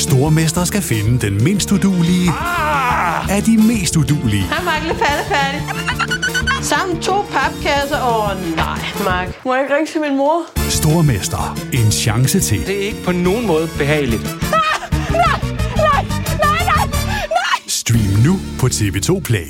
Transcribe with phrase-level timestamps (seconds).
[0.00, 3.36] Stormester skal finde den mindst udulige Ah!
[3.36, 4.42] af de mest udulige.
[4.42, 4.82] Hej, Mark.
[4.86, 5.60] Lidt færdig.
[6.64, 8.00] Sammen to papkasser.
[8.02, 9.44] Åh, oh, nej, Mark.
[9.44, 10.42] Må jeg ikke ringe til min mor?
[10.70, 11.58] Stormester.
[11.72, 12.66] En chance til.
[12.66, 14.22] Det er ikke på nogen måde behageligt.
[17.68, 19.46] Stream nu på TV2 Play.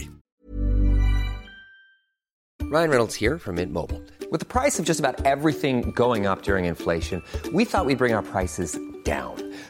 [2.74, 4.00] Ryan Reynolds here from Mint Mobile.
[4.32, 7.22] With the price of just about everything going up during inflation,
[7.52, 9.34] we thought we'd bring our prices down.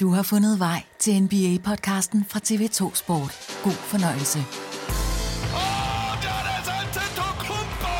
[0.00, 3.60] Du har fundet vej til NBA-podcasten fra TV2 Sport.
[3.64, 4.38] God fornøjelse.
[4.38, 7.96] oh, der er altså Antetokounmpo!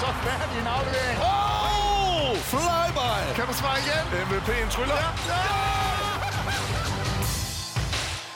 [0.00, 1.18] Så færdig en aflevering.
[1.32, 3.34] Oh, flyby!
[3.36, 4.04] Kan du svare igen?
[4.26, 4.94] MVP'en tryller.
[4.94, 5.73] Ja, ja!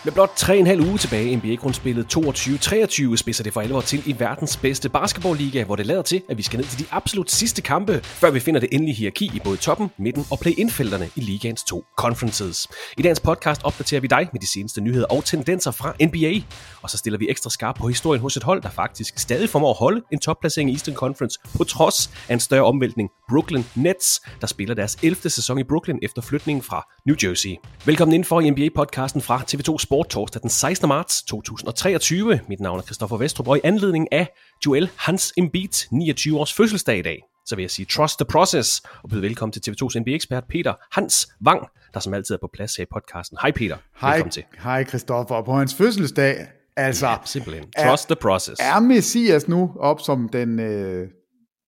[0.08, 4.56] Med blot 3,5 uge tilbage i NBA-grundspillet 22-23 spidser det for alvor til i verdens
[4.56, 8.00] bedste basketballliga, hvor det lader til, at vi skal ned til de absolut sidste kampe,
[8.02, 11.84] før vi finder det endelige hierarki i både toppen, midten og play-in-felterne i ligaens to
[11.98, 12.68] conferences.
[12.98, 16.40] I dagens podcast opdaterer vi dig med de seneste nyheder og tendenser fra NBA,
[16.88, 19.70] og så stiller vi ekstra skarp på historien hos et hold, der faktisk stadig formår
[19.70, 23.10] at holde en topplacering i Eastern Conference, på trods af en større omvæltning.
[23.30, 25.30] Brooklyn Nets, der spiller deres 11.
[25.30, 27.56] sæson i Brooklyn efter flytningen fra New Jersey.
[27.84, 30.88] Velkommen ind for i NBA-podcasten fra TV2 Sport torsdag den 16.
[30.88, 32.40] marts 2023.
[32.48, 34.28] Mit navn er Christoffer Vestrup, og i anledning af
[34.66, 38.82] Joel Hans Embiid 29 års fødselsdag i dag, så vil jeg sige trust the process,
[39.02, 42.76] og byde velkommen til TV2's NBA-ekspert Peter Hans Wang, der som altid er på plads
[42.76, 43.38] her i podcasten.
[43.42, 44.44] Hej Peter, Hej, velkommen til.
[44.58, 45.34] hej Christoffer.
[45.34, 46.46] Og på hans fødselsdag,
[46.78, 47.64] altså, Simpelthen.
[47.76, 48.60] er- Trust the process.
[48.60, 51.08] er Messias nu op som den, øh,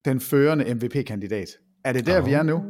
[0.05, 1.47] den førende MVP-kandidat?
[1.85, 2.27] Er det der, oh.
[2.27, 2.63] vi er nu?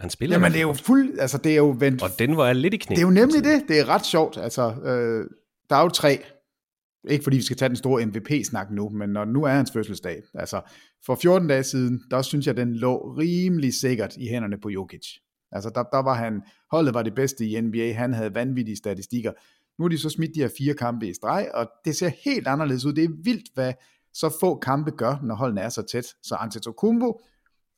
[0.00, 2.52] Han spiller Jamen, det er jo fuld, altså det er jo vendt, Og den var
[2.52, 2.94] lidt i knæ.
[2.94, 5.26] det er jo nemlig det, det er ret sjovt, altså, øh,
[5.70, 6.22] der er jo tre,
[7.08, 10.22] ikke fordi vi skal tage den store MVP-snak nu, men når nu er hans fødselsdag,
[10.34, 10.60] altså
[11.06, 15.06] for 14 dage siden, der synes jeg, den lå rimelig sikkert i hænderne på Jokic.
[15.52, 16.42] Altså der, der var han,
[16.72, 19.32] holdet var det bedste i NBA, han havde vanvittige statistikker.
[19.80, 22.46] Nu har de så smidt de her fire kampe i streg, og det ser helt
[22.46, 22.92] anderledes ud.
[22.92, 23.72] Det er vildt, hvad
[24.14, 26.06] så få kampe gør, når holdene er så tæt.
[26.22, 27.20] Så Antetokounmpo,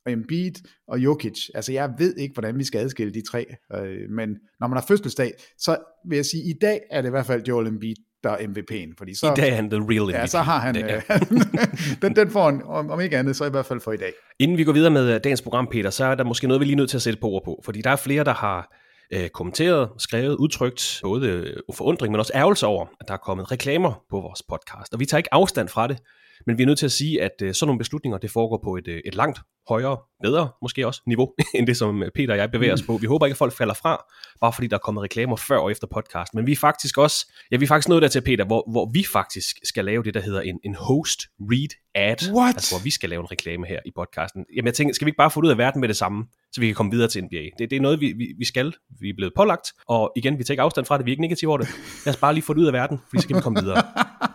[0.05, 0.53] og Embiid
[0.87, 4.67] og Jokic, altså jeg ved ikke, hvordan vi skal adskille de tre, øh, men når
[4.67, 5.77] man har fødselsdag, så
[6.09, 8.93] vil jeg sige, i dag er det i hvert fald Joel Embiid, der er MVP'en,
[8.97, 10.13] fordi så, I dag er han the real MVP.
[10.13, 13.45] ja, så har han, Det øh, den, den får han, om, om ikke andet, så
[13.45, 14.13] i hvert fald for i dag.
[14.39, 16.65] Inden vi går videre med øh, dagens program, Peter, så er der måske noget, vi
[16.65, 17.61] lige er nødt til at sætte på ord på.
[17.65, 18.82] Fordi der er flere, der har
[19.13, 23.51] øh, kommenteret, skrevet, udtrykt både øh, forundring, men også ærgelse over, at der er kommet
[23.51, 24.93] reklamer på vores podcast.
[24.93, 25.97] Og vi tager ikke afstand fra det,
[26.45, 28.75] men vi er nødt til at sige, at øh, sådan nogle beslutninger, det foregår på
[28.75, 32.37] et, øh, et langt højere, bedre måske også niveau, end det som øh, Peter og
[32.37, 32.97] jeg bevæger os på.
[32.97, 34.05] Vi håber ikke, at folk falder fra,
[34.41, 36.33] bare fordi der er kommet reklamer før og efter podcast.
[36.33, 38.91] Men vi er faktisk også, ja, vi er faktisk nået der til, Peter, hvor, hvor
[38.93, 42.31] vi faktisk skal lave det, der hedder en, en host read ad.
[42.33, 42.55] What?
[42.55, 44.45] Altså, hvor vi skal lave en reklame her i podcasten.
[44.55, 46.25] Jamen, jeg tænker, skal vi ikke bare få det ud af verden med det samme,
[46.53, 47.43] så vi kan komme videre til NBA?
[47.57, 48.73] Det, det er noget, vi, vi, vi skal.
[48.99, 51.05] Vi er blevet pålagt, og igen, vi tager ikke afstand fra det.
[51.05, 51.67] Vi er ikke negative over det.
[52.05, 53.83] Lad os bare lige få det ud af verden, for så kan vi komme videre.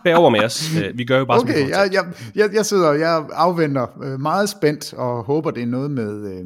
[0.03, 0.75] Bær over med os.
[0.77, 3.87] Øh, Vi gør jo bare, som vi Okay, jeg, jeg, jeg, jeg sidder, jeg afventer
[4.03, 6.33] øh, meget spændt, og håber, det er noget med...
[6.33, 6.45] Øh,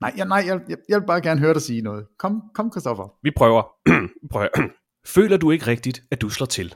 [0.00, 2.04] nej, jeg, nej jeg, jeg, jeg vil bare gerne høre dig sige noget.
[2.18, 3.12] Kom, kom Christoffer.
[3.22, 3.62] Vi prøver.
[4.32, 4.48] Prøv.
[5.06, 6.74] Føler du ikke rigtigt, at du slår til?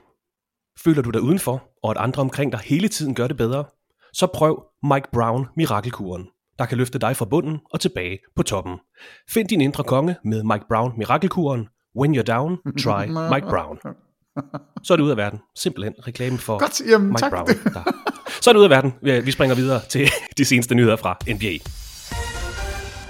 [0.85, 3.65] Føler du dig udenfor, og at andre omkring dig hele tiden gør det bedre?
[4.13, 6.29] Så prøv Mike Brown Mirakelkuren,
[6.59, 8.75] der kan løfte dig fra bunden og tilbage på toppen.
[9.31, 11.69] Find din indre konge med Mike Brown Mirakelkuren.
[11.99, 13.79] When you're down, try Mike Brown.
[14.83, 15.39] Så er det ud af verden.
[15.59, 17.31] Simpelthen reklame for Godt, jamen, Mike tak.
[17.33, 17.47] Brown.
[17.47, 17.83] Der.
[18.41, 18.95] Så er det ud af verden.
[19.03, 20.09] Vi- springer videre til
[20.39, 21.53] de seneste nyheder fra NBA.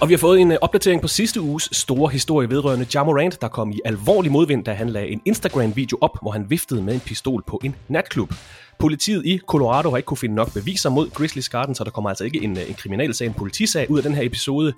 [0.00, 3.40] Og vi har fået en øh, opdatering på sidste uges store historie vedrørende Ja Morant,
[3.40, 6.94] der kom i alvorlig modvind, da han lagde en Instagram-video op, hvor han viftede med
[6.94, 8.34] en pistol på en natklub.
[8.78, 12.10] Politiet i Colorado har ikke kunne finde nok beviser mod Grizzlies Garden, så der kommer
[12.10, 14.72] altså ikke en, øh, en kriminalsag, en politisag ud af den her episode.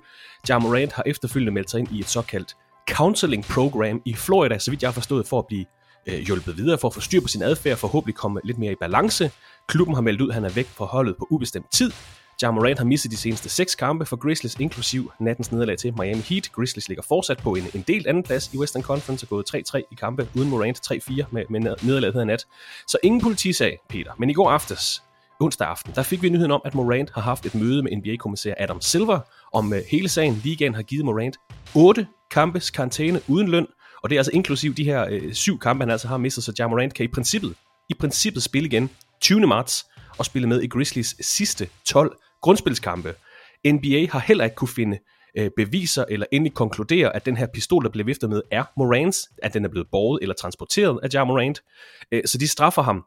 [0.49, 2.55] Ja Morant har efterfølgende meldt sig ind i et såkaldt
[2.89, 5.65] counseling program i Florida, så vidt jeg har forstået, for at blive
[6.07, 8.75] øh, hjulpet videre, for at få styr på sin adfærd, forhåbentlig komme lidt mere i
[8.79, 9.31] balance.
[9.67, 11.91] Klubben har meldt ud, at han er væk fra holdet på ubestemt tid.
[12.41, 16.21] Ja Morant har misset de seneste seks kampe for Grizzlies, inklusiv nattens nederlag til Miami
[16.21, 16.51] Heat.
[16.51, 19.77] Grizzlies ligger fortsat på en, en del anden plads i Western Conference og gået 3-3
[19.91, 22.45] i kampe uden Morant 3-4 med, med nederlaget her nat.
[22.87, 24.11] Så ingen politisag, Peter.
[24.19, 25.03] Men i går aftes,
[25.39, 28.53] onsdag aften, der fik vi nyheden om, at Morant har haft et møde med NBA-kommissær
[28.57, 29.19] Adam Silver
[29.53, 30.41] om øh, hele sagen.
[30.43, 31.37] Ligaen har givet Morant
[31.75, 33.67] 8 kampes karantæne uden løn,
[34.03, 36.53] og det er altså inklusiv de her øh, syv kampe, han altså har mistet, så
[36.59, 37.55] Ja Morant kan i princippet,
[37.89, 38.89] i princippet spille igen
[39.21, 39.47] 20.
[39.47, 39.85] marts
[40.17, 43.13] og spille med i Grizzlies sidste 12 grundspilskampe.
[43.67, 44.99] NBA har heller ikke kunne finde
[45.37, 49.29] øh, beviser eller endelig konkludere, at den her pistol, der blev viftet med, er Morants,
[49.43, 51.61] at den er blevet båret eller transporteret af Ja Morant.
[52.11, 53.05] Øh, så de straffer ham,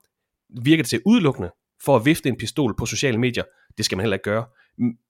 [0.64, 1.50] virker det til udelukkende,
[1.84, 3.44] for at vifte en pistol på sociale medier.
[3.76, 4.44] Det skal man heller ikke gøre.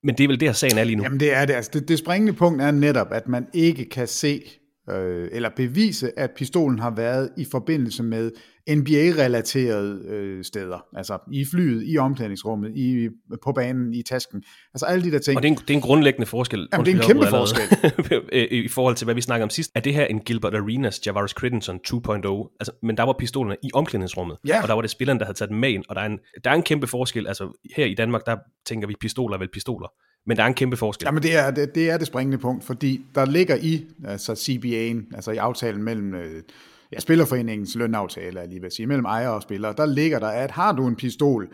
[0.02, 1.02] Men det er vel der, sagen er lige nu.
[1.02, 1.54] Jamen det er det.
[1.54, 4.42] Altså, det, det springende punkt er netop, at man ikke kan se
[4.90, 8.30] øh, eller bevise, at pistolen har været i forbindelse med
[8.70, 10.84] NBA-relaterede øh, steder.
[10.96, 13.08] Altså i flyet, i omklædningsrummet, i,
[13.44, 14.42] på banen, i tasken.
[14.74, 15.36] Altså alle de der ting.
[15.36, 16.68] Og det er en, det er en grundlæggende forskel.
[16.72, 17.60] Jamen, det er en kæmpe afbryder
[18.10, 18.48] allerede.
[18.64, 19.70] I forhold til, hvad vi snakker om sidst.
[19.74, 22.56] Er det her en Gilbert Arenas Javaris Crittenson 2.0?
[22.60, 24.62] Altså, men der var pistolerne i omklædningsrummet, Ja.
[24.62, 26.18] og der var det spilleren, der havde taget dem med ind, og der er, en,
[26.44, 27.26] der er en kæmpe forskel.
[27.26, 28.36] Altså, her i Danmark, der
[28.66, 29.88] tænker vi pistoler er vel pistoler.
[30.26, 31.06] Men der er en kæmpe forskel.
[31.06, 35.14] Jamen det er det, det er det springende punkt, fordi der ligger i altså CBA'en,
[35.16, 36.42] altså i aftalen mellem øh,
[36.92, 40.28] ja, Spillerforeningens lønaftale, er lige ved at sige, mellem ejer og spiller, der ligger der,
[40.28, 41.48] at har du en pistol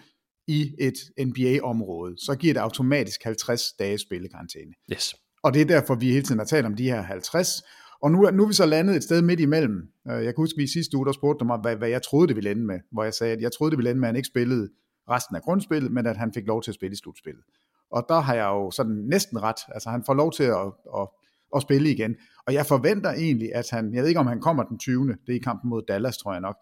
[0.46, 4.72] i et NBA-område, så giver det automatisk 50 dages spillekarantæne.
[4.92, 5.14] Yes.
[5.42, 7.62] Og det er derfor, vi hele tiden har talt om de her 50.
[8.02, 9.88] Og nu, nu er vi så landet et sted midt imellem.
[10.08, 12.02] Øh, Jeg kan huske, at vi i sidste uge, der spurgte mig, hvad, hvad jeg
[12.02, 12.80] troede, det ville ende med.
[12.92, 14.68] Hvor jeg sagde, at jeg troede, det ville ende med, at han ikke spillede
[15.10, 17.44] resten af grundspillet, men at han fik lov til at spille i slutspillet.
[17.90, 19.60] Og der har jeg jo sådan næsten ret.
[19.74, 20.66] Altså han får lov til at,
[20.98, 21.08] at,
[21.56, 22.14] at spille igen.
[22.46, 25.06] Og jeg forventer egentlig, at han, jeg ved ikke om han kommer den 20.
[25.08, 26.56] Det er i kampen mod Dallas, tror jeg nok.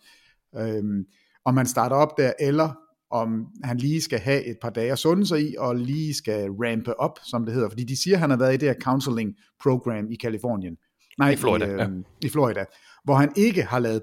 [0.57, 1.05] Øhm,
[1.45, 2.75] om han starter op der, eller
[3.11, 6.51] om han lige skal have et par dage at sunde sig i, og lige skal
[6.51, 7.69] rampe op, som det hedder.
[7.69, 10.77] Fordi de siger, at han har været i det her counseling program i Kalifornien.
[11.19, 11.85] Nej, I Florida, i, ja.
[11.85, 12.65] øhm, i Florida.
[13.05, 14.03] Hvor han ikke har lavet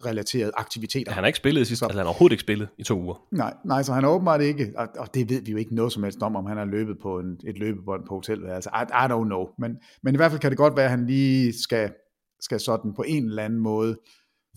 [0.00, 1.12] basket-relaterede aktiviteter.
[1.12, 3.26] Han har ikke spillet i sidste, altså han har overhovedet ikke spillet i to uger.
[3.32, 5.92] Nej, nej, så han er åbenbart ikke, og, og det ved vi jo ikke noget
[5.92, 8.70] som helst om, om han har løbet på en, et løbebånd på hotelværelse.
[8.74, 9.46] I, I don't know.
[9.58, 11.92] Men, men i hvert fald kan det godt være, at han lige skal,
[12.40, 13.98] skal sådan på en eller anden måde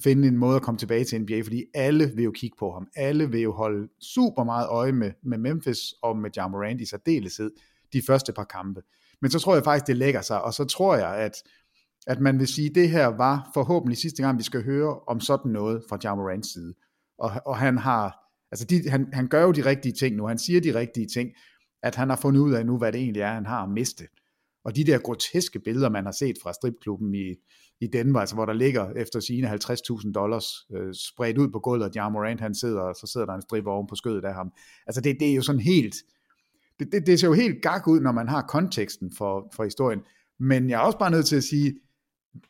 [0.04, 2.88] finde en måde at komme tilbage til NBA, fordi alle vil jo kigge på ham.
[2.96, 6.86] Alle vil jo holde super meget øje med, med Memphis og med Ja Morant i
[6.86, 7.51] særdeleshed
[7.94, 8.81] de første par kampe.
[9.22, 11.44] Men så tror jeg faktisk, det lægger sig, og så tror jeg, at,
[12.07, 15.19] at man vil sige, at det her var forhåbentlig sidste gang, vi skal høre om
[15.19, 16.73] sådan noget fra Ja side.
[17.17, 18.15] Og, og han har,
[18.51, 21.29] altså de, han, han gør jo de rigtige ting nu, han siger de rigtige ting,
[21.83, 24.03] at han har fundet ud af nu, hvad det egentlig er, han har at miste.
[24.65, 27.35] Og de der groteske billeder, man har set fra stripklubben i,
[27.81, 30.45] i Denver, altså hvor der ligger efter sine 50.000 dollars
[30.75, 33.41] øh, spredt ud på gulvet, og Ja Morant han sidder, og så sidder der en
[33.41, 34.51] stripper oven på skødet af ham.
[34.88, 35.95] Altså det, det er jo sådan helt,
[36.79, 40.00] det, det, det ser jo helt gak ud, når man har konteksten for, for historien.
[40.39, 41.74] Men jeg er også bare nødt til at sige,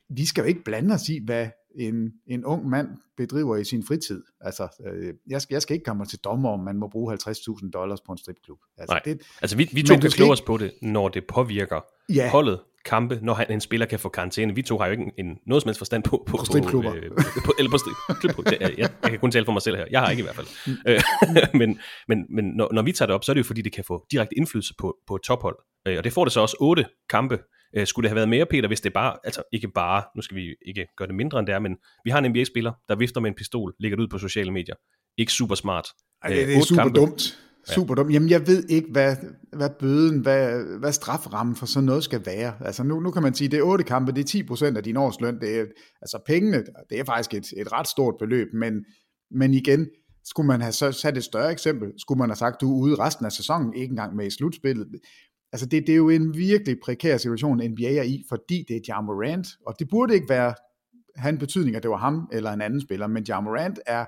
[0.09, 2.87] vi skal jo ikke blande os i, hvad en, en ung mand
[3.17, 4.23] bedriver i sin fritid.
[4.41, 7.69] Altså, øh, jeg, skal, jeg skal ikke komme til dommer, om man må bruge 50.000
[7.71, 8.57] dollars på en stripklub.
[8.77, 11.79] Altså, Nej, det, altså vi, vi to kan ikke- os på det, når det påvirker
[12.13, 12.29] Ja.
[12.29, 14.55] holdet, kampe, når han, en spiller kan få karantæne.
[14.55, 16.93] Vi to har jo ikke en, en noget som helst forstand på, på, På stripklubber.
[16.95, 17.11] øh,
[17.45, 18.43] på, eller på stripklubber.
[18.51, 19.85] Det er- Jeg, jeg kan kun tale for mig selv her.
[19.91, 20.47] Jeg har ikke i hvert fald.
[20.87, 21.01] Øh,
[21.59, 23.73] men men, men når, når vi tager det op, så er det jo fordi, det
[23.73, 25.55] kan få direkte indflydelse på, på et tophold.
[25.87, 27.39] Øh, Og det får det så også otte kampe.
[27.77, 30.37] Øh, Skulle det have været mere, Peter, hvis det bare, altså ikke bare, nu skal
[30.37, 31.75] vi ikke gøre det mindre end det er, men
[32.05, 34.75] vi har en NBA-spiller, der vifter med en pistol, lægger det ud på sociale medier.
[35.17, 35.85] Ikke super smart.
[36.23, 36.99] Ej, det, Øh, det er super kampe.
[36.99, 37.39] dumt.
[37.75, 38.13] Super dumt.
[38.13, 39.15] Jamen, jeg ved ikke, hvad,
[39.53, 42.53] hvad bøden, hvad, hvad straframmen for sådan noget skal være.
[42.65, 44.83] Altså, nu, nu kan man sige, det er otte kampe, det er 10 procent af
[44.83, 45.39] din årsløn.
[45.39, 45.65] Det er,
[46.01, 48.73] altså, pengene, det er faktisk et, et ret stort beløb, men,
[49.31, 49.87] men igen,
[50.25, 52.95] skulle man have så sat et større eksempel, skulle man have sagt, du er ude
[52.95, 54.87] resten af sæsonen, ikke engang med i slutspillet.
[55.53, 58.79] Altså, det, det er jo en virkelig prekær situation, NBA er i, fordi det er
[58.87, 60.53] Ja Morant, og det burde ikke være
[61.15, 64.05] han betydning, at det var ham eller en anden spiller, men Ja Morant er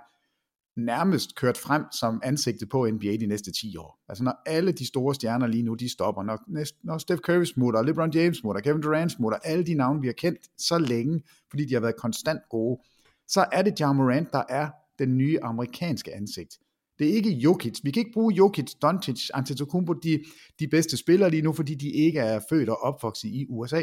[0.80, 4.00] nærmest kørt frem som ansigtet på NBA de næste 10 år.
[4.10, 7.44] Altså når alle de store stjerner lige nu, de stopper, når, næste, når Steph Curry
[7.44, 11.24] smutter, LeBron James smutter, Kevin Durant smutter, alle de navne, vi har kendt så længe,
[11.50, 12.82] fordi de har været konstant gode,
[13.28, 16.60] så er det Ja Morant, der er den nye amerikanske ansigt.
[17.00, 17.80] Det er ikke Jokic.
[17.84, 20.24] Vi kan ikke bruge Jokic, Doncic, Antetokounmpo, de,
[20.60, 23.82] de bedste spillere lige nu, fordi de ikke er født og opvokset i USA.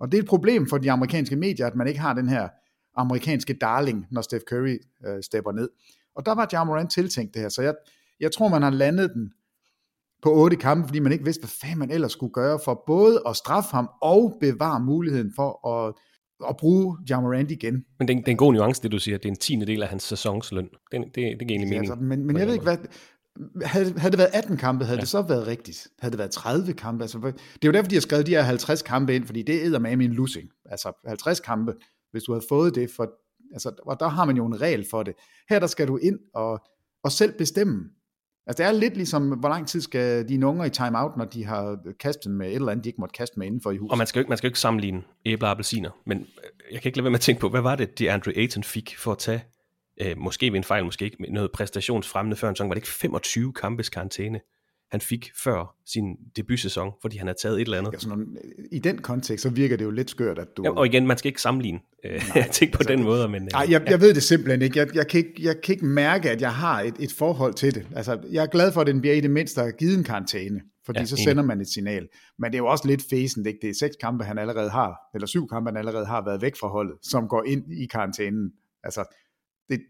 [0.00, 2.48] Og det er et problem for de amerikanske medier, at man ikke har den her
[2.96, 5.68] amerikanske darling, når Steph Curry øh, stepper ned.
[6.14, 7.74] Og der var Ja Morant tiltænkt det her, så jeg,
[8.20, 9.32] jeg tror, man har landet den
[10.22, 13.22] på otte kampe, fordi man ikke vidste, hvad fanden man ellers skulle gøre for både
[13.26, 15.94] at straffe ham og bevare muligheden for at,
[16.48, 17.84] at bruge Jamorant igen.
[17.98, 19.66] Men det er, det er en god nuance, det du siger, det er en tiende
[19.66, 20.68] del af hans sæsonsløn.
[20.92, 21.90] Det, det, det giver egentlig mening.
[21.90, 22.76] Altså, men, men jeg ved ikke, hvad,
[23.62, 25.00] havde, havde det været 18 kampe, havde ja.
[25.00, 25.88] det så været rigtigt?
[25.98, 27.04] Havde det været 30 kampe?
[27.04, 27.28] Altså, det
[27.62, 29.92] er jo derfor, de har skrevet de her 50 kampe ind, fordi det er med
[29.92, 30.48] en losing.
[30.66, 31.74] Altså 50 kampe,
[32.10, 33.10] hvis du havde fået det, for,
[33.52, 35.14] altså, og der har man jo en regel for det.
[35.50, 36.60] Her der skal du ind og,
[37.04, 37.90] og selv bestemme,
[38.48, 41.44] Altså det er lidt ligesom, hvor lang tid skal dine unger i timeout, når de
[41.44, 43.90] har kastet med et eller andet, de ikke måtte kaste med indenfor i huset.
[43.90, 46.26] Og man skal jo ikke, man skal jo ikke sammenligne æbler og appelsiner, men
[46.72, 48.64] jeg kan ikke lade være med at tænke på, hvad var det, de Andre Ayton
[48.64, 49.44] fik for at tage,
[50.00, 52.88] øh, måske ved en fejl, måske ikke, noget præstationsfremmende før en sæson, var det ikke
[52.88, 54.40] 25 kampes karantæne?
[54.90, 57.92] Han fik før sin debutsæson, fordi han havde taget et eller andet.
[57.92, 58.36] Ja, sådan,
[58.72, 60.62] I den kontekst, så virker det jo lidt skørt, at du...
[60.64, 62.20] Ja, og igen, man skal ikke sammenligne øh,
[62.52, 63.28] ting på altså, den måde.
[63.28, 64.78] Men, nej, jeg, jeg ved det simpelthen ikke.
[64.78, 65.32] Jeg, jeg, kan ikke.
[65.42, 67.86] jeg kan ikke mærke, at jeg har et, et forhold til det.
[67.96, 70.98] Altså, jeg er glad for, at NBA i det mindste har givet en karantæne, fordi
[70.98, 72.08] ja, så sender man et signal.
[72.38, 73.58] Men det er jo også lidt fæsent, ikke?
[73.62, 76.56] Det er seks kampe, han allerede har, eller syv kampe, han allerede har været væk
[76.56, 78.52] fra holdet, som går ind i karantænen.
[78.84, 79.04] Altså,
[79.68, 79.80] det,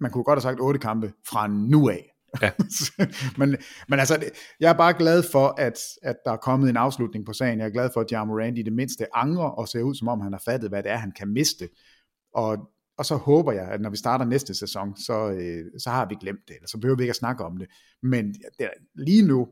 [0.00, 2.14] man kunne godt have sagt otte kampe fra nu af.
[2.42, 2.50] Ja.
[3.38, 3.56] men,
[3.88, 4.30] men altså,
[4.60, 7.58] jeg er bare glad for, at, at der er kommet en afslutning på sagen.
[7.58, 10.08] Jeg er glad for, at Jamal Randy i det mindste angrer og ser ud, som
[10.08, 11.68] om han har fattet, hvad det er, han kan miste.
[12.34, 12.58] Og,
[12.98, 16.14] og så håber jeg, at når vi starter næste sæson, så, øh, så har vi
[16.20, 17.68] glemt det, eller så behøver vi ikke at snakke om det.
[18.02, 19.48] Men det, lige nu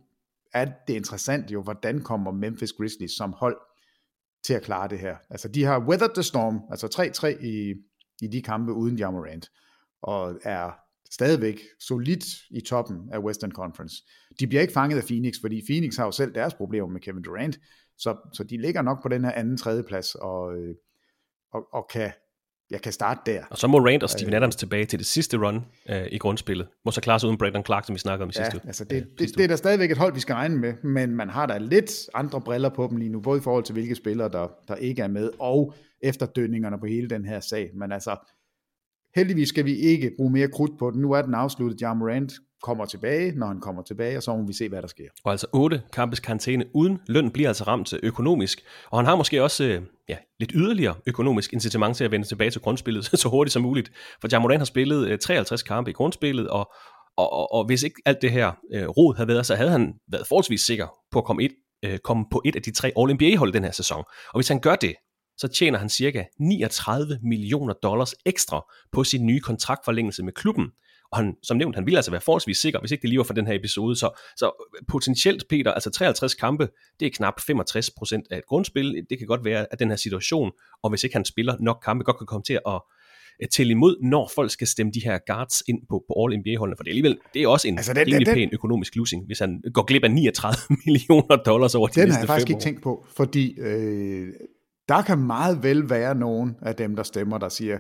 [0.55, 3.57] er det interessant jo, hvordan kommer Memphis Grizzlies som hold
[4.45, 5.17] til at klare det her.
[5.31, 6.87] Altså, de har weathered the storm, altså
[7.27, 7.75] 3-3 i,
[8.23, 9.51] i de kampe uden Jamorant,
[10.03, 13.97] og er stadigvæk solidt i toppen af Western Conference.
[14.41, 17.23] De bliver ikke fanget af Phoenix, fordi Phoenix har jo selv deres problemer med Kevin
[17.23, 17.59] Durant,
[17.99, 20.75] så, så de ligger nok på den her anden tredje plads og, øh,
[21.53, 22.13] og, og kan,
[22.71, 23.45] jeg kan starte der.
[23.51, 26.19] Og så må Rand og Steven øh, Adams tilbage til det sidste run øh, i
[26.19, 26.69] grundspillet.
[26.85, 28.85] Må så klare sig uden Brandon Clark, som vi snakkede om i ja, sidste altså
[28.85, 31.47] det, det, det, er der stadigvæk et hold, vi skal regne med, men man har
[31.47, 34.49] da lidt andre briller på dem lige nu, både i forhold til hvilke spillere, der,
[34.69, 37.71] der ikke er med, og efterdønningerne på hele den her sag.
[37.75, 38.17] Men altså,
[39.17, 41.01] Heldigvis skal vi ikke bruge mere krudt på den.
[41.01, 41.81] Nu er den afsluttet.
[41.81, 42.33] Jan Morant
[42.63, 45.05] kommer tilbage, når han kommer tilbage, og så må vi se, hvad der sker.
[45.25, 48.61] Og altså 8 kampes karantæne uden løn bliver altså ramt øh, økonomisk.
[48.91, 52.51] Og han har måske også øh, ja, lidt yderligere økonomisk incitament til at vende tilbage
[52.51, 53.93] til grundspillet så hurtigt som muligt.
[54.21, 56.73] For Jan Rand har spillet øh, 53 kampe i grundspillet, og,
[57.17, 59.95] og, og, og hvis ikke alt det her øh, rod havde været, så havde han
[60.13, 61.53] været forholdsvis sikker på at komme, et,
[61.85, 64.05] øh, komme på et af de tre All-NBA-hold den her sæson.
[64.29, 64.95] Og hvis han gør det,
[65.37, 70.67] så tjener han cirka 39 millioner dollars ekstra på sin nye kontraktforlængelse med klubben.
[71.13, 73.25] Og han, som nævnt, han ville altså være forholdsvis sikker, hvis ikke det lige var
[73.25, 73.97] for den her episode.
[73.97, 76.69] Så, så potentielt, Peter, altså 53 kampe,
[77.01, 79.07] det er knap 65 procent af et grundspil.
[79.11, 80.53] Det kan godt være, at den her situation,
[80.83, 82.81] og hvis ikke han spiller nok kampe, godt kan komme til at
[83.51, 86.91] tælle imod, når folk skal stemme de her guards ind på, på All-NBA-holdene, for det
[86.91, 89.63] er alligevel, det er også en altså den, rimelig den, pæn økonomisk losing, hvis han
[89.75, 92.83] går glip af 39 millioner dollars over de den næste har jeg faktisk ikke tænkt
[92.83, 94.29] på, fordi øh,
[94.89, 97.79] der kan meget vel være nogen af dem, der stemmer, der siger,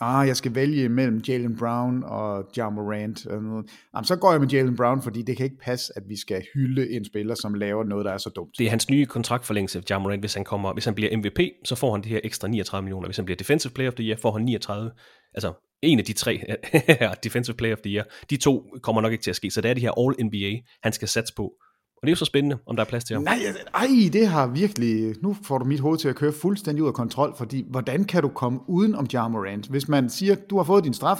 [0.00, 3.26] ah, jeg skal vælge mellem Jalen Brown og Ja Morant.
[3.30, 6.42] Jamen, så går jeg med Jalen Brown, fordi det kan ikke passe, at vi skal
[6.54, 8.50] hylde en spiller, som laver noget, der er så dumt.
[8.58, 11.74] Det er hans nye kontraktforlængelse, Ja Morant, hvis han, kommer, hvis han bliver MVP, så
[11.74, 13.08] får han de her ekstra 39 millioner.
[13.08, 14.90] Hvis han bliver Defensive Player of the Year, får han 39.
[15.34, 15.52] Altså,
[15.82, 16.40] en af de tre
[17.24, 18.04] Defensive Player of the Year.
[18.30, 20.92] De to kommer nok ikke til at ske, så det er de her All-NBA, han
[20.92, 21.52] skal satse på.
[22.00, 23.22] Og det er jo så spændende, om der er plads til ham.
[23.22, 23.38] Nej,
[23.74, 25.14] ej, det har virkelig...
[25.22, 28.22] Nu får du mit hoved til at køre fuldstændig ud af kontrol, fordi hvordan kan
[28.22, 29.66] du komme uden om Jamorant?
[29.66, 31.18] Hvis man siger, du har fået din straf,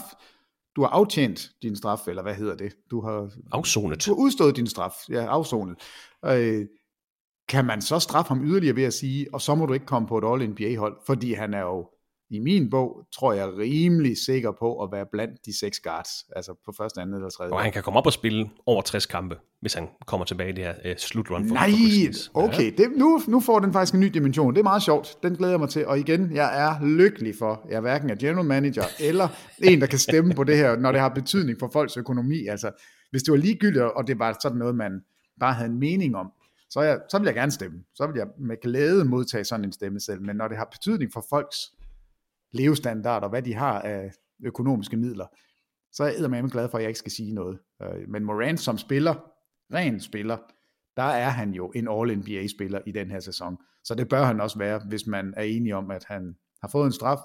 [0.76, 2.72] du har aftjent din straf, eller hvad hedder det?
[2.90, 3.30] Du har...
[3.52, 4.06] Afsonet.
[4.06, 5.76] Du har udstået din straf, ja, afsonet.
[6.24, 6.66] Øh,
[7.48, 10.08] kan man så straffe ham yderligere ved at sige, og så må du ikke komme
[10.08, 11.88] på et All-NBA-hold, fordi han er jo
[12.30, 16.54] i min bog, tror jeg rimelig sikker på at være blandt de seks guards, altså
[16.64, 17.52] på første, anden eller tredje.
[17.52, 20.52] Og han kan komme op og spille over 60 kampe, hvis han kommer tilbage i
[20.52, 21.48] det her uh, slutrun.
[21.48, 21.70] For Nej,
[22.32, 24.54] for okay, det, nu, nu får den faktisk en ny dimension.
[24.54, 25.86] Det er meget sjovt, den glæder jeg mig til.
[25.86, 29.28] Og igen, jeg er lykkelig for, jeg er hverken er general manager, eller
[29.62, 32.46] en, der kan stemme på det her, når det har betydning for folks økonomi.
[32.46, 32.70] Altså,
[33.10, 35.00] hvis det var ligegyldigt, og det var sådan noget, man
[35.40, 36.32] bare havde en mening om,
[36.70, 37.78] så, jeg, så vil jeg gerne stemme.
[37.94, 40.22] Så vil jeg med glæde modtage sådan en stemme selv.
[40.22, 41.58] Men når det har betydning for folks
[42.52, 44.12] levestandard og hvad de har af
[44.44, 45.26] økonomiske midler,
[45.92, 47.58] så er jeg med glad for, at jeg ikke skal sige noget.
[47.82, 49.14] Øh, men Morant som spiller,
[49.74, 50.38] ren spiller,
[50.96, 53.56] der er han jo en All-NBA-spiller i den her sæson.
[53.84, 56.86] Så det bør han også være, hvis man er enig om, at han har fået
[56.86, 57.18] en straf,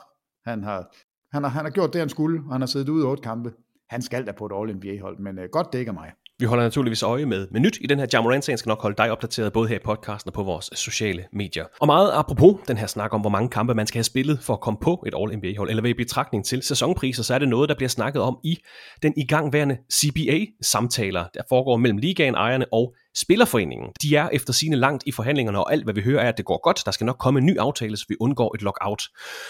[0.45, 0.95] han har,
[1.31, 3.23] Han har, han har gjort det, han skulle, og han har siddet ude i otte
[3.23, 3.53] kampe.
[3.89, 6.11] Han skal da på et All-NBA-hold, men øh, godt dækker mig.
[6.39, 9.11] Vi holder naturligvis øje med, med nyt i den her Jamorant-sagen, skal nok holde dig
[9.11, 11.65] opdateret både her i podcasten og på vores sociale medier.
[11.81, 14.53] Og meget apropos den her snak om, hvor mange kampe man skal have spillet for
[14.53, 17.69] at komme på et All-NBA-hold, eller ved i betragtning til sæsonpriser, så er det noget,
[17.69, 18.57] der bliver snakket om i
[19.03, 23.89] den igangværende CBA-samtaler, der foregår mellem ligaen, ejerne og Spillerforeningen.
[24.01, 26.45] De er efter sine langt i forhandlingerne, og alt hvad vi hører er, at det
[26.45, 26.81] går godt.
[26.85, 29.03] Der skal nok komme en ny aftale, så vi undgår et lockout.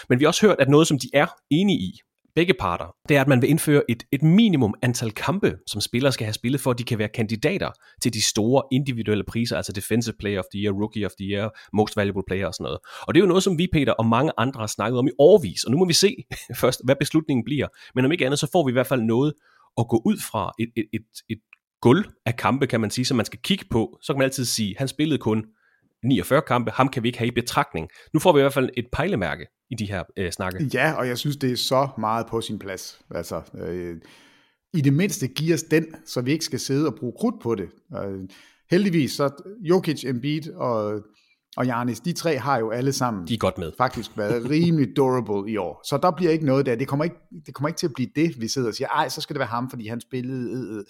[0.08, 2.00] Men vi har også hørt, at noget, som de er enige i,
[2.34, 6.12] begge parter, det er, at man vil indføre et, et minimum antal kampe, som spillere
[6.12, 7.70] skal have spillet, for at de kan være kandidater
[8.02, 11.58] til de store individuelle priser, altså Defensive Player of the Year, Rookie of the Year,
[11.72, 12.78] Most Valuable Player og sådan noget.
[13.02, 15.10] Og det er jo noget, som vi, Peter, og mange andre har snakket om i
[15.18, 16.16] årvis, og nu må vi se
[16.62, 17.68] først, hvad beslutningen bliver.
[17.94, 19.34] Men om ikke andet, så får vi i hvert fald noget
[19.78, 21.38] at gå ud fra, et, et, et, et
[21.80, 23.98] gulv af kampe, kan man sige, som man skal kigge på.
[24.02, 25.44] Så kan man altid sige, han spillede kun
[26.04, 27.88] 49 kampe, ham kan vi ikke have i betragtning.
[28.12, 30.70] Nu får vi i hvert fald et pejlemærke i de her øh, snakke.
[30.74, 33.00] Ja, og jeg synes, det er så meget på sin plads.
[33.10, 33.96] Altså, øh,
[34.74, 37.54] i det mindste giver os den, så vi ikke skal sidde og bruge krudt på
[37.54, 37.68] det.
[38.04, 38.28] Øh,
[38.70, 39.30] heldigvis, så
[39.60, 41.02] Jokic, Embiid og,
[41.56, 43.72] og Janis, de tre har jo alle sammen de er godt med.
[43.78, 45.80] faktisk været rimelig durable i år.
[45.84, 46.74] Så der bliver ikke noget der.
[46.74, 49.08] Det kommer ikke, det kommer ikke til at blive det, vi sidder og siger, ej,
[49.08, 50.50] så skal det være ham, fordi han spillede...
[50.52, 50.84] Øh, øh.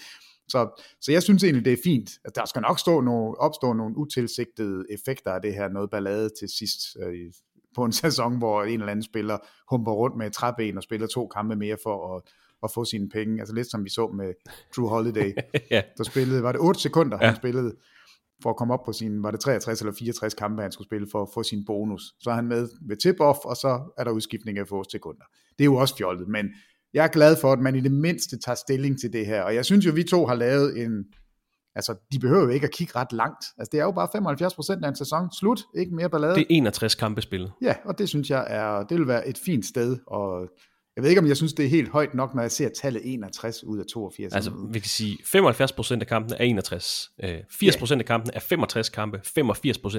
[0.49, 2.11] Så, så jeg synes egentlig, det er fint.
[2.25, 6.31] At der skal nok stå nogle, opstå nogle utilsigtede effekter af det her, noget ballade
[6.39, 7.33] til sidst øh,
[7.75, 9.39] på en sæson, hvor en eller anden spiller
[9.71, 12.23] humper rundt med et træben og spiller to kampe mere for at,
[12.63, 13.41] at få sine penge.
[13.41, 14.33] Altså lidt som vi så med
[14.77, 15.33] Drew Holiday,
[15.71, 15.83] ja.
[15.99, 17.27] der spillede, var det 8 sekunder, ja.
[17.27, 17.75] han spillede
[18.43, 21.07] for at komme op på sin, var det 63 eller 64 kampe, han skulle spille
[21.13, 22.03] for at få sin bonus.
[22.21, 25.25] Så er han med ved tip-off, og så er der udskiftning af få sekunder.
[25.59, 26.47] Det er jo også fjollet, men
[26.95, 29.43] jeg er glad for, at man i det mindste tager stilling til det her.
[29.43, 31.05] Og jeg synes jo, vi to har lavet en,
[31.75, 33.45] altså de behøver jo ikke at kigge ret langt.
[33.59, 34.09] Altså det er jo bare
[34.79, 35.33] 75% af en sæson.
[35.39, 36.35] Slut, ikke mere ballade.
[36.35, 37.53] Det er 61 kampe spillet.
[37.63, 40.49] Ja, og det synes jeg er, det vil være et fint sted, og
[40.97, 43.03] jeg ved ikke, om jeg synes, det er helt højt nok, når jeg ser tallet
[43.05, 44.35] 61 ud af 82.
[44.35, 47.11] Altså, vi kan sige, 75% af kampene er 61.
[47.21, 47.99] 80% yeah.
[47.99, 49.21] af kampene er 65 kampe.
[49.25, 49.33] 85%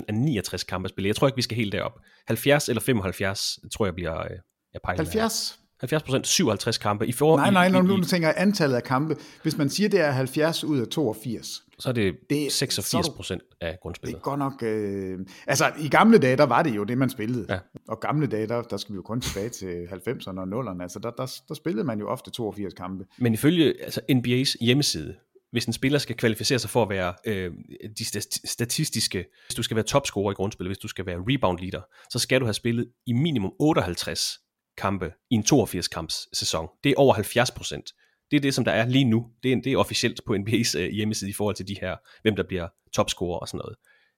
[0.07, 1.07] er 69 kampe spillet.
[1.07, 1.99] Jeg tror ikke, vi skal helt derop.
[2.27, 4.27] 70 eller 75, tror jeg bliver
[4.73, 5.03] jeg pejler
[5.79, 6.03] 70?
[6.03, 7.07] 70%, 57 kampe.
[7.07, 9.15] I for, nej, nej, når du tænker antallet af kampe.
[9.41, 11.61] Hvis man siger, det er 70 ud af 82.
[11.79, 14.15] Så er det, det 86 procent af grundspillet.
[14.15, 14.63] Det er godt nok...
[14.63, 17.45] Øh, altså, i gamle dage, der var det jo det, man spillede.
[17.49, 17.59] Ja.
[17.87, 20.81] Og gamle dage, der, der skal vi jo kun tilbage til 90'erne og 0'erne.
[20.81, 23.05] Altså, der, der, der spillede man jo ofte 82 kampe.
[23.17, 25.15] Men ifølge altså, NBA's hjemmeside,
[25.51, 27.51] hvis en spiller skal kvalificere sig for at være øh,
[27.97, 28.05] de
[28.45, 32.19] statistiske, hvis du skal være topscorer i grundspillet, hvis du skal være rebound leader, så
[32.19, 34.39] skal du have spillet i minimum 58
[34.77, 36.67] kampe i en 82 kamps sæson.
[36.83, 37.91] Det er over 70 procent.
[38.31, 39.27] Det er det, som der er lige nu.
[39.43, 42.35] Det er, det er officielt på NBA's øh, hjemmeside i forhold til de her, hvem
[42.35, 43.75] der bliver topscorer og sådan noget.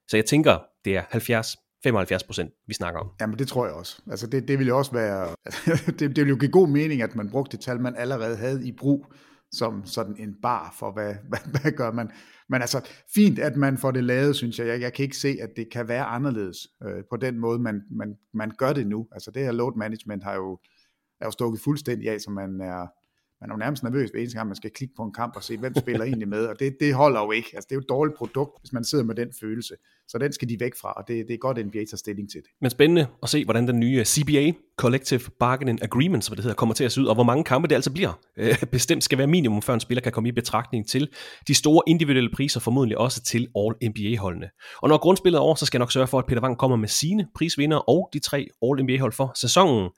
[0.08, 3.10] Så jeg tænker, det er 70 75 procent, vi snakker om.
[3.20, 4.02] Jamen det tror jeg også.
[4.10, 5.28] Altså det, det ville jo også være,
[5.86, 8.68] det, det ville jo give god mening, at man brugte det tal, man allerede havde
[8.68, 9.06] i brug,
[9.52, 12.10] som sådan en bar for, hvad, hvad, hvad gør man.
[12.48, 14.66] Men altså, fint, at man får det lavet, synes jeg.
[14.66, 17.82] Jeg, jeg kan ikke se, at det kan være anderledes øh, på den måde, man,
[17.90, 19.08] man, man gør det nu.
[19.12, 20.58] Altså det her load management har jo,
[21.20, 22.86] er jo stukket fuldstændig af, så man er,
[23.40, 25.42] man er jo nærmest nervøs hver eneste gang, man skal klikke på en kamp og
[25.42, 27.50] se, hvem spiller egentlig med, og det, det holder jo ikke.
[27.54, 29.74] Altså, det er jo et dårligt produkt, hvis man sidder med den følelse.
[30.08, 32.30] Så den skal de væk fra, og det, det er godt, at NBA tager stilling
[32.30, 32.50] til det.
[32.60, 36.74] Men spændende at se, hvordan den nye CBA, Collective Bargaining Agreement, som det hedder, kommer
[36.74, 38.20] til at se ud, og hvor mange kampe det altså bliver.
[38.38, 41.08] Øh, bestemt skal være minimum, før en spiller kan komme i betragtning til
[41.48, 44.46] de store individuelle priser, formodentlig også til All-NBA-holdene.
[44.82, 46.76] Og når grundspillet er over, så skal jeg nok sørge for, at Peter Wang kommer
[46.76, 49.88] med sine prisvinder og de tre All-NBA-hold for sæsonen.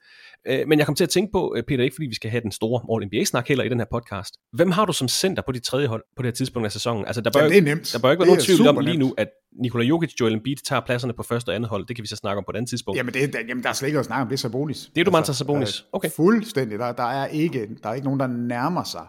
[0.47, 2.41] Øh, men jeg kom til at tænke på, øh, Peter, ikke fordi vi skal have
[2.41, 4.33] den store All-NBA-snak heller i den her podcast.
[4.53, 7.05] Hvem har du som center på dit tredje hold på det her tidspunkt af sæsonen?
[7.05, 7.93] Altså, der bør, ja, det er nemt.
[7.93, 10.81] Der bør ikke være nogen tvivl om lige nu, at Nikola Jokic, Joel Embiid tager
[10.81, 11.85] pladserne på første og andet hold.
[11.85, 12.97] Det kan vi så snakke om på et andet tidspunkt.
[12.97, 14.91] Jamen, det, jamen der er slet ikke at snakke om, det er Sabonis.
[14.95, 15.85] Det er du, altså, Sabonis.
[15.91, 16.09] Okay.
[16.09, 16.79] Fuldstændig.
[16.79, 19.07] Der, der, er ikke, der er ikke nogen, der nærmer sig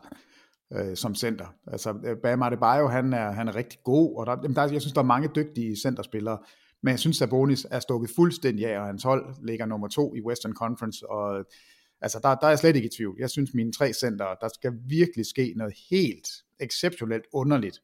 [0.72, 1.54] øh, som center.
[1.66, 4.92] Altså, Bam Adebayo, han er, han er rigtig god, og der, jamen, der, jeg synes,
[4.92, 6.38] der er mange dygtige centerspillere.
[6.82, 10.20] Men jeg synes, Sabonis er stukket fuldstændig af, og hans hold ligger nummer to i
[10.20, 11.44] Western Conference, og
[12.00, 13.16] altså, der, der er jeg slet ikke i tvivl.
[13.18, 16.28] Jeg synes, mine tre center, der skal virkelig ske noget helt
[16.60, 17.80] exceptionelt underligt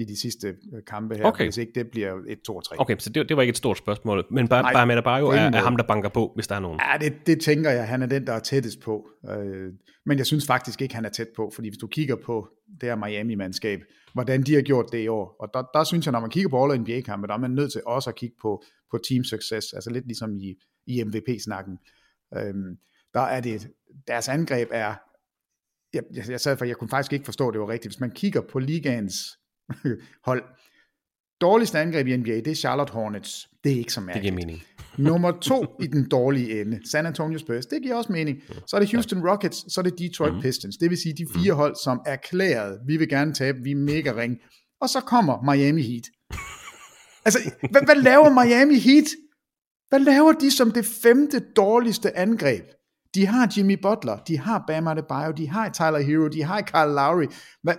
[0.00, 1.44] i de sidste øh, kampe her, okay.
[1.44, 2.76] hvis ikke det bliver 1-2-3.
[2.78, 5.18] Okay, så det, det var ikke et stort spørgsmål, men bare, Nej, bare med bare
[5.18, 6.80] jo er, er ham, der banker på, hvis der er nogen.
[6.92, 9.08] Ja, det, det tænker jeg, han er den, der er tættest på.
[9.28, 9.72] Øh,
[10.06, 12.48] men jeg synes faktisk ikke, han er tæt på, fordi hvis du kigger på
[12.80, 13.80] det her Miami-mandskab,
[14.12, 16.50] hvordan de har gjort det i år, og der, der synes jeg, når man kigger
[16.50, 19.72] på All NBA-kampe, der er man nødt til også at kigge på, på team success,
[19.72, 20.54] altså lidt ligesom i,
[20.86, 21.78] i MVP-snakken.
[22.36, 22.54] Øh,
[23.14, 23.68] der er det,
[24.08, 24.94] deres angreb er,
[25.92, 27.94] jeg, jeg, jeg sad for, jeg kunne faktisk ikke forstå, at det var rigtigt.
[27.94, 29.38] Hvis man kigger på ligaens
[30.28, 30.42] hold.
[31.40, 33.48] Dårligste angreb i NBA, det er Charlotte Hornets.
[33.64, 34.24] Det er ikke så mærkeligt.
[34.24, 34.62] Det giver mening.
[35.10, 37.66] Nummer to i den dårlige ende, San Antonio Spurs.
[37.66, 38.38] Det giver også mening.
[38.66, 40.40] Så er det Houston Rockets, så er det Detroit mm.
[40.40, 40.76] Pistons.
[40.76, 44.12] Det vil sige de fire hold, som erklæret, vi vil gerne tabe, vi er mega
[44.16, 44.36] ring.
[44.80, 46.04] Og så kommer Miami Heat.
[47.24, 47.38] Altså,
[47.70, 49.04] hvad, hvad laver Miami Heat?
[49.88, 52.64] Hvad laver de som det femte dårligste angreb?
[53.14, 56.94] De har Jimmy Butler, de har Bam Adebayo, de har Tyler Hero, de har Kyle
[56.94, 57.26] Lowry,
[57.62, 57.74] hvad,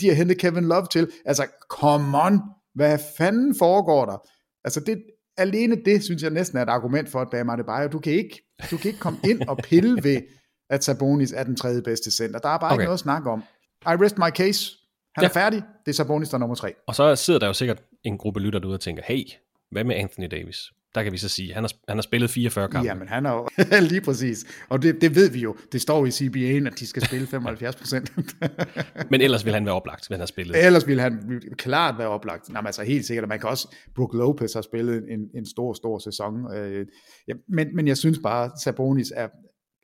[0.00, 1.10] de har hentet Kevin Love til.
[1.24, 2.40] Altså, come on,
[2.74, 4.28] hvad fanden foregår der?
[4.64, 5.02] Altså, det,
[5.36, 8.42] alene det, synes jeg næsten er et argument for, at Bam Adebayo, du kan ikke,
[8.70, 10.22] du kan ikke komme ind og pille ved,
[10.70, 12.38] at Sabonis er den tredje bedste center.
[12.38, 12.74] Der er bare okay.
[12.74, 13.42] ikke noget at snakke om.
[13.82, 14.76] I rest my case.
[15.14, 15.28] Han ja.
[15.28, 15.62] er færdig.
[15.86, 16.74] Det er Sabonis, der er nummer tre.
[16.86, 19.24] Og så sidder der jo sikkert en gruppe lytter derude og tænker, hey,
[19.70, 20.72] hvad med Anthony Davis?
[20.94, 22.88] Der kan vi så sige, han har, han har spillet 44 kampe.
[22.88, 23.48] Jamen, han har jo
[23.90, 24.44] lige præcis.
[24.68, 25.56] Og det, det ved vi jo.
[25.72, 28.12] Det står i CBA'en, at de skal spille 75 procent.
[29.10, 30.66] Men ellers vil han være oplagt, hvis han har spillet.
[30.66, 32.48] Ellers vil han klart være oplagt.
[32.48, 33.28] Nej, men altså helt sikkert.
[33.28, 36.54] Man kan også, Brook Lopez har spillet en, en stor, stor sæson.
[36.54, 36.86] Øh,
[37.28, 39.28] ja, men, men jeg synes bare, Sabonis er,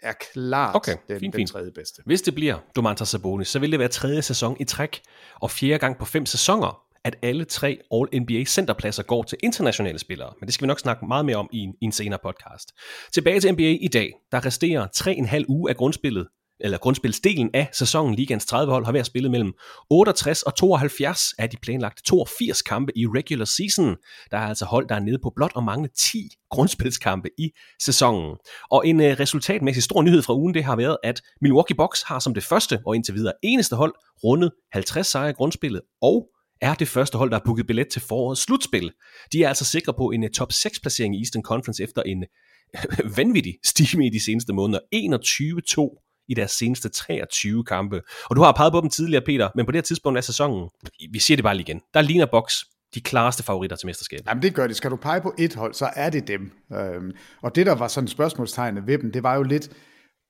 [0.03, 2.03] er klart okay, den, fint, den tredje bedste.
[2.07, 5.01] Hvis det bliver Domantas Sabonis, så vil det være tredje sæson i træk,
[5.41, 10.33] og fjerde gang på fem sæsoner, at alle tre All-NBA centerpladser går til internationale spillere,
[10.41, 12.73] men det skal vi nok snakke meget mere om i en, i en senere podcast.
[13.13, 14.13] Tilbage til NBA i dag.
[14.33, 16.27] Der resterer 3,5 uge af grundspillet,
[16.61, 19.53] eller grundspilsdelen af sæsonen, Ligans 30 hold, har været spillet mellem
[19.91, 23.97] 68 og 72 af de planlagte 82 kampe i regular season.
[24.31, 27.51] Der er altså hold, der er nede på blot og mange 10 grundspilskampe i
[27.83, 28.37] sæsonen.
[28.71, 32.19] Og en uh, resultatmæssig stor nyhed fra ugen, det har været, at Milwaukee Bucks har
[32.19, 36.29] som det første og indtil videre eneste hold rundet 50 sejre i grundspillet, og
[36.61, 38.93] er det første hold, der har booket billet til forårets slutspil.
[39.33, 42.25] De er altså sikre på en eh, top 6 placering i Eastern Conference efter en
[43.17, 44.81] vanvittig stime i de seneste måneder.
[44.95, 48.01] 21-2 i deres seneste 23 kampe.
[48.31, 50.69] Og du har peget på dem tidligere, Peter, men på det her tidspunkt af sæsonen,
[51.13, 52.53] vi siger det bare lige igen, der ligner Box
[52.95, 54.27] de klareste favoritter til mesterskabet.
[54.27, 54.77] Jamen det gør det.
[54.77, 56.53] Skal du pege på et hold, så er det dem.
[56.73, 59.71] Øhm, og det, der var sådan spørgsmålstegnet ved dem, det var jo lidt,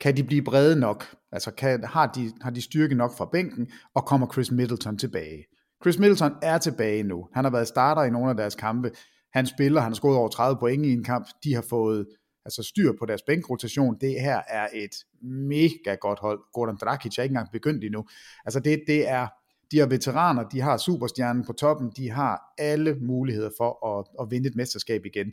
[0.01, 1.15] kan de blive brede nok?
[1.33, 5.45] Altså kan, har, de, har de styrke nok fra bænken, og kommer Chris Middleton tilbage?
[5.83, 7.29] Chris Middleton er tilbage nu.
[7.35, 8.91] Han har været starter i nogle af deres kampe.
[9.33, 11.29] Han spiller, han har scoret over 30 point i en kamp.
[11.45, 12.07] De har fået
[12.45, 13.97] altså styr på deres bænkrotation.
[14.01, 14.91] Det her er et
[15.23, 16.41] mega godt hold.
[16.53, 18.05] Gordon Dragic er ikke engang begyndt endnu.
[18.45, 19.27] Altså det, det er,
[19.71, 24.31] de har veteraner, de har superstjernen på toppen, de har alle muligheder for at, at
[24.31, 25.33] vinde et mesterskab igen.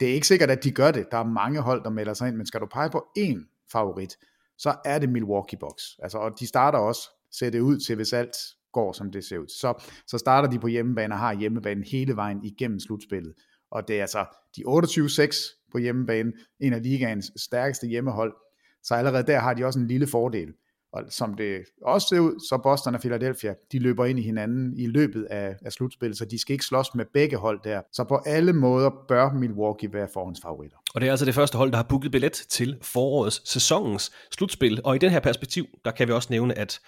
[0.00, 1.06] Det er ikke sikkert, at de gør det.
[1.10, 4.16] Der er mange hold, der melder sig ind, men skal du pege på én favorit,
[4.58, 5.82] så er det Milwaukee Bucks.
[6.02, 8.36] Altså, og de starter også, ser det ud til, hvis alt
[8.72, 9.48] går, som det ser ud.
[9.48, 13.34] Så, så starter de på hjemmebane og har hjemmebanen hele vejen igennem slutspillet.
[13.70, 14.24] Og det er altså
[14.56, 18.34] de 28-6 på hjemmebane, en af ligaens stærkeste hjemmehold.
[18.82, 20.52] Så allerede der har de også en lille fordel.
[20.92, 24.74] Og som det også ser ud, så Boston og Philadelphia, de løber ind i hinanden
[24.76, 27.80] i løbet af, af slutspillet, så de skal ikke slås med begge hold der.
[27.92, 30.76] Så på alle måder bør Milwaukee være forhåndsfavoritter.
[30.94, 34.80] Og det er altså det første hold, der har booket billet til forårets sæsonens slutspil.
[34.84, 36.80] Og i den her perspektiv, der kan vi også nævne, at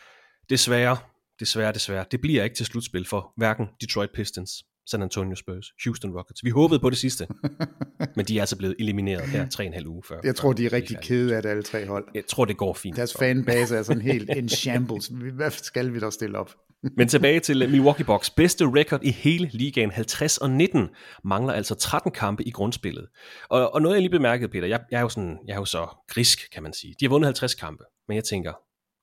[0.51, 0.97] desværre
[1.41, 4.51] desværre, desværre, det bliver ikke til slutspil for hverken Detroit Pistons,
[4.91, 6.45] San Antonio Spurs, Houston Rockets.
[6.45, 7.27] Vi håbede på det sidste,
[8.17, 10.21] men de er altså blevet elimineret her tre en halv uge før.
[10.25, 12.09] Jeg tror, de er rigtig kede af det, alle tre hold.
[12.15, 12.97] Jeg tror, det går fint.
[12.97, 15.11] Deres fanbase er sådan helt en shambles.
[15.35, 16.55] Hvad skal vi da stille op?
[16.97, 18.31] Men tilbage til Milwaukee Bucks.
[18.31, 20.89] Bedste record i hele ligaen, 50 og 19,
[21.25, 23.09] mangler altså 13 kampe i grundspillet.
[23.49, 25.65] Og, og noget jeg lige bemærkede, Peter, jeg, jeg, er jo sådan, jeg er jo
[25.65, 26.95] så grisk, kan man sige.
[27.01, 28.53] De har vundet 50 kampe, men jeg tænker,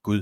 [0.03, 0.21] gud,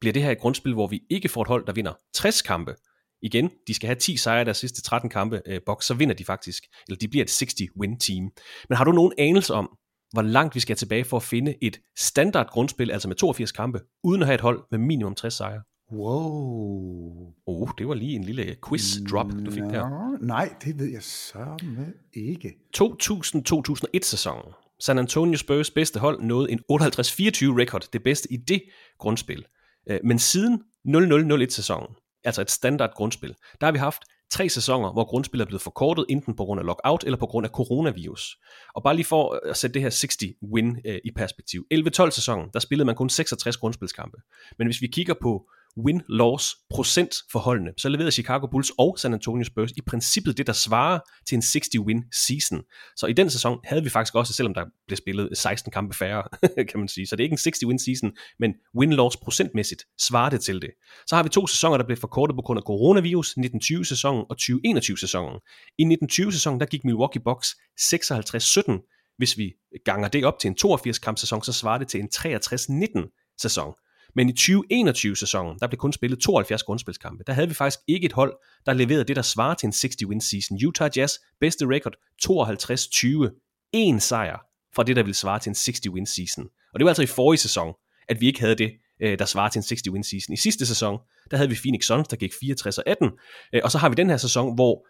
[0.00, 2.74] bliver det her et grundspil, hvor vi ikke får et hold, der vinder 60 kampe.
[3.22, 6.24] Igen, de skal have 10 sejre deres sidste 13 kampe øh, boks, så vinder de
[6.24, 8.30] faktisk, eller de bliver et 60-win team.
[8.68, 9.76] Men har du nogen anelse om,
[10.12, 13.80] hvor langt vi skal tilbage for at finde et standard grundspil, altså med 82 kampe,
[14.04, 15.62] uden at have et hold med minimum 60 sejre?
[15.92, 17.32] Wow.
[17.46, 20.18] Oh, det var lige en lille quiz drop, du fik der.
[20.20, 22.54] Nej, det ved jeg så med ikke.
[22.76, 24.52] 2000-2001 sæsonen.
[24.80, 28.62] San Antonio Spurs bedste hold nåede en 58-24 record, det bedste i det
[28.98, 29.44] grundspil.
[29.90, 31.88] Øh, men siden 0001 sæsonen,
[32.24, 36.06] altså et standard grundspil, der har vi haft tre sæsoner, hvor grundspillet er blevet forkortet,
[36.08, 38.36] enten på grund af lockout eller på grund af coronavirus.
[38.74, 41.66] Og bare lige for at sætte det her 60-win øh, i perspektiv.
[41.74, 44.16] 11-12 sæsonen, der spillede man kun 66 grundspilskampe.
[44.58, 49.44] Men hvis vi kigger på win-loss procent forholdene, så leverede Chicago Bulls og San Antonio
[49.44, 52.62] Spurs i princippet det, der svarer til en 60-win season.
[52.96, 56.22] Så i den sæson havde vi faktisk også, selvom der blev spillet 16 kampe færre,
[56.70, 57.06] kan man sige.
[57.06, 60.70] Så det er ikke en 60-win season, men win-loss procentmæssigt svarer det til det.
[61.06, 65.40] Så har vi to sæsoner, der blev forkortet på grund af coronavirus, 1920-sæsonen og 2021-sæsonen.
[65.78, 67.48] I 1920-sæsonen, der gik Milwaukee Bucks
[67.80, 69.14] 56-17.
[69.18, 69.52] Hvis vi
[69.84, 73.74] ganger det op til en 82-kamp sæson, så svarer det til en 63-19 sæson.
[74.16, 77.24] Men i 2021-sæsonen, der blev kun spillet 72 grundspilskampe.
[77.26, 78.34] Der havde vi faktisk ikke et hold,
[78.66, 80.58] der leverede det, der svarer til en 60-win season.
[80.66, 84.38] Utah Jazz, bedste record, 52-20 én sejr
[84.76, 86.44] fra det, der ville svare til en 60-win season.
[86.72, 87.74] Og det var altså i forrige sæson,
[88.08, 90.32] at vi ikke havde det, øh, der svarer til en 60-win season.
[90.32, 90.98] I sidste sæson,
[91.30, 93.10] der havde vi Phoenix Suns, der gik 64 og 18,
[93.54, 94.86] øh, og så har vi den her sæson, hvor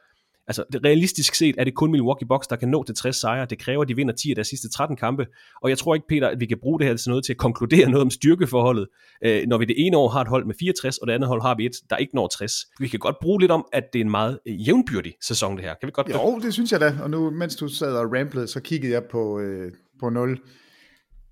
[0.49, 3.47] Altså, det, realistisk set er det kun Milwaukee Bucks, der kan nå til 60 sejre.
[3.51, 5.27] Det kræver, at de vinder 10 af deres sidste 13 kampe.
[5.63, 7.37] Og jeg tror ikke, Peter, at vi kan bruge det her til noget til at
[7.37, 8.87] konkludere noget om styrkeforholdet,
[9.25, 11.43] øh, når vi det ene år har et hold med 64, og det andet hold
[11.43, 12.53] har vi et, der ikke når 60.
[12.81, 15.65] Vi kan godt bruge lidt om, at det er en meget øh, jævnbyrdig sæson, det
[15.65, 15.75] her.
[15.81, 16.95] Kan vi godt Jo, det synes jeg da.
[17.03, 20.39] Og nu, mens du sad og ramblede, så kiggede jeg på, øh, på 0.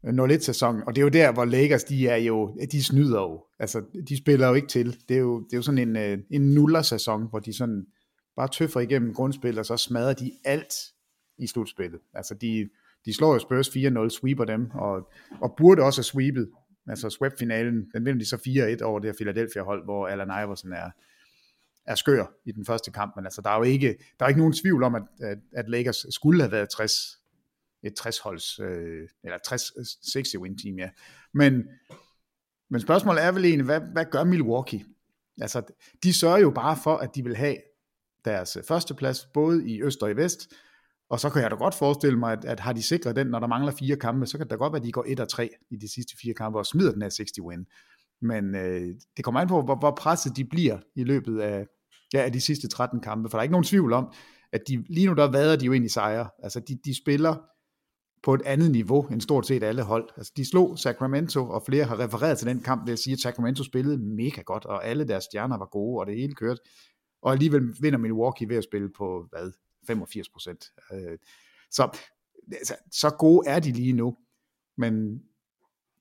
[0.07, 3.83] 0-1-sæson, og det er jo der, hvor Lakers, de er jo, de snyder jo, altså,
[4.09, 4.97] de spiller jo ikke til.
[5.09, 7.85] Det er jo, det er jo sådan en, øh, en nuller-sæson, hvor de sådan
[8.37, 10.75] bare tøffer igennem grundspil, og så smadrer de alt
[11.39, 12.01] i slutspillet.
[12.15, 12.71] Altså de,
[13.05, 16.51] de slår jo Spurs 4-0, sweeper dem, og, og burde også have sweepet.
[16.89, 18.37] Altså sweep-finalen, den vinder de så
[18.81, 20.91] 4-1 over det her Philadelphia-hold, hvor Allen Iverson er,
[21.87, 24.41] er skør i den første kamp, men altså der er jo ikke, der er ikke
[24.41, 27.21] nogen tvivl om, at, at, at Lakers skulle have været 60,
[27.83, 29.39] et 60-holds, øh, eller
[30.13, 30.91] 60 win team, ja.
[31.33, 31.69] Men,
[32.71, 34.85] men spørgsmålet er vel egentlig, hvad, hvad gør Milwaukee?
[35.41, 35.63] Altså,
[36.03, 37.57] de sørger jo bare for, at de vil have
[38.25, 40.49] deres øh, førsteplads, både i øst og i vest,
[41.11, 43.41] og så kan jeg da godt forestille mig, at, at har de sikret den, når
[43.41, 45.29] der mangler fire kampe, så kan det da godt være, at de går 1 og
[45.29, 47.65] 3 i de sidste fire kampe og smider den her 60-win.
[48.23, 51.67] Men øh, det kommer an på, hvor, hvor presset de bliver i løbet af,
[52.13, 54.13] ja, af de sidste 13 kampe, for der er ikke nogen tvivl om,
[54.53, 56.29] at de, lige nu der vader de jo ind i sejre.
[56.43, 57.37] Altså de, de spiller
[58.23, 60.09] på et andet niveau end stort set alle hold.
[60.17, 63.21] Altså de slog Sacramento, og flere har refereret til den kamp ved at sige, at
[63.21, 66.61] Sacramento spillede mega godt, og alle deres stjerner var gode, og det hele kørte
[67.25, 69.53] og alligevel vinder Milwaukee ved at spille på, hvad,
[69.87, 70.73] 85 procent.
[70.93, 71.19] Øh,
[71.71, 71.99] så,
[72.53, 74.17] altså, så gode er de lige nu,
[74.77, 75.23] men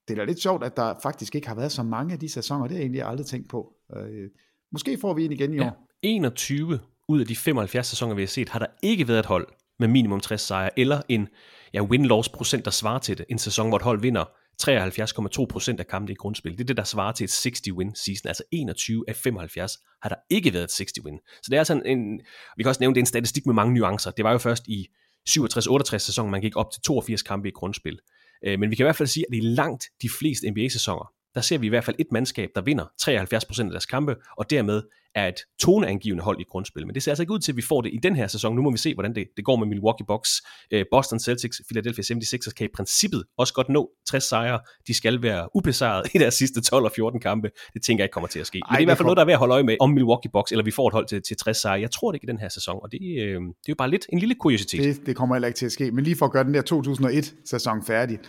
[0.08, 2.30] det er da lidt sjovt, at der faktisk ikke har været så mange af de
[2.30, 3.74] sæsoner, det har jeg egentlig aldrig tænkt på.
[3.96, 4.30] Øh,
[4.72, 5.64] måske får vi en igen i år.
[5.64, 9.26] Ja, 21 ud af de 75 sæsoner, vi har set, har der ikke været et
[9.26, 9.48] hold
[9.80, 11.28] med minimum 60 sejre, eller en
[11.74, 13.26] ja, win-loss procent, der svarer til det.
[13.30, 14.26] En sæson, hvor et hold vinder
[14.62, 16.52] 73,2% af kampe i grundspil.
[16.52, 18.28] Det er det, der svarer til et 60-win season.
[18.28, 21.40] Altså 21 af 75 har der ikke været et 60-win.
[21.44, 22.22] Så det er altså sådan en,
[22.58, 24.12] vi kan også nævne, det er en statistik med mange nuancer.
[24.12, 24.88] Det var jo først i
[25.30, 28.00] 67-68 sæsonen, man gik op til 82 kampe i grundspil.
[28.46, 31.42] Øh, men vi kan i hvert fald sige, at i langt de fleste NBA-sæsoner, der
[31.42, 34.82] ser vi i hvert fald et mandskab, der vinder 73% af deres kampe, og dermed
[35.16, 36.86] er et toneangivende hold i grundspil.
[36.86, 38.56] Men det ser altså ikke ud til, at vi får det i den her sæson.
[38.56, 40.42] Nu må vi se, hvordan det, det går med Milwaukee Bucks.
[40.72, 44.60] Øh, Boston Celtics, Philadelphia 76ers kan i princippet også godt nå 60 sejre.
[44.88, 47.50] De skal være ubesejret i deres sidste 12 og 14 kampe.
[47.74, 48.56] Det tænker jeg ikke kommer til at ske.
[48.56, 49.78] Men Ej, det er i hvert fald noget, der er ved at holde øje med
[49.80, 51.82] om Milwaukee Bucks, eller vi får et hold til, til 60 sejre.
[51.82, 53.90] Jeg tror det ikke i den her sæson, og det, øh, det er jo bare
[53.90, 54.84] lidt en lille kuriositet.
[54.84, 55.92] Det, det kommer heller ikke til at ske.
[55.92, 58.20] Men lige for at gøre den der 2001-sæson færdig.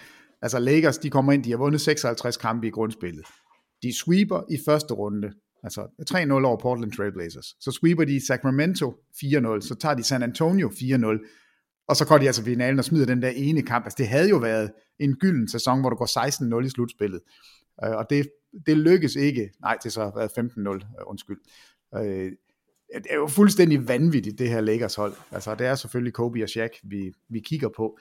[0.45, 3.27] Altså Lakers, de kommer ind, de har vundet 56 kampe i grundspillet.
[3.83, 5.81] De sweeper i første runde, altså
[6.11, 7.47] 3-0 over Portland Trailblazers.
[7.61, 12.27] Så sweeper de Sacramento 4-0, så tager de San Antonio 4-0, og så går de
[12.27, 13.85] altså finalen og smider den der ene kamp.
[13.85, 17.21] Altså det havde jo været en gylden sæson, hvor du går 16-0 i slutspillet.
[17.85, 18.29] Øh, og det,
[18.67, 19.51] det lykkes ikke.
[19.61, 21.39] Nej, det så har været 15-0, øh, undskyld.
[21.97, 22.33] Øh,
[22.95, 25.15] det er jo fuldstændig vanvittigt, det her Lakers hold.
[25.31, 27.99] Altså det er selvfølgelig Kobe og Shaq, vi, vi kigger på.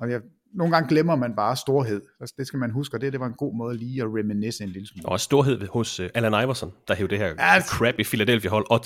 [0.00, 0.20] Og jeg
[0.54, 2.00] nogle gange glemmer man bare storhed.
[2.20, 4.64] Altså, det skal man huske, og det, det var en god måde lige at reminisce
[4.64, 5.08] en lille smule.
[5.08, 8.80] Og storhed hos uh, Allen Iverson, der hævde det her altså, crap i Philadelphia-hold, og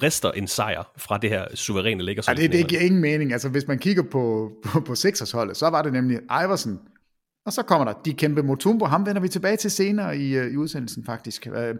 [0.00, 2.28] vrister en sejr fra det her suveræne Lakers.
[2.28, 3.32] Ja, det, det giver ingen mening.
[3.32, 6.78] Altså, hvis man kigger på, på, på Sixers-holdet, så var det nemlig Iverson,
[7.46, 10.46] og så kommer der de kæmpe Mutombo, ham vender vi tilbage til senere i, uh,
[10.46, 11.48] i udsendelsen faktisk.
[11.50, 11.76] Uh,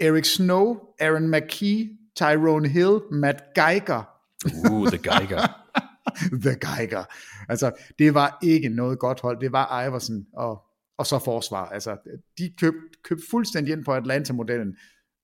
[0.00, 4.02] Eric Snow, Aaron McKee, Tyrone Hill, Matt Geiger.
[4.70, 5.48] Uh, the Geiger.
[6.44, 7.04] The Geiger.
[7.48, 9.40] Altså, det var ikke noget godt hold.
[9.40, 10.62] Det var Iverson og,
[10.98, 11.66] og så forsvar.
[11.68, 11.96] Altså,
[12.38, 14.76] de købte køb fuldstændig ind på Atlanta-modellen.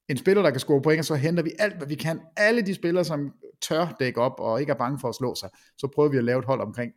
[0.09, 2.21] En spiller, der kan score point, og så henter vi alt, hvad vi kan.
[2.37, 5.51] Alle de spillere, som tør dække op og ikke er bange for at slå sig,
[5.79, 6.93] så prøver vi at lave et hold omkring.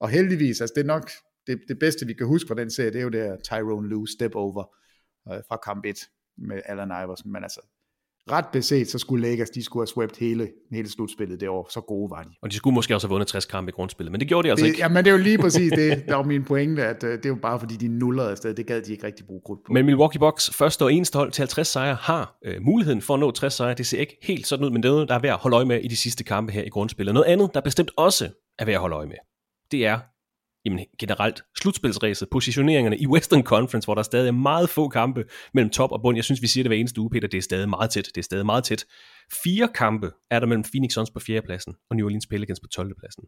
[0.00, 1.10] Og heldigvis, altså det er nok
[1.46, 3.88] det, det bedste, vi kan huske fra den serie, det er jo det her Tyrone
[3.88, 4.74] Lue step over
[5.32, 5.96] øh, fra kamp 1
[6.38, 7.32] med Allen Iverson.
[7.32, 7.60] Men altså,
[8.30, 11.68] ret beset, så skulle Lakers, de skulle have swept hele, hele slutspillet det år.
[11.70, 12.28] Så gode var de.
[12.42, 14.50] Og de skulle måske også have vundet 60 kampe i grundspillet, men det gjorde de
[14.50, 14.80] altså det, ikke.
[14.82, 17.24] Ja, men det er jo lige præcis det, der var min pointe, at uh, det
[17.24, 18.54] er jo bare fordi, de nullerede afsted.
[18.54, 19.72] Det gad de ikke rigtig bruge krudt på.
[19.72, 23.20] Men Milwaukee Bucks første og eneste hold til 50 sejre har uh, muligheden for at
[23.20, 23.74] nå 60 sejre.
[23.74, 25.56] Det ser ikke helt sådan ud, men det er noget, der er værd at holde
[25.56, 27.14] øje med i de sidste kampe her i grundspillet.
[27.14, 29.16] Noget andet, der bestemt også er værd at holde øje med,
[29.70, 29.98] det er
[30.64, 35.70] jamen, generelt slutspilsræset, positioneringerne i Western Conference, hvor der stadig er meget få kampe mellem
[35.70, 36.16] top og bund.
[36.16, 38.06] Jeg synes, vi siger det hver eneste uge, Peter, det er stadig meget tæt.
[38.06, 38.84] Det er stadig meget tæt.
[39.44, 42.94] Fire kampe er der mellem Phoenix Suns på fjerdepladsen og New Orleans Pelicans på 12.
[42.98, 43.24] pladsen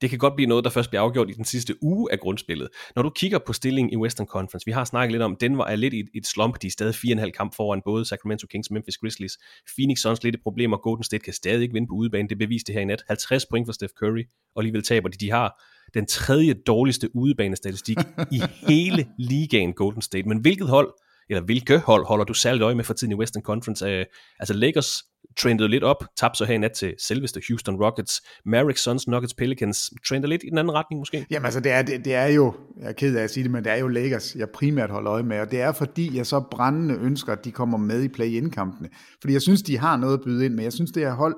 [0.00, 2.68] det kan godt blive noget, der først bliver afgjort i den sidste uge af grundspillet.
[2.96, 5.76] Når du kigger på stillingen i Western Conference, vi har snakket lidt om, Denver er
[5.76, 8.98] lidt i et, slump, de er stadig 4,5 kamp foran både Sacramento Kings og Memphis
[8.98, 9.38] Grizzlies.
[9.76, 12.38] Phoenix Suns lidt et problem, og Golden State kan stadig ikke vinde på udebane, det
[12.38, 13.02] beviste det her i nat.
[13.08, 15.18] 50 point for Steph Curry, og alligevel taber de.
[15.18, 15.62] De har
[15.94, 17.96] den tredje dårligste udebanestatistik
[18.32, 20.28] i hele ligaen Golden State.
[20.28, 20.92] Men hvilket hold,
[21.30, 23.86] eller hvilke hold holder du særligt øje med for tiden i Western Conference?
[23.86, 24.04] Uh,
[24.40, 25.02] altså Lakers
[25.38, 28.22] trendede lidt op, tabte så her i nat til selveste Houston Rockets.
[28.44, 31.26] Mavericks, Suns, Nuggets, Pelicans trender lidt i den anden retning måske?
[31.30, 33.50] Jamen altså, det er, det, det er jo, jeg er ked af at sige det,
[33.50, 36.26] men det er jo Lakers, jeg primært holder øje med, og det er fordi, jeg
[36.26, 38.88] så brændende ønsker, at de kommer med i play-in-kampene.
[39.20, 40.62] Fordi jeg synes, de har noget at byde ind med.
[40.62, 41.34] Jeg synes, det her hold,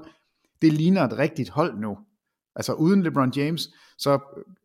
[0.62, 1.96] det ligner et rigtigt hold nu.
[2.56, 4.18] Altså uden LeBron James, så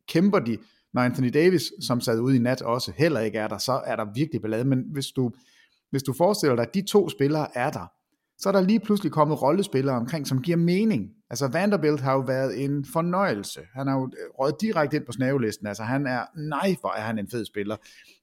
[0.09, 0.57] kæmper de,
[0.97, 3.95] når Anthony Davis, som sad ude i nat også, heller ikke er der, så er
[3.95, 4.65] der virkelig ballade.
[4.65, 5.31] Men hvis du,
[5.91, 7.91] hvis du forestiller dig, at de to spillere er der,
[8.37, 11.09] så er der lige pludselig kommet rollespillere omkring, som giver mening.
[11.29, 13.59] Altså Vanderbilt har jo været en fornøjelse.
[13.73, 15.67] Han har jo øh, røget direkte ind på snavelisten.
[15.67, 17.75] Altså han er, nej, hvor er han en fed spiller.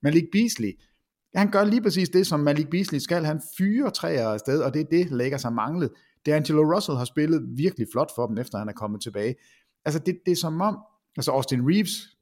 [0.02, 0.72] Malik Beasley,
[1.34, 3.24] han gør lige præcis det, som Malik Beasley skal.
[3.24, 5.90] Han fyrer træer afsted, og det er det, lægger sig manglet.
[6.28, 9.34] D'Angelo Russell har spillet virkelig flot for dem, efter han er kommet tilbage.
[9.84, 10.78] Altså det, det er som om,
[11.16, 12.13] altså Austin Reeves,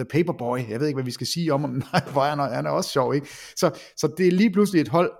[0.00, 2.66] The Paperboy, jeg ved ikke, hvad vi skal sige om ham, nej, hvor han, han
[2.66, 3.28] er også sjov, ikke?
[3.56, 5.12] Så, så det er lige pludselig et hold,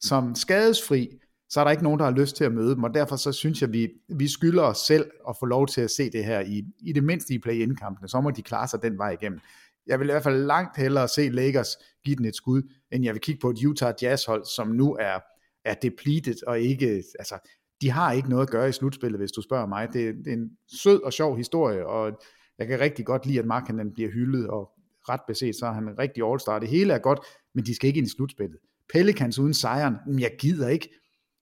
[0.00, 1.08] som skadesfri,
[1.48, 3.32] så er der ikke nogen, der har lyst til at møde dem, og derfor så
[3.32, 6.40] synes jeg, vi, vi skylder os selv at få lov til at se det her
[6.40, 9.40] i, i det mindste i play-in-kampene, så må de klare sig den vej igennem.
[9.86, 13.14] Jeg vil i hvert fald langt hellere se Lakers give den et skud, end jeg
[13.14, 15.18] vil kigge på et Utah Jazz-hold, som nu er,
[15.64, 17.38] er depleted og ikke, altså,
[17.80, 19.88] de har ikke noget at gøre i slutspillet, hvis du spørger mig.
[19.92, 20.50] Det, det er en
[20.82, 22.20] sød og sjov historie, og
[22.60, 24.70] jeg kan rigtig godt lide, at Markkanen bliver hyldet, og
[25.08, 26.58] ret beset, så er han en rigtig all-star.
[26.58, 27.18] Det hele er godt,
[27.54, 28.58] men de skal ikke ind i slutspillet.
[28.92, 30.88] Pelicans uden sejren, men jeg gider ikke.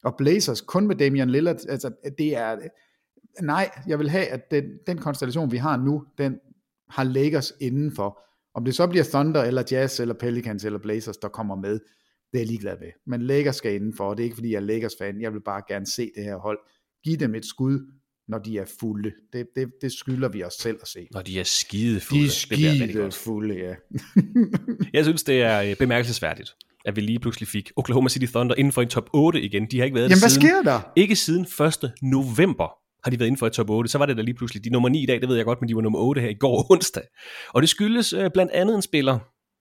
[0.05, 2.59] Og Blazers kun med Damian Lillard, altså det er,
[3.43, 6.39] nej, jeg vil have, at den, den konstellation, vi har nu, den
[6.91, 8.25] har Lakers indenfor.
[8.55, 11.73] Om det så bliver Thunder, eller Jazz, eller Pelicans, eller Blazers, der kommer med,
[12.33, 12.89] det er jeg ligeglad med.
[13.07, 15.21] Men Lakers skal indenfor, og det er ikke fordi, jeg er Lakers-fan.
[15.21, 16.59] Jeg vil bare gerne se det her hold.
[17.05, 17.93] Giv dem et skud,
[18.29, 19.13] når de er fulde.
[19.33, 21.09] Det, det, det skylder vi os selv at se.
[21.13, 22.23] Når de er skide fulde.
[22.23, 23.75] De er skide fulde, ja.
[24.97, 28.73] jeg synes, det er øh, bemærkelsesværdigt, at vi lige pludselig fik Oklahoma City Thunder inden
[28.73, 29.67] for en top 8 igen.
[29.71, 30.93] De har ikke været Jamen, hvad siden, sker der?
[30.97, 31.47] Ikke siden
[31.85, 31.93] 1.
[32.03, 32.69] november
[33.05, 33.91] har de været inden for et top 8.
[33.91, 34.65] Så var det der lige pludselig.
[34.65, 36.21] De er nummer 9 i dag, det ved jeg godt, men de var nummer 8
[36.21, 37.03] her i går onsdag.
[37.49, 39.19] Og det skyldes øh, blandt andet en spiller,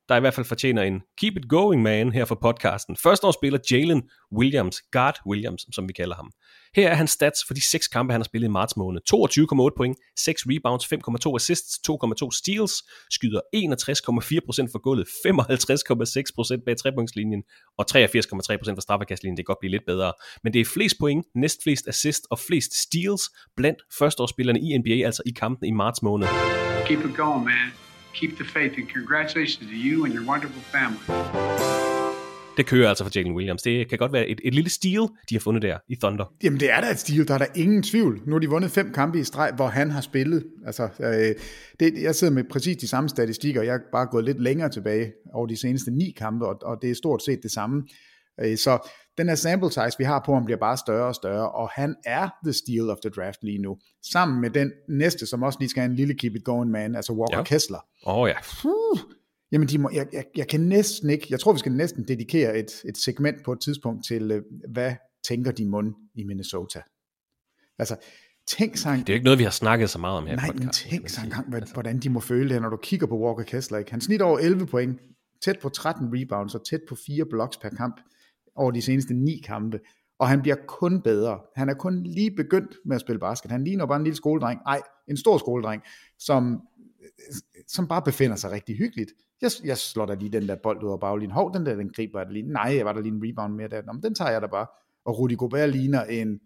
[0.10, 2.98] der i hvert fald fortjener en keep it going man her for podcasten.
[2.98, 4.04] Førsteårsspiller Jalen
[4.38, 6.32] Williams, Guard Williams, som vi kalder ham.
[6.76, 9.02] Her er hans stats for de seks kampe, han har spillet i marts måned.
[9.14, 12.74] 22,8 point, 6 rebounds, 5,2 assists, 2,2 steals,
[13.12, 15.08] skyder 61,4% for gulvet,
[16.58, 17.44] 55,6% bag trepunktslinjen
[17.78, 19.38] og 83,3% for straffekastlinjen.
[19.38, 20.14] Det kan godt blive lidt bedre.
[20.44, 23.24] Men det er flest point, næstflest assist og flest steals
[23.58, 26.28] blandt førsteårsspillerne i NBA, altså i kampen i marts måned.
[26.88, 27.87] Keep it going, man.
[28.20, 31.04] Keep the faith, and congratulations to you and your wonderful family.
[32.58, 33.62] Det kører altså for Jalen Williams.
[33.62, 36.34] Det kan godt være et, et lille steal, de har fundet der i Thunder.
[36.44, 38.22] Jamen det er da et stil, der er der ingen tvivl.
[38.26, 40.46] Nu har de vundet fem kampe i streg, hvor han har spillet.
[40.66, 41.36] Altså, øh,
[41.80, 45.14] det, jeg sidder med præcis de samme statistikker, jeg er bare gået lidt længere tilbage
[45.34, 47.84] over de seneste ni kampe, og, og det er stort set det samme.
[48.42, 51.52] Øh, så den her sample size, vi har på ham, bliver bare større og større,
[51.52, 53.78] og han er the steal of the draft lige nu.
[54.12, 56.96] Sammen med den næste, som også lige skal have en lille keep it going man,
[56.96, 57.44] altså Walker Ja.
[57.44, 57.80] Kessler.
[58.06, 58.36] Åh oh, ja.
[58.66, 59.00] Uh,
[59.52, 62.58] jamen, de må, jeg, jeg, jeg kan næsten ikke, jeg tror, vi skal næsten dedikere
[62.58, 64.42] et, et segment på et tidspunkt til, øh,
[64.74, 64.96] hvad
[65.28, 66.82] tænker de mund i Minnesota?
[67.80, 67.96] Altså,
[68.48, 70.50] tænk sig, Det er jo ikke noget, vi har snakket så meget om her nej,
[70.56, 73.18] i men tænk sig engang, hvad, hvordan de må føle det når du kigger på
[73.18, 73.78] Walker Kessler.
[73.78, 73.92] Ikke?
[73.92, 75.00] Han snit over 11 point,
[75.44, 78.02] tæt på 13 rebounds og tæt på 4 blocks per kamp
[78.58, 79.80] over de seneste ni kampe.
[80.20, 81.40] Og han bliver kun bedre.
[81.56, 83.52] Han er kun lige begyndt med at spille basket.
[83.52, 84.62] Han ligner bare en lille skoledreng.
[84.66, 85.84] Nej, en stor skoledreng,
[86.20, 86.62] som,
[87.68, 89.12] som bare befinder sig rigtig hyggeligt.
[89.42, 91.32] Jeg, jeg slår da lige den der bold ud af baglinjen.
[91.32, 92.48] Hov, den der, den griber jeg da lige.
[92.48, 93.82] Nej, jeg var der lige en rebound mere der.
[93.82, 94.68] Nå, men den tager jeg da bare.
[95.06, 96.40] Og Rudi Gobert ligner en,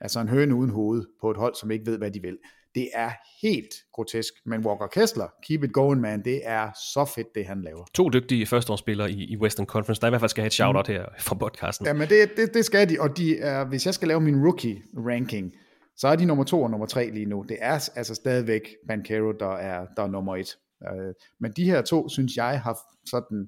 [0.00, 2.38] altså en høne uden hoved på et hold, som ikke ved, hvad de vil.
[2.74, 3.10] Det er
[3.42, 4.34] helt grotesk.
[4.46, 6.24] Men Walker Kessler, keep it going, man.
[6.24, 7.84] Det er så fedt, det han laver.
[7.94, 10.88] To dygtige førsteårsspillere i, i Western Conference, der i hvert fald skal have et shout-out
[10.88, 11.86] her fra podcasten.
[11.86, 14.44] Ja, men det, det, det skal de, og de er, hvis jeg skal lave min
[14.46, 15.52] rookie-ranking,
[15.96, 17.44] så er de nummer to og nummer tre lige nu.
[17.48, 20.56] Det er altså stadigvæk Bankero, der er, der er nummer et.
[20.82, 23.46] Øh, men de her to, synes jeg, har sådan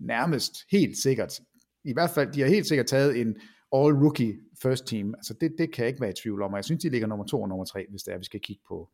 [0.00, 1.40] nærmest helt sikkert,
[1.84, 3.36] i hvert fald, de har helt sikkert taget en
[3.74, 5.14] all-rookie first team.
[5.14, 7.06] Altså det, det kan jeg ikke være i tvivl om, og jeg synes, de ligger
[7.08, 8.88] nummer to og nummer tre, hvis det er, vi skal kigge på,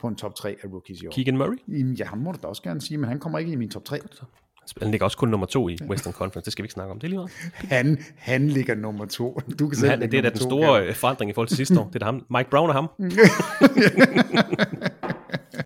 [0.00, 1.10] på en top 3 af rookies i år.
[1.12, 1.56] Keegan Murray?
[1.68, 3.70] Jamen, Ja, ham må du da også gerne sige, men han kommer ikke i min
[3.70, 3.98] top 3.
[4.82, 7.00] Han ligger også kun nummer to i Western Conference, det skal vi ikke snakke om.
[7.00, 7.30] Det er lige meget.
[7.54, 9.40] Han, han ligger nummer to.
[9.58, 10.88] Du kan selv han, det er da den to, store Kjeld.
[10.88, 11.84] øh, forandring i forhold til sidste år.
[11.86, 12.26] Det er da ham.
[12.30, 12.88] Mike Brown og ham.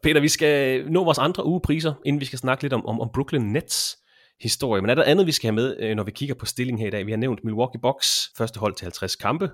[0.03, 3.11] Peter, vi skal nå vores andre ugepriser, inden vi skal snakke lidt om, om, om
[3.15, 3.99] Brooklyn Nets
[4.41, 4.83] historie.
[4.83, 6.89] Men er der andet, vi skal have med, øh, når vi kigger på stillingen her
[6.89, 7.07] i dag?
[7.07, 9.51] Vi har nævnt Milwaukee Bucks, første hold til 50 kampe.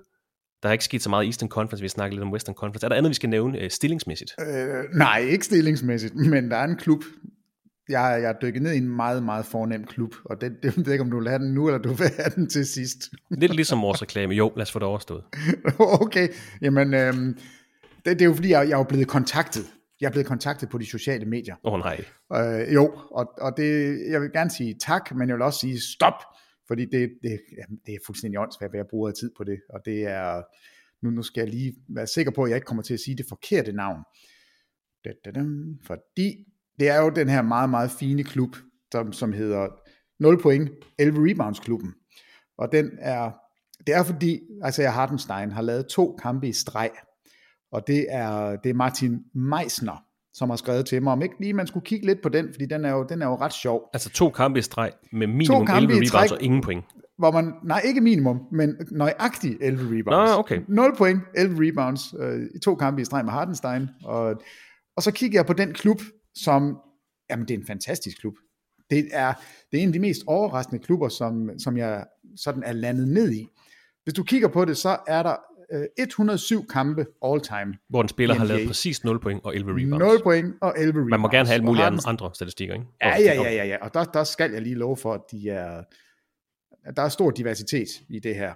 [0.62, 2.54] Der er ikke sket så meget i Eastern Conference, vi har snakket lidt om Western
[2.54, 2.86] Conference.
[2.86, 4.34] Er der andet, vi skal nævne øh, stillingsmæssigt?
[4.40, 7.02] Øh, nej, ikke stillingsmæssigt, men der er en klub,
[7.88, 10.84] jeg, jeg er dykket ned i en meget, meget fornem klub, og det, det ved
[10.84, 12.98] jeg ikke, om du vil have den nu, eller du vil have den til sidst.
[13.30, 14.34] Lidt ligesom vores reklame.
[14.34, 15.22] Jo, lad os få det overstået.
[16.02, 16.28] okay,
[16.62, 17.38] jamen, øhm,
[18.04, 19.64] det, det er jo fordi, jeg, jeg er blevet kontaktet.
[20.00, 21.56] Jeg er blevet kontaktet på de sociale medier.
[21.64, 22.04] Åh oh, nej.
[22.32, 25.80] Øh, jo, og, og det, jeg vil gerne sige tak, men jeg vil også sige
[25.80, 26.22] stop,
[26.66, 29.80] fordi det, det, jamen, det er fuldstændig åndssvagt, hvad jeg bruger tid på det, og
[29.84, 30.42] det er,
[31.02, 33.16] nu, nu skal jeg lige være sikker på, at jeg ikke kommer til at sige
[33.16, 33.98] det forkerte navn.
[35.86, 36.44] Fordi
[36.80, 38.56] det er jo den her meget, meget fine klub,
[38.92, 39.68] som, som hedder
[40.20, 41.94] 0 point, 11 rebounds klubben.
[42.58, 43.30] Og den er,
[43.86, 46.90] det er fordi, altså jeg Hartenstein har lavet to kampe i streg,
[47.72, 51.52] og det er, det er Martin Meisner, som har skrevet til mig, om ikke lige
[51.52, 53.90] man skulle kigge lidt på den, fordi den er jo, den er jo ret sjov.
[53.92, 56.84] Altså to kampe i streg med minimum 11 rebounds træk, og ingen point.
[57.18, 60.30] Hvor man, nej ikke minimum, men nøjagtigt 11 rebounds.
[60.30, 60.60] Nå, okay.
[60.68, 63.88] 0 point, 11 rebounds, øh, i to kampe i streg med Hartenstein.
[64.04, 64.42] Og,
[64.96, 66.00] og så kigger jeg på den klub,
[66.34, 66.76] som
[67.30, 68.34] jamen det er en fantastisk klub.
[68.90, 69.32] Det er,
[69.72, 72.04] det er en af de mest overraskende klubber, som, som jeg
[72.36, 73.46] sådan er landet ned i.
[74.04, 75.36] Hvis du kigger på det, så er der
[75.72, 77.74] øh, 107 kampe all time.
[77.88, 80.14] Hvor en spiller har lavet præcis 0 point og 11 rebounds.
[80.14, 81.10] 0 point og 11 rebounds.
[81.10, 82.86] Man må gerne have alle mulige andre, andre statistikker, ikke?
[83.02, 83.76] Ja, ja, ja, ja, ja.
[83.80, 85.82] Og der, der skal jeg lige love for, at de er,
[86.96, 88.54] der er stor diversitet i det her.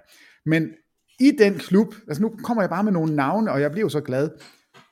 [0.49, 0.69] Men
[1.19, 3.89] i den klub, altså nu kommer jeg bare med nogle navne, og jeg bliver jo
[3.89, 4.29] så glad.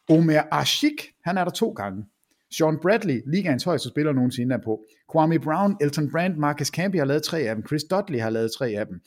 [0.10, 0.94] Omer Ashik,
[1.24, 2.06] han er der to gange.
[2.58, 4.84] Sean Bradley, ligaens højeste spiller nogensinde er på.
[5.12, 7.68] Kwame Brown, Elton Brand, Marcus Camby har lavet tre af dem.
[7.68, 9.02] Chris Dudley har lavet tre af dem.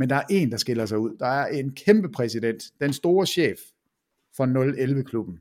[0.00, 1.16] Men der er en, der skiller sig ud.
[1.18, 3.58] Der er en kæmpe præsident, den store chef
[4.36, 5.38] for 011-klubben.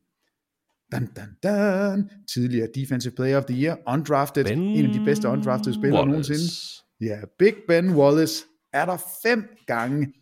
[0.91, 2.09] Dun, dun, dun.
[2.33, 6.31] Tidligere Defensive Player of the Year, undrafted, ben en af de bedste undrafted spillere Wallace.
[6.31, 7.11] nogensinde.
[7.11, 10.13] Ja, Big Ben Wallace er der fem gange.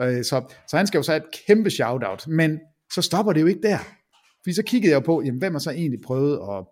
[0.00, 2.28] Øh, så, så han skal jo så have et kæmpe shout-out.
[2.28, 2.60] Men
[2.92, 3.78] så stopper det jo ikke der.
[4.42, 6.66] Fordi så kiggede jeg på, jamen, hvem har så egentlig prøvet at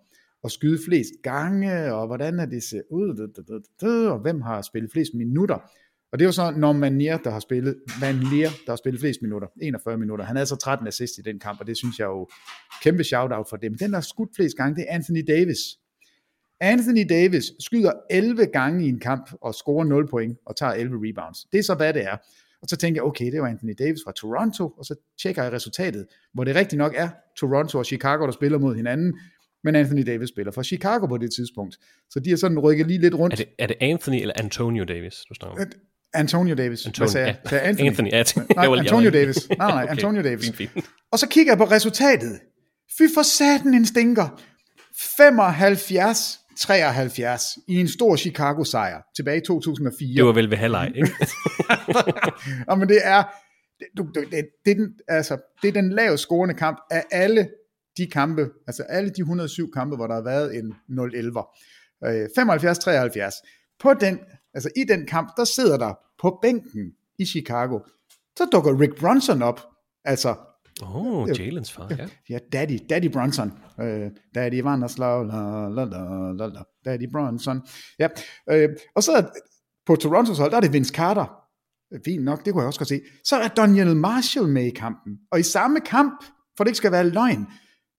[0.44, 5.14] at skyde flest gange, og hvordan er det ser ud, og hvem har spillet flest
[5.14, 5.70] minutter.
[6.16, 9.00] Og det er jo så Norman Nier, der har spillet, Van Leer, der har spillet
[9.00, 10.24] flest minutter, 41 minutter.
[10.24, 12.28] Han havde så 13 assist i den kamp, og det synes jeg jo
[12.82, 13.74] kæmpe shout-out for dem.
[13.74, 15.58] Den, der har skudt flest gange, det er Anthony Davis.
[16.60, 20.96] Anthony Davis skyder 11 gange i en kamp og scorer 0 point og tager 11
[21.08, 21.44] rebounds.
[21.52, 22.16] Det er så, hvad det er.
[22.62, 25.52] Og så tænker jeg, okay, det var Anthony Davis fra Toronto, og så tjekker jeg
[25.52, 27.08] resultatet, hvor det rigtig nok er
[27.40, 29.18] Toronto og Chicago, der spiller mod hinanden,
[29.64, 31.78] men Anthony Davis spiller for Chicago på det tidspunkt.
[32.10, 33.34] Så de har sådan rykket lige lidt rundt.
[33.34, 35.68] Er det, er det Anthony eller Antonio Davis, du snakker om?
[36.16, 36.86] Antonio Davis.
[36.86, 37.34] Antonio, Hvad sagde ja.
[37.50, 37.62] jeg?
[37.62, 37.88] Anthony.
[37.88, 38.24] Anthony, ja.
[38.66, 39.48] nej, Antonio Davis.
[39.48, 39.90] Nej, nej, Okay.
[39.90, 40.44] Antonio Davis.
[40.44, 40.70] Fint, fint.
[41.12, 42.40] Og så kigger jeg på resultatet.
[42.98, 44.40] Fy for satan en stinker.
[44.96, 50.16] 75-73 i en stor Chicago-sejr tilbage i 2004.
[50.16, 51.12] Det var vel ved halvleg, ikke?
[52.70, 53.22] Ja, men det er,
[53.78, 57.48] det, det, det, det, er den, altså, det er den lavest scorende kamp af alle
[57.96, 61.62] de kampe, altså alle de 107 kampe, hvor der har været en 0-11'er.
[62.06, 63.76] Øh, 75-73.
[63.80, 64.18] På den,
[64.56, 67.78] altså i den kamp, der sidder der på bænken i Chicago,
[68.36, 69.60] så dukker Rick Bronson op,
[70.04, 70.36] altså
[70.82, 72.06] Åh, oh,Jalens far, ja.
[72.28, 73.52] Ja, Daddy, Daddy Bronson.
[73.80, 77.62] Øh, Daddy Vanderslav, la, la, la, la, la, Daddy Bronson.
[77.98, 78.08] Ja,
[78.50, 79.30] øh, og så
[79.86, 81.26] på Torontos hold, der er det Vince Carter.
[81.92, 83.00] Øh, Fint nok, det kunne jeg også godt se.
[83.24, 85.18] Så er Daniel Marshall med i kampen.
[85.30, 86.24] Og i samme kamp,
[86.56, 87.46] for det ikke skal være løgn,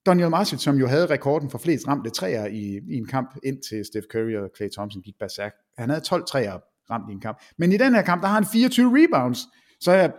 [0.08, 3.84] Daniel Marcic, som jo havde rekorden for flest ramte træer i, i en kamp, indtil
[3.84, 5.52] Steph Curry og Klay Thompson gik berserk.
[5.78, 6.58] Han havde 12 træer
[6.90, 7.38] ramt i en kamp.
[7.58, 9.38] Men i den her kamp, der har han 24 rebounds.
[9.80, 10.12] Så, jeg,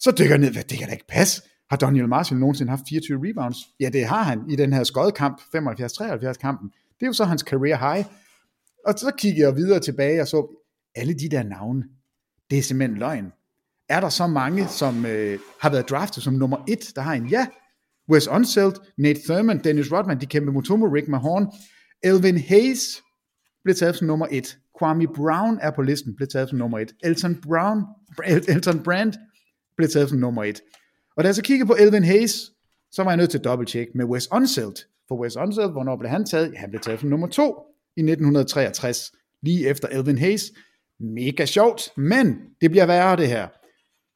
[0.00, 1.42] så dykker jeg ned, hvad det kan da ikke passe.
[1.70, 3.56] Har Daniel Marshall nogensinde haft 24 rebounds?
[3.80, 6.68] Ja, det har han i den her skodkamp, 75-73 kampen.
[6.68, 8.06] Det er jo så hans career high.
[8.86, 10.60] Og så kigger jeg videre tilbage og så,
[10.94, 11.84] alle de der navne,
[12.50, 13.32] det er simpelthen løgn.
[13.88, 17.26] Er der så mange, som øh, har været draftet som nummer et, der har en
[17.26, 17.46] ja?
[18.10, 21.46] Wes Unseld, Nate Thurman, Dennis Rodman, de kæmpe Mutombo, Rick Mahorn,
[22.02, 23.02] Elvin Hayes
[23.64, 24.58] blev taget som nummer et.
[24.78, 26.92] Kwame Brown er på listen, blev taget som nummer et.
[27.04, 27.82] Elton Brown,
[28.26, 29.12] El- Elton Brand
[29.76, 30.60] blev taget som nummer et.
[31.16, 32.50] Og da jeg så kiggede på Elvin Hayes,
[32.92, 34.74] så var jeg nødt til at dobbelttjekke med Wes Unseld.
[35.08, 36.52] For Wes Unseld, hvornår blev han taget?
[36.52, 37.54] Ja, han blev taget som nummer to
[37.96, 40.52] i 1963, lige efter Elvin Hayes.
[41.00, 43.48] Mega sjovt, men det bliver værre det her.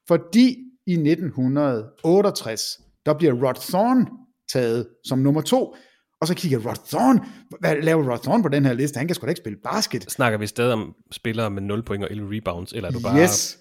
[0.07, 2.79] Fordi i 1968,
[3.09, 4.07] der bliver Rod Thorne
[4.51, 5.75] taget som nummer to,
[6.21, 7.21] og så kigger Rod Thorne,
[7.59, 8.97] hvad laver Rod Thorne på den her liste?
[8.97, 10.11] Han kan sgu da ikke spille basket.
[10.11, 13.21] Snakker vi stadig om spillere med 0 point og 11 rebounds, eller er du bare...
[13.21, 13.57] Yes,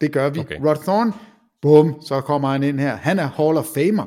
[0.00, 0.40] det gør vi.
[0.40, 0.60] Okay.
[0.60, 1.12] Rod Thorne,
[1.62, 2.96] bum, så kommer han ind her.
[2.96, 4.04] Han er Hall of Famer.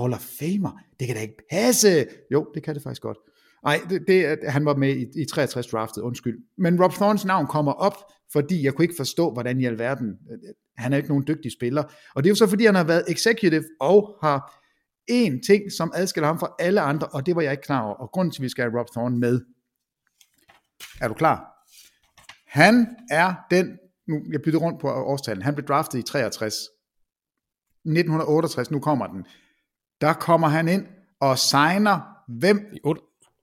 [0.00, 0.70] Hall of Famer,
[1.00, 2.06] det kan da ikke passe.
[2.32, 3.18] Jo, det kan det faktisk godt.
[3.64, 6.38] Nej, det, det, han var med i, i 63 draftet, undskyld.
[6.58, 7.96] Men Rob Thorns navn kommer op,
[8.32, 11.52] fordi jeg kunne ikke forstå, hvordan i alverden, øh, øh, han er ikke nogen dygtig
[11.52, 11.82] spiller.
[12.14, 14.62] Og det er jo så, fordi han har været executive og har
[15.08, 17.94] en ting, som adskiller ham fra alle andre, og det var jeg ikke klar over.
[17.94, 19.40] Og grunden til, at vi skal have Rob Thorne med,
[21.00, 21.48] er du klar?
[22.46, 26.54] Han er den, nu jeg bytter rundt på årstallen, han blev draftet i 63.
[26.54, 29.26] 1968, nu kommer den.
[30.00, 30.86] Der kommer han ind
[31.20, 32.70] og signer hvem?
[32.72, 33.02] I 8,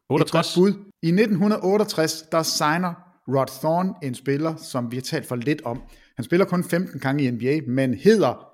[0.10, 0.55] 68.
[0.55, 0.74] bud.
[1.03, 2.93] I 1968, der signer
[3.28, 5.82] Rod Thorne en spiller, som vi har talt for lidt om.
[6.16, 8.45] Han spiller kun 15 gange i NBA, men hedder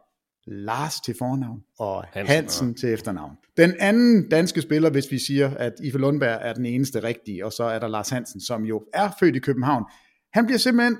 [0.47, 3.31] Lars til fornavn og Hansen, Hansen til efternavn.
[3.57, 7.51] Den anden danske spiller, hvis vi siger, at Ife Lundberg er den eneste rigtige, og
[7.51, 9.83] så er der Lars Hansen, som jo er født i København.
[10.33, 10.97] Han bliver simpelthen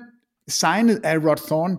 [0.48, 1.78] signet af Rod Thorne.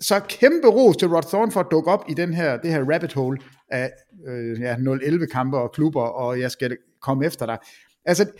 [0.00, 2.92] Så kæmpe ros til Rod Thorne for at dukke op i den her, det her
[2.92, 3.90] rabbit hole af
[4.28, 6.76] øh, ja, 0-11 kampe og klubber, og jeg skal
[7.06, 7.58] komme efter dig.
[8.04, 8.30] Altså,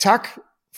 [0.00, 0.28] tak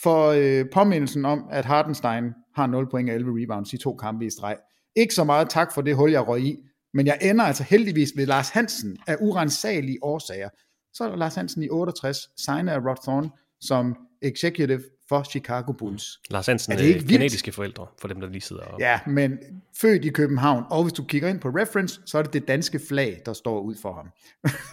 [0.03, 2.25] for øh, påmindelsen om, at Hardenstein
[2.55, 4.57] har 0 point og 11 rebounds i to kampe i streg.
[4.97, 6.57] Ikke så meget tak for det hul, jeg røg i,
[6.95, 10.49] men jeg ender altså heldigvis ved Lars Hansen af urensagelige årsager.
[10.95, 13.31] Så er der Lars Hansen i 68, signet af Rod Thorne
[13.61, 16.21] som executive for Chicago Bulls.
[16.31, 18.81] Lars Hansen er det ikke kanadiske forældre, for dem, der lige sidder og...
[18.81, 19.39] Ja, men
[19.81, 22.81] født i København, og hvis du kigger ind på reference, så er det det danske
[22.89, 24.11] flag, der står ud for ham.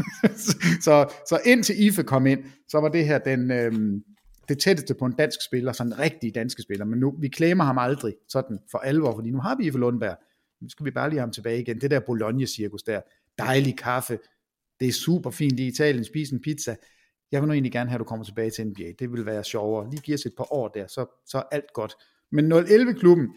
[0.86, 4.04] så, så indtil IFE kom ind, så var det her den, øhm,
[4.50, 7.64] det tætteste på en dansk spiller, sådan en rigtig dansk spiller, men nu, vi klemmer
[7.64, 10.18] ham aldrig sådan for alvor, fordi nu har vi Ife Lundberg,
[10.62, 13.02] nu skal vi bare lige have ham tilbage igen, det der Bologna-cirkus der,
[13.38, 14.20] dejlig kaffe,
[14.80, 16.76] det er super fint i Italien, spise en pizza,
[17.34, 19.44] jeg vil nu egentlig gerne have, at du kommer tilbage til NBA, det vil være
[19.44, 21.94] sjovere, lige giver os et par år der, så, så er alt godt.
[22.32, 23.28] Men 0-11-klubben,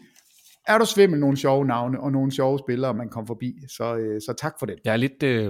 [0.67, 4.21] er du svimmel nogle sjove navne, og nogle sjove spillere, man kommer forbi, så, øh,
[4.21, 4.75] så tak for det.
[4.85, 5.49] Jeg er lidt, øh, jeg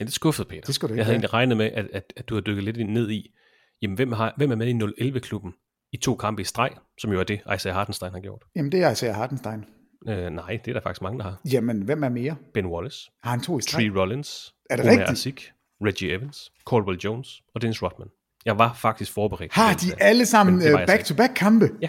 [0.00, 0.62] er lidt skuffet, Peter.
[0.66, 2.64] Det skal du ikke Jeg havde egentlig regnet med, at, at, at du har dykket
[2.64, 3.34] lidt ned i,
[3.82, 5.54] jamen hvem, har, hvem er med i 0-11-klubben
[5.92, 6.70] i to kampe i streg,
[7.00, 8.44] som jo er det, Isaiah Hartenstein har gjort?
[8.56, 9.64] Jamen det er Isaiah Hartenstein.
[10.08, 11.40] Øh, nej, det er der faktisk mange, der har.
[11.52, 12.36] Jamen, hvem er mere?
[12.54, 13.10] Ben Wallace.
[13.22, 13.80] Har han to i streg?
[13.80, 14.54] Tree Rollins.
[14.70, 15.10] Er det Omer rigtigt?
[15.10, 15.52] Asik,
[15.84, 18.08] Reggie Evans, Caldwell Jones og Dennis Rodman.
[18.44, 19.52] Jeg var faktisk forberedt.
[19.52, 21.70] Har de øh, alle sammen øh, back-to-back kampe?
[21.82, 21.88] Ja.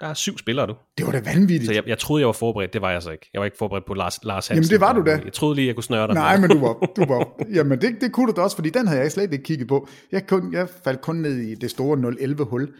[0.00, 0.74] Der er syv spillere, du.
[0.98, 1.66] Det var da vanvittigt.
[1.66, 2.72] Så jeg, jeg troede, jeg var forberedt.
[2.72, 3.30] Det var jeg så ikke.
[3.32, 4.62] Jeg var ikke forberedt på Lars, Lars Hansen.
[4.62, 5.20] Jamen, det var du da.
[5.24, 6.14] Jeg troede lige, jeg kunne snøre dig.
[6.14, 8.86] Nej, men du var, du var jamen det, det kunne du da også, fordi den
[8.86, 9.88] havde jeg slet ikke kigget på.
[10.12, 11.98] Jeg, kun, jeg faldt kun ned i det store
[12.42, 12.74] 0-11 hul.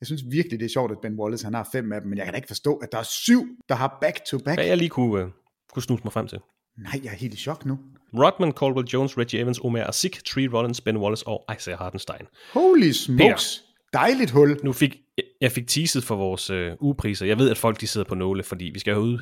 [0.00, 2.18] Jeg synes virkelig, det er sjovt, at Ben Wallace han har fem af dem, men
[2.18, 4.56] jeg kan da ikke forstå, at der er syv, der har back-to-back.
[4.56, 5.30] Hvad jeg lige kunne, uh,
[5.72, 6.38] kunne snuse mig frem til.
[6.78, 7.78] Nej, jeg er helt i chok nu.
[8.14, 12.26] Rodman, Caldwell Jones, Reggie Evans, Omer Asik, Tree Rollins, Ben Wallace og Isaiah Hartenstein.
[12.52, 13.62] Holy smokes.
[13.92, 14.56] Dejligt hul.
[14.64, 14.96] Nu fik
[15.40, 17.26] jeg fik teaset for vores øh, ugepriser.
[17.26, 19.18] Jeg ved, at folk de sidder på nåle, fordi vi skal jo, ud,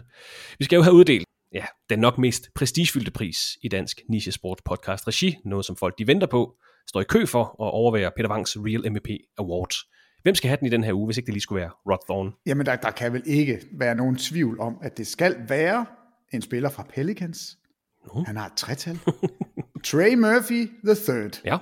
[0.58, 5.08] vi skal jo have uddelt ja, den nok mest prestigefyldte pris i dansk nichesport podcast
[5.08, 5.36] regi.
[5.44, 6.54] Noget, som folk de venter på,
[6.88, 9.74] står i kø for og overvære Peter Wangs Real MVP Award.
[10.22, 11.98] Hvem skal have den i den her uge, hvis ikke det lige skulle være Rod
[12.08, 12.32] Thorne?
[12.46, 15.86] Jamen, der, der kan vel ikke være nogen tvivl om, at det skal være
[16.34, 17.58] en spiller fra Pelicans.
[18.06, 18.22] No.
[18.26, 18.98] Han har et tretal.
[19.84, 21.40] Trey Murphy the third.
[21.44, 21.58] Ja.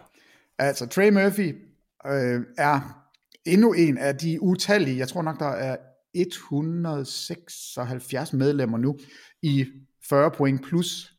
[0.58, 1.54] Altså, Trey Murphy
[2.06, 3.02] øh, er
[3.44, 5.76] endnu en af de utallige, jeg tror nok, der er
[6.14, 8.98] 176 medlemmer nu
[9.42, 9.66] i
[10.08, 11.14] 40 point plus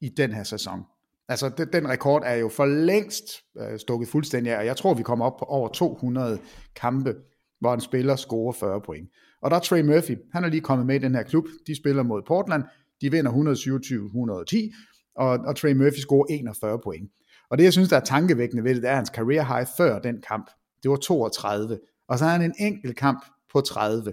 [0.00, 0.82] i den her sæson.
[1.28, 3.24] Altså, den, den rekord er jo for længst
[3.58, 6.38] øh, stukket fuldstændig af, og jeg tror, vi kommer op på over 200
[6.76, 7.14] kampe,
[7.60, 9.10] hvor en spiller scorer 40 point.
[9.42, 11.76] Og der er Trey Murphy, han er lige kommet med i den her klub, de
[11.76, 12.62] spiller mod Portland,
[13.00, 14.74] de vinder 127-110,
[15.16, 17.10] og, og Trey Murphy scorer 41 point.
[17.50, 19.98] Og det, jeg synes, der er tankevækkende ved det, det er hans career high før
[19.98, 20.50] den kamp.
[20.82, 21.78] Det var 32.
[22.08, 24.12] Og så har han en enkelt kamp på 30.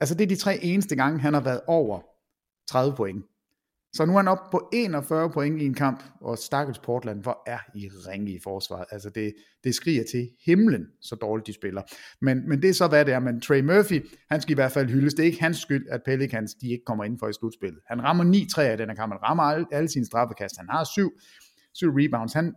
[0.00, 2.00] Altså det er de tre eneste gange, han har været over
[2.68, 3.24] 30 point.
[3.94, 7.42] Så nu er han oppe på 41 point i en kamp, og stakkels Portland, hvor
[7.46, 8.84] er I ringe i forsvaret.
[8.90, 9.34] Altså det,
[9.64, 11.82] det skriger til himlen, så dårligt de spiller.
[12.20, 13.18] Men, men det er så, hvad det er.
[13.18, 15.14] Men Trey Murphy, han skal i hvert fald hyldes.
[15.14, 17.80] Det er ikke hans skyld, at Pelicans de ikke kommer ind for i slutspillet.
[17.86, 18.24] Han rammer
[18.58, 19.12] 9-3 af den her kamp.
[19.12, 20.56] Han rammer alle, alle sine straffekast.
[20.56, 21.12] Han har syv,
[21.74, 22.32] syv rebounds.
[22.32, 22.54] Han,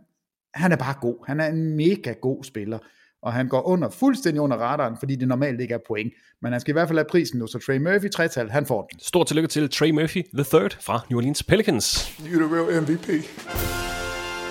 [0.54, 1.26] han er bare god.
[1.26, 2.78] Han er en mega god spiller.
[3.26, 6.12] Og han går under, fuldstændig under radaren, fordi det normalt ikke er point.
[6.42, 8.86] Men han skal i hvert fald have prisen nu, så Trey Murphy, tretal, han får
[8.90, 9.00] den.
[9.00, 12.08] Stort tillykke til Trey Murphy the third fra New Orleans Pelicans.
[12.18, 13.08] You're the real MVP.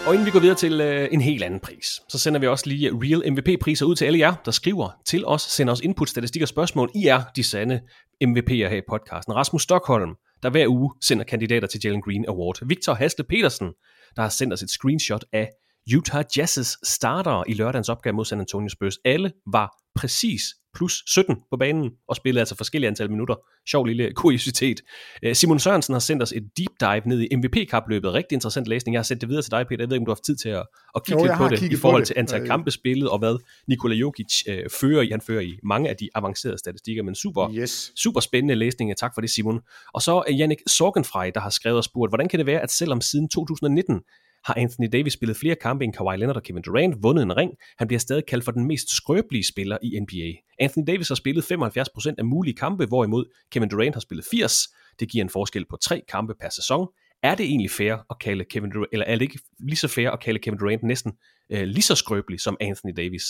[0.08, 2.70] Og inden vi går videre til øh, en helt anden pris, så sender vi også
[2.70, 6.42] lige Real MVP-priser ud til alle jer, der skriver til os, sender os input, statistik
[6.42, 6.92] og spørgsmål.
[6.96, 7.82] I er de sande
[8.24, 9.36] MVP'er her i podcasten.
[9.36, 12.68] Rasmus Stockholm, der hver uge sender kandidater til Jalen Green Award.
[12.68, 13.68] Victor Hasle Petersen,
[14.16, 15.50] der har sendt os et screenshot af
[15.96, 18.98] Utah Jazz's starter i lørdagens opgave mod San Antonio Spurs.
[19.06, 20.42] Alle var præcis
[20.76, 23.36] plus 17 på banen, og spillede altså forskellige antal minutter.
[23.70, 24.82] Sjov lille kuriositet.
[25.24, 28.14] Øh, Simon Sørensen har sendt os et deep dive ned i MVP-kapløbet.
[28.14, 28.94] Rigtig interessant læsning.
[28.94, 29.82] Jeg har sendt det videre til dig, Peter.
[29.84, 30.66] Jeg ved ikke, om du har haft tid til at,
[30.96, 32.20] at kigge Jo, lidt på det, i forhold på til det.
[32.20, 35.08] antal Øh, kampe spillet, og hvad Nikola Jokic øh, fører i.
[35.12, 37.92] Han fører i mange af de avancerede statistikker, men super, Yes.
[37.96, 38.98] super spændende læsning.
[38.98, 39.60] Tak for det, Simon.
[39.94, 42.72] Og så er Jannik Sorgenfrey, der har skrevet og spurgt, hvordan kan det være, at
[42.72, 44.02] selvom siden 2019
[44.46, 47.52] har Anthony Davis spillet flere kampe end Kawhi Leonard og Kevin Durant, vundet en ring.
[47.78, 50.64] Han bliver stadig kaldt for den mest skrøbelige spiller i NBA.
[50.64, 54.58] Anthony Davis har spillet 75% af mulige kampe, hvorimod Kevin Durant har spillet 80.
[55.00, 56.88] Det giver en forskel på tre kampe per sæson.
[57.24, 60.10] Er det egentlig fair at kalde Kevin Durant, eller er det ikke lige så fair
[60.10, 61.14] at kalde Kevin Durant næsten
[61.50, 63.24] øh, lige så skrøbelig som Anthony Davis?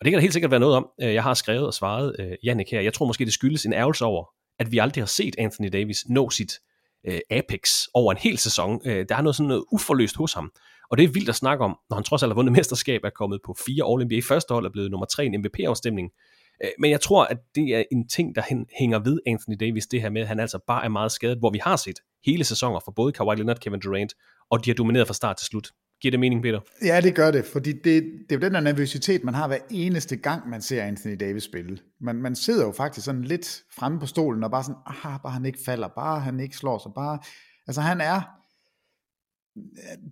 [0.00, 0.86] Og det kan der helt sikkert være noget om.
[1.02, 2.80] Øh, jeg har skrevet og svaret øh, Jannik her.
[2.80, 4.24] Jeg tror måske, det skyldes en ærgelse over,
[4.58, 6.52] at vi aldrig har set Anthony Davis nå sit
[7.06, 8.80] øh, apex over en hel sæson.
[8.84, 10.52] Øh, der er noget sådan noget uforløst hos ham.
[10.90, 13.10] Og det er vildt at snakke om, når han trods alt har vundet mesterskab, er
[13.10, 16.10] kommet på fire All-NBA første hold, er blevet nummer tre i en MVP-afstemning.
[16.64, 18.42] Øh, Men jeg tror, at det er en ting, der
[18.78, 21.50] hænger ved Anthony Davis, det her med, at han altså bare er meget skadet, hvor
[21.50, 24.14] vi har set hele sæsoner for både Kawhi Leonard Kevin Durant,
[24.50, 25.68] og de har domineret fra start til slut.
[26.00, 26.60] Giver det mening, Peter?
[26.84, 29.58] Ja, det gør det, fordi det, det er jo den der nervøsitet, man har hver
[29.70, 31.78] eneste gang, man ser Anthony Davis spille.
[32.00, 35.32] Man, man sidder jo faktisk sådan lidt fremme på stolen og bare sådan, aha, bare
[35.32, 37.18] han ikke falder, bare han ikke slår sig, bare...
[37.66, 38.20] Altså han er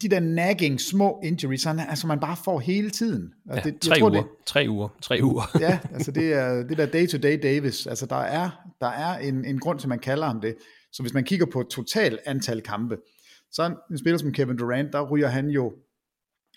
[0.02, 3.32] de der nagging små injuries, han, altså man bare får hele tiden.
[3.50, 5.56] Altså, Ja, tre uger, tre uger, tre uger.
[5.66, 7.86] ja, altså det er det der day-to-day Davis.
[7.86, 10.54] Altså der er, der er en, en grund til, man kalder ham det.
[10.92, 12.96] Så hvis man kigger på total antal kampe,
[13.52, 15.72] så en, spiller som Kevin Durant, der ryger han jo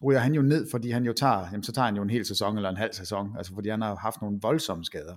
[0.04, 2.26] ryger han jo ned, fordi han jo tager, jamen, så tager han jo en hel
[2.26, 5.16] sæson eller en halv sæson, altså fordi han har haft nogle voldsomme skader.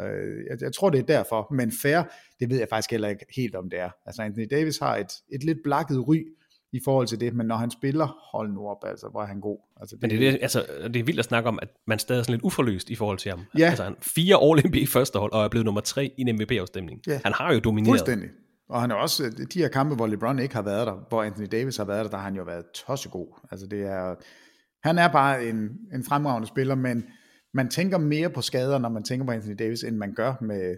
[0.00, 2.02] Øh, jeg, jeg tror, det er derfor, men fair,
[2.40, 3.90] det ved jeg faktisk heller ikke helt, om det er.
[4.06, 6.24] Altså Anthony Davis har et, et lidt blakket ry
[6.72, 9.40] i forhold til det, men når han spiller, hold nu op, altså, hvor er han
[9.40, 9.58] god.
[9.80, 12.18] Altså, Men det er, det, altså, det er vildt at snakke om, at man stadig
[12.18, 13.40] er sådan lidt uforløst i forhold til ham.
[13.58, 13.68] Ja.
[13.68, 17.00] Altså, han fire All-NBA første hold, og er blevet nummer tre i en MVP-afstemning.
[17.06, 17.20] Ja.
[17.24, 17.90] Han har jo domineret.
[17.90, 18.28] Fuldstændig.
[18.68, 21.22] Og han er også, øh, de her kampe, hvor LeBron ikke har været der, hvor
[21.22, 23.40] Anthony Davis har været der, der har han jo været tossegod.
[23.50, 24.14] Altså det er,
[24.82, 25.56] han er bare en,
[25.94, 27.04] en fremragende spiller, men
[27.54, 30.76] man tænker mere på skader, når man tænker på Anthony Davis, end man gør med,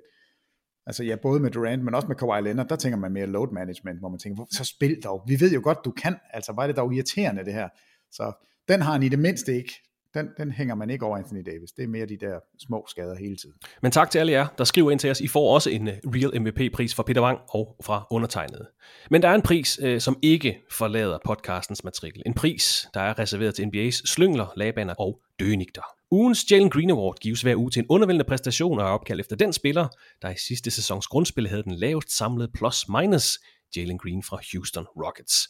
[0.86, 3.52] altså ja, både med Durant, men også med Kawhi Leonard, der tænker man mere load
[3.52, 6.66] management, hvor man tænker, så spil dog, vi ved jo godt, du kan, altså var
[6.66, 7.68] det dog irriterende det her.
[8.10, 8.32] Så
[8.68, 11.72] den har han i det mindste ikke, den, den hænger man ikke over Anthony Davis,
[11.72, 13.54] det er mere de der små skader hele tiden.
[13.82, 15.20] Men tak til alle jer, der skriver ind til os.
[15.20, 18.66] I får også en øh, Real MVP-pris fra Peter Wang og fra undertegnet.
[19.10, 22.22] Men der er en pris, øh, som ikke forlader podcastens matrikel.
[22.26, 25.82] En pris, der er reserveret til NBA's slyngler, lagbaner og dønigter.
[26.10, 29.36] Ugens Jalen Green Award gives hver uge til en undervældende præstation og er opkaldt efter
[29.36, 29.88] den spiller,
[30.22, 33.38] der i sidste sæsons grundspil havde den lavest samlede plus-minus,
[33.76, 35.48] Jalen Green fra Houston Rockets.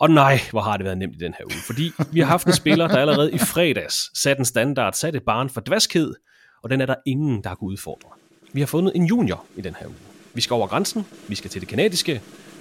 [0.00, 2.46] Og nej, hvor har det været nemt i den her uge, fordi vi har haft
[2.46, 6.14] en spiller, der allerede i fredags satte en standard, satte et barn for dvaskhed,
[6.62, 8.08] og den er der ingen, der har kunnet udfordre.
[8.52, 9.96] Vi har fundet en junior i den her uge.
[10.34, 12.20] Vi skal over grænsen, vi skal til det kanadiske.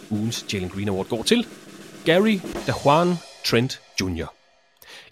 [0.10, 1.48] Ugens Jalen Green Award går til
[2.06, 3.16] Gary DeJuan
[3.46, 4.34] Trent Jr.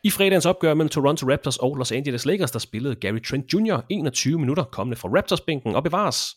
[0.03, 3.81] I fredagens opgør mellem Toronto Raptors og Los Angeles Lakers, der spillede Gary Trent Jr.
[3.89, 6.35] 21 minutter kommende fra Raptors-bænken og bevares.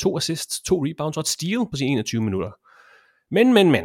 [0.00, 2.50] To assists, to rebounds og et steal på sine 21 minutter.
[3.30, 3.84] Men, men, men.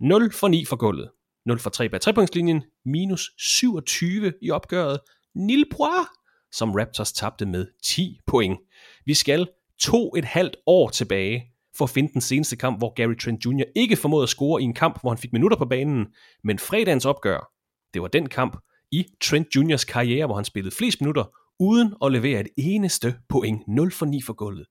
[0.00, 1.10] 0 for 9 for gulvet.
[1.46, 2.62] 0 for 3 bag trepunktslinjen.
[2.84, 5.00] Minus 27 i opgøret.
[5.34, 6.08] Nil point,
[6.52, 8.58] som Raptors tabte med 10 point.
[9.06, 9.48] Vi skal
[9.80, 11.44] to et halvt år tilbage
[11.76, 13.64] for at finde den seneste kamp, hvor Gary Trent Jr.
[13.76, 16.06] ikke formåede at score i en kamp, hvor han fik minutter på banen.
[16.44, 17.52] Men fredagens opgør,
[17.94, 18.56] det var den kamp
[18.92, 21.24] i Trent Juniors karriere, hvor han spillede flest minutter,
[21.60, 23.68] uden at levere et eneste point.
[23.68, 24.66] 0 for 9 for gulvet.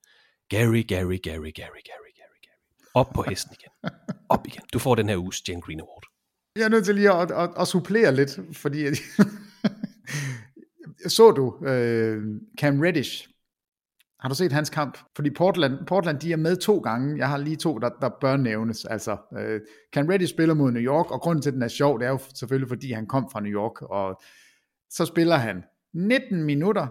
[0.50, 2.07] Gary, Gary, Gary, Gary, Gary.
[2.98, 3.92] Op på hesten igen.
[4.30, 4.62] Op igen.
[4.74, 6.04] Du får den her uges Jane Green Award.
[6.56, 8.86] Jeg er nødt til lige at, at, at supplere lidt, fordi
[11.18, 12.24] så du øh,
[12.60, 13.30] Cam Reddish?
[14.20, 14.98] Har du set hans kamp?
[15.16, 17.18] Fordi Portland, Portland de er med to gange.
[17.18, 18.86] Jeg har lige to, der, der bør nævnes.
[18.86, 19.62] Altså, øh,
[19.94, 22.10] Cam Reddish spiller mod New York, og grunden til, at den er sjov, det er
[22.10, 24.22] jo selvfølgelig, fordi han kom fra New York, og
[24.90, 26.88] så spiller han 19 minutter,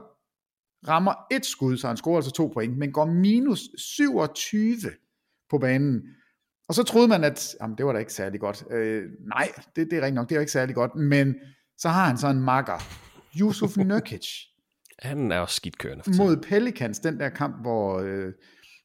[0.88, 4.76] rammer et skud, så han scorer altså to point, men går minus 27
[5.50, 6.02] på banen.
[6.68, 8.64] Og så troede man, at jamen, det var da ikke særlig godt.
[8.70, 11.34] Øh, nej, det, det er rigtigt nok, det er jo ikke særlig godt, men
[11.78, 12.82] så har han så en makker,
[13.40, 14.26] Yusuf Nurkic,
[14.98, 16.04] Han er også skidt kørende.
[16.04, 18.32] for mod Pelicans, den der kamp, hvor, øh,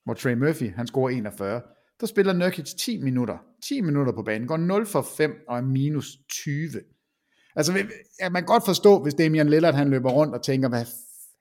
[0.05, 1.61] hvor Trey Murphy, han scorer 41.
[1.99, 3.37] Der spiller Nurkic 10 minutter.
[3.67, 6.69] 10 minutter på banen, går 0 for 5 og er minus 20.
[7.55, 7.73] Altså,
[8.21, 10.85] ja, man kan godt forstå, hvis Damian Lillard, han løber rundt og tænker, hvad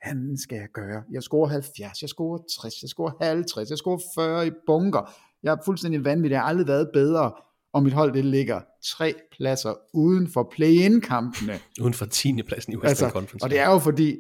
[0.05, 1.03] fanden skal jeg gøre?
[1.13, 5.13] Jeg scorer 70, jeg scorer 60, jeg scorer 50, jeg scorer 40 i bunker.
[5.43, 7.33] Jeg er fuldstændig vanvittig, jeg har aldrig været bedre,
[7.73, 11.59] og mit hold det ligger tre pladser uden for play-in-kampene.
[11.81, 12.43] Uden for 10.
[12.43, 13.45] pladsen i Western Altså, Conference.
[13.45, 14.17] og det er jo fordi,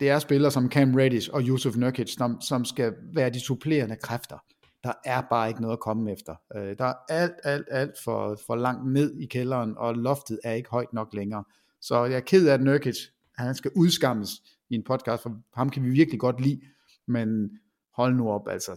[0.00, 3.96] det er spillere som Cam Reddish og Yusuf Nurkic, som, som skal være de supplerende
[3.96, 4.38] kræfter.
[4.84, 6.34] Der er bare ikke noget at komme efter.
[6.56, 10.52] Øh, der er alt, alt, alt for, for langt ned i kælderen, og loftet er
[10.52, 11.44] ikke højt nok længere.
[11.80, 12.96] Så jeg er ked af, at Nurkic
[13.36, 14.30] han skal udskammes
[14.72, 16.60] i en podcast, for ham kan vi virkelig godt lide,
[17.06, 17.50] men
[17.94, 18.76] hold nu op, altså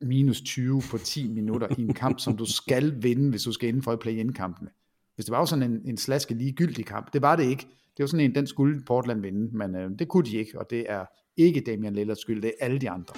[0.00, 3.68] minus 20 på 10 minutter i en kamp, som du skal vinde, hvis du skal
[3.68, 4.70] inden for i play-in-kampene.
[5.14, 7.66] Hvis det var jo sådan en, en slaske ligegyldig kamp, det var det ikke.
[7.96, 10.66] Det var sådan en, den skulle Portland vinde, men øh, det kunne de ikke, og
[10.70, 11.04] det er
[11.36, 13.14] ikke Damian Lillards skyld, det er alle de andre.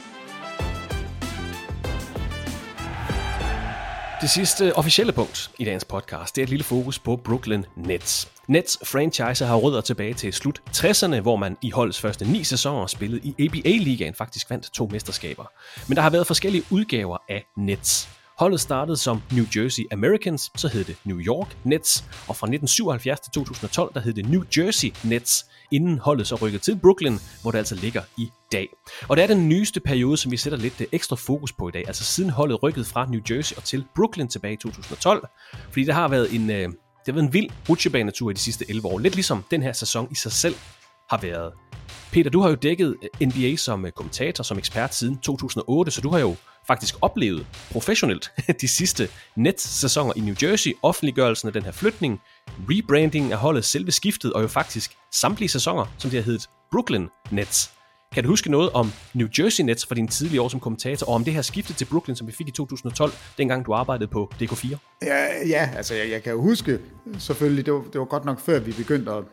[4.21, 8.40] Det sidste officielle punkt i dagens podcast, det er et lille fokus på Brooklyn Nets.
[8.51, 12.87] Nets franchise har rødder tilbage til slut 60'erne, hvor man i holdets første ni sæsoner
[12.87, 15.45] spillede i ABA-ligaen faktisk vandt to mesterskaber.
[15.89, 18.09] Men der har været forskellige udgaver af Nets.
[18.39, 23.21] Holdet startede som New Jersey Americans, så hed det New York Nets, og fra 1977
[23.21, 27.51] til 2012, der hed det New Jersey Nets, inden holdet så rykkede til Brooklyn, hvor
[27.51, 28.69] det altså ligger i dag.
[29.09, 31.85] Og det er den nyeste periode, som vi sætter lidt ekstra fokus på i dag,
[31.87, 35.29] altså siden holdet rykkede fra New Jersey og til Brooklyn tilbage i 2012,
[35.71, 36.69] fordi det har været en, øh,
[37.07, 39.73] det har været en vild rutsjebanetur i de sidste 11 år, lidt ligesom den her
[39.73, 40.55] sæson i sig selv
[41.11, 41.53] har været.
[42.13, 46.01] Peter, du har jo dækket øh, NBA som øh, kommentator, som ekspert siden 2008, så
[46.01, 46.37] du har jo
[46.67, 53.33] faktisk oplevet professionelt de sidste Nets-sæsoner i New Jersey, offentliggørelsen af den her flytning, rebranding
[53.33, 57.80] af holdet, selve skiftet, og jo faktisk samtlige sæsoner, som det har heddet Brooklyn Nets.
[58.15, 61.15] Kan du huske noget om New Jersey Nets fra dine tidlige år som kommentator, og
[61.15, 64.33] om det her skifte til Brooklyn, som vi fik i 2012, dengang du arbejdede på
[64.43, 64.77] DK4?
[65.03, 66.79] Ja, ja altså jeg, jeg kan jo huske,
[67.19, 69.25] selvfølgelig, det var, det var godt nok før vi begyndte at,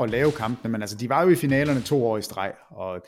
[0.00, 3.02] at lave kampene, men altså de var jo i finalerne to år i streg, og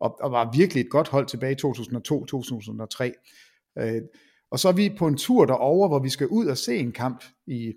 [0.00, 3.04] og, og var virkelig et godt hold tilbage i 2002-2003.
[3.78, 4.02] Øh,
[4.50, 6.92] og så er vi på en tur derover, hvor vi skal ud og se en
[6.92, 7.72] kamp, i,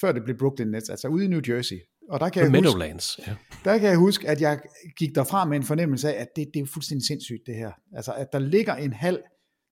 [0.00, 1.76] før det blev Brooklyn Nets, altså ude i New Jersey.
[2.10, 3.36] Og der kan, jeg Meadowlands, huske, ja.
[3.70, 4.60] der kan jeg huske, at jeg
[4.96, 7.72] gik derfra med en fornemmelse af, at det, det er fuldstændig sindssygt det her.
[7.96, 9.18] Altså at der ligger en halv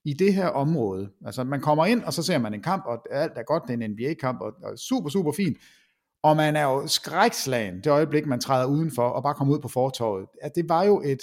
[0.05, 1.11] i det her område.
[1.26, 3.82] Altså man kommer ind, og så ser man en kamp, og alt er godt, det
[3.82, 5.57] er en NBA-kamp, og, og super, super fint.
[6.22, 9.68] Og man er jo skrækslagen det øjeblik, man træder udenfor, og bare kommer ud på
[9.68, 10.26] fortorvet.
[10.43, 11.20] At det var jo et,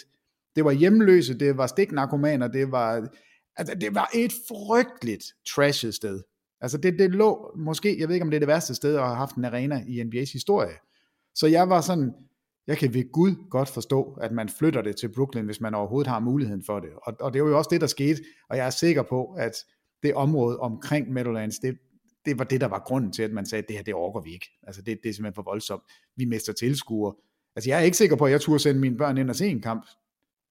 [0.55, 3.07] det var hjemløse, det var stiknarkomaner, det var,
[3.57, 5.24] altså, det var et frygteligt
[5.55, 6.22] trashet sted.
[6.61, 9.01] Altså det, det lå måske, jeg ved ikke om det er det værste sted at
[9.01, 10.74] have haft en arena i NBA's historie.
[11.36, 12.13] Så jeg var sådan,
[12.67, 16.07] jeg kan ved Gud godt forstå, at man flytter det til Brooklyn, hvis man overhovedet
[16.07, 16.89] har muligheden for det.
[17.01, 19.53] Og, og det var jo også det, der skete, og jeg er sikker på, at
[20.03, 21.77] det område omkring Meadowlands, det,
[22.25, 24.21] det var det, der var grunden til, at man sagde, at det her, det overgår
[24.21, 24.59] vi ikke.
[24.63, 25.83] Altså det, det er simpelthen for voldsomt.
[26.15, 27.15] Vi mister tilskuere.
[27.55, 29.47] Altså jeg er ikke sikker på, at jeg turde sende mine børn ind og se
[29.47, 29.86] en kamp,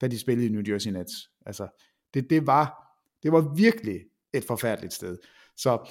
[0.00, 1.30] da de spillede i New Jersey Nets.
[1.46, 1.68] Altså,
[2.14, 4.00] det, det, var, det var virkelig
[4.32, 5.18] et forfærdeligt sted.
[5.56, 5.90] Så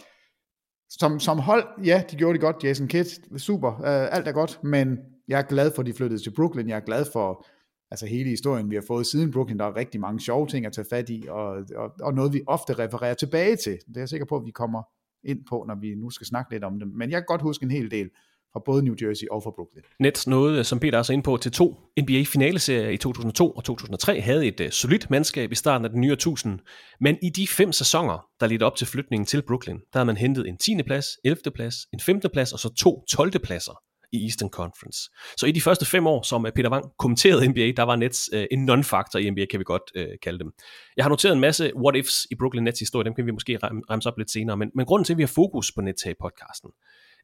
[0.89, 4.59] som, som hold, ja, de gjorde det godt, Jason Kidd, super, uh, alt er godt,
[4.63, 7.45] men jeg er glad for, at de flyttede til Brooklyn, jeg er glad for
[7.91, 10.73] altså hele historien, vi har fået siden Brooklyn, der er rigtig mange sjove ting at
[10.73, 13.71] tage fat i, og, og, og noget, vi ofte refererer tilbage til.
[13.87, 14.83] Det er jeg sikker på, at vi kommer
[15.23, 16.87] ind på, når vi nu skal snakke lidt om dem.
[16.87, 18.09] Men jeg kan godt huske en hel del
[18.53, 19.81] fra både New Jersey og fra Brooklyn.
[19.99, 24.21] Nets nåede, som Peter også er inde på, til to NBA-finaleserier i 2002 og 2003,
[24.21, 26.59] havde et uh, solidt mandskab i starten af den nye årtusind,
[26.99, 30.17] men i de fem sæsoner, der ledte op til flytningen til Brooklyn, der havde man
[30.17, 30.83] hentet en 10.
[30.85, 31.37] plads, 11.
[31.55, 32.19] plads, en 5.
[32.33, 33.39] plads og så to 12.
[33.39, 33.81] pladser
[34.13, 34.99] i Eastern Conference.
[35.37, 38.29] Så i de første fem år, som øh, Peter Wang kommenterede NBA, der var Nets
[38.33, 40.51] uh, en non-factor i NBA, kan vi godt uh, kalde dem.
[40.97, 44.09] Jeg har noteret en masse what-ifs i Brooklyn Nets historie, dem kan vi måske remse
[44.09, 46.15] op lidt senere, men, men grunden til, at vi har fokus på Nets her i
[46.21, 46.69] podcasten,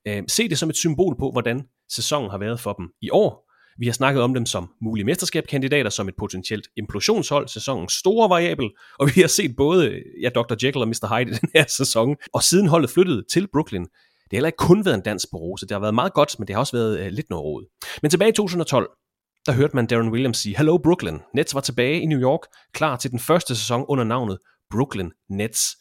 [0.08, 3.50] Øh, se det som et symbol på, hvordan sæsonen har været for dem i år.
[3.80, 8.70] Vi har snakket om dem som mulige mesterskabskandidater, som et potentielt implosionshold, sæsonens store variabel,
[9.00, 10.56] og vi har set både ja, Dr.
[10.64, 11.18] Jekyll og Mr.
[11.18, 13.86] Hyde i den her sæson, og siden holdet flyttede til Brooklyn,
[14.30, 15.66] det har heller ikke kun været en dans på rose.
[15.66, 17.66] Det har været meget godt, men det har også været øh, lidt noget råd.
[18.02, 18.90] Men tilbage i 2012,
[19.46, 21.20] der hørte man Darren Williams sige, Hello Brooklyn.
[21.34, 22.40] Nets var tilbage i New York,
[22.74, 24.38] klar til den første sæson under navnet
[24.70, 25.78] Brooklyn Nets.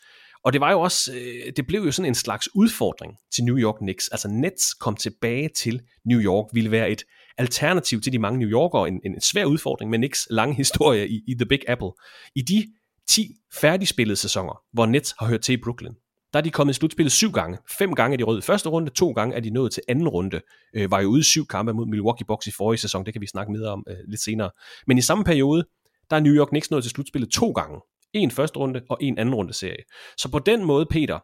[0.49, 3.59] Og det var jo også, øh, det blev jo sådan en slags udfordring til New
[3.59, 4.09] York Knicks.
[4.09, 7.03] Altså Nets kom tilbage til New York, ville være et
[7.39, 11.21] alternativ til de mange New Yorkere, en, en svær udfordring med Knicks lange historie i,
[11.29, 11.89] i The Big Apple.
[12.35, 12.67] I de
[13.09, 15.95] 10 færdigspillede sæsoner, hvor Nets har hørt til i Brooklyn,
[16.33, 17.59] der er de kommet i slutspillet syv gange.
[17.79, 20.09] Fem gange er de røde i første runde, to gange er de nået til anden
[20.09, 20.41] runde.
[20.75, 23.21] Øh, var jo ude i syv kampe mod Milwaukee Bucks i forrige sæson, det kan
[23.21, 24.51] vi snakke mere om øh, lidt senere.
[24.87, 25.65] Men i samme periode,
[26.11, 27.81] der er New York Knicks nået til slutspillet to gange
[28.15, 29.85] en første runde og en anden runde serie.
[30.19, 31.19] Så på den måde, Peter,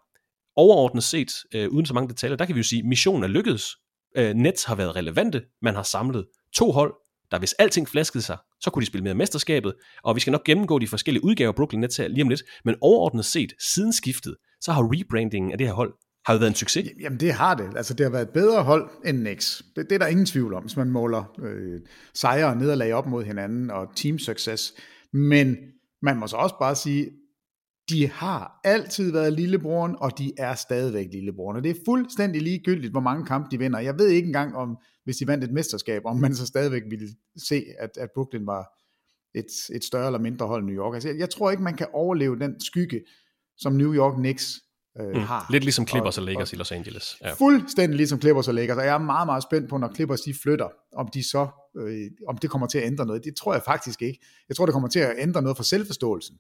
[0.56, 3.28] overordnet set, øh, uden så mange detaljer, der kan vi jo sige, at missionen er
[3.28, 3.66] lykkedes.
[4.16, 5.42] Øh, Nets har været relevante.
[5.62, 6.94] Man har samlet to hold,
[7.30, 9.74] der hvis alting flaskede sig, så kunne de spille med mesterskabet,
[10.04, 12.42] og vi skal nok gennemgå de forskellige udgaver af Brooklyn Nets her lige om lidt,
[12.64, 15.94] men overordnet set, siden skiftet, så har rebrandingen af det her hold
[16.26, 16.88] har jo været en succes.
[17.00, 17.76] Jamen det har det.
[17.76, 19.62] Altså det har været et bedre hold end Knicks.
[19.76, 21.80] Det, det er der ingen tvivl om, hvis man måler øh,
[22.14, 24.74] sejre og nederlag op mod hinanden og team success.
[25.12, 25.56] Men
[26.04, 27.10] man må så også bare sige,
[27.88, 31.56] de har altid været lillebroren, og de er stadigvæk lillebroren.
[31.56, 33.78] Og det er fuldstændig ligegyldigt, hvor mange kampe de vinder.
[33.78, 37.08] Jeg ved ikke engang, om hvis de vandt et mesterskab, om man så stadigvæk ville
[37.48, 38.80] se, at, at Brooklyn var
[39.34, 40.94] et, et større eller mindre hold end New York.
[40.94, 43.00] Altså, jeg, jeg tror ikke, man kan overleve den skygge,
[43.56, 44.60] som New York Knicks
[45.00, 45.14] øh, mm.
[45.14, 45.46] har.
[45.50, 47.16] Lidt ligesom Clippers og, og Lakers og, i Los Angeles.
[47.22, 47.32] Ja.
[47.32, 50.34] Fuldstændig ligesom Clippers og Lakers, og jeg er meget, meget spændt på, når Clippers de
[50.42, 53.24] flytter, om de så, øh, om det kommer til at ændre noget.
[53.24, 54.20] Det tror jeg faktisk ikke.
[54.48, 56.38] Jeg tror, det kommer til at ændre noget for selvforståelsen.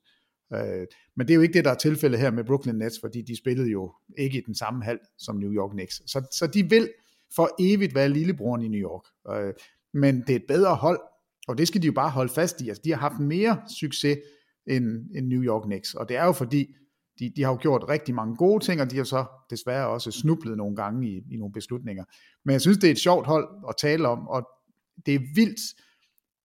[0.54, 0.86] Øh,
[1.16, 3.36] men det er jo ikke det, der er tilfældet her med Brooklyn Nets, fordi de
[3.36, 6.02] spillede jo ikke i den samme hal som New York Knicks.
[6.06, 6.88] Så, så de vil
[7.36, 9.04] for evigt være lillebroren i New York.
[9.30, 9.54] Øh,
[9.94, 11.00] men det er et bedre hold,
[11.48, 12.68] og det skal de jo bare holde fast i.
[12.68, 14.18] Altså, de har haft mere succes
[14.66, 14.86] end,
[15.16, 16.66] end New York Knicks, og det er jo fordi,
[17.18, 20.10] de, de har jo gjort rigtig mange gode ting, og de har så desværre også
[20.10, 22.04] snublet nogle gange i, i nogle beslutninger.
[22.44, 24.48] Men jeg synes, det er et sjovt hold at tale om, og
[25.06, 25.60] det er vildt,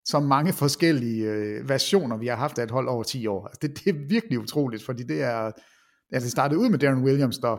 [0.05, 3.47] så mange forskellige øh, versioner, vi har haft af et hold over 10 år.
[3.47, 5.51] Altså det, det er virkelig utroligt, fordi det er,
[6.11, 7.57] altså det startede ud med Darren Williams, der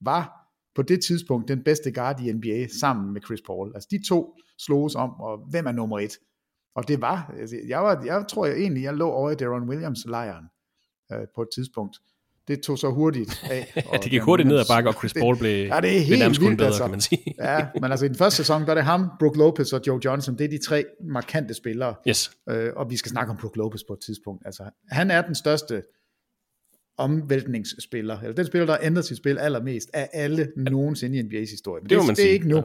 [0.00, 0.32] var
[0.74, 3.72] på det tidspunkt den bedste guard i NBA sammen med Chris Paul.
[3.74, 6.12] Altså de to sloges om, og hvem er nummer et?
[6.74, 9.68] Og det var, altså, jeg, var, jeg tror jeg egentlig, jeg lå over i Darren
[9.68, 10.44] Williams lejren
[11.12, 11.96] øh, på et tidspunkt
[12.48, 13.72] det tog så hurtigt af.
[13.92, 16.18] ja, det gik hurtigt ned ad bakke, og Chris Paul blev, ja, det er helt
[16.18, 16.82] nærmest vildt, bedre, altså.
[16.82, 17.34] kan man sige.
[17.38, 20.00] ja, men altså i den første sæson, der er det ham, Brook Lopez og Joe
[20.04, 21.94] Johnson, det er de tre markante spillere.
[22.08, 22.30] Yes.
[22.50, 24.42] Øh, og vi skal snakke om Brook Lopez på et tidspunkt.
[24.46, 25.82] Altså, han er den største
[26.98, 31.50] omvæltningsspiller, eller den spiller, der har ændret sit spil allermest af alle nogensinde i NBA's
[31.50, 31.82] historie.
[31.82, 32.56] Men det, det, det, det er ikke nu.
[32.56, 32.62] Ja.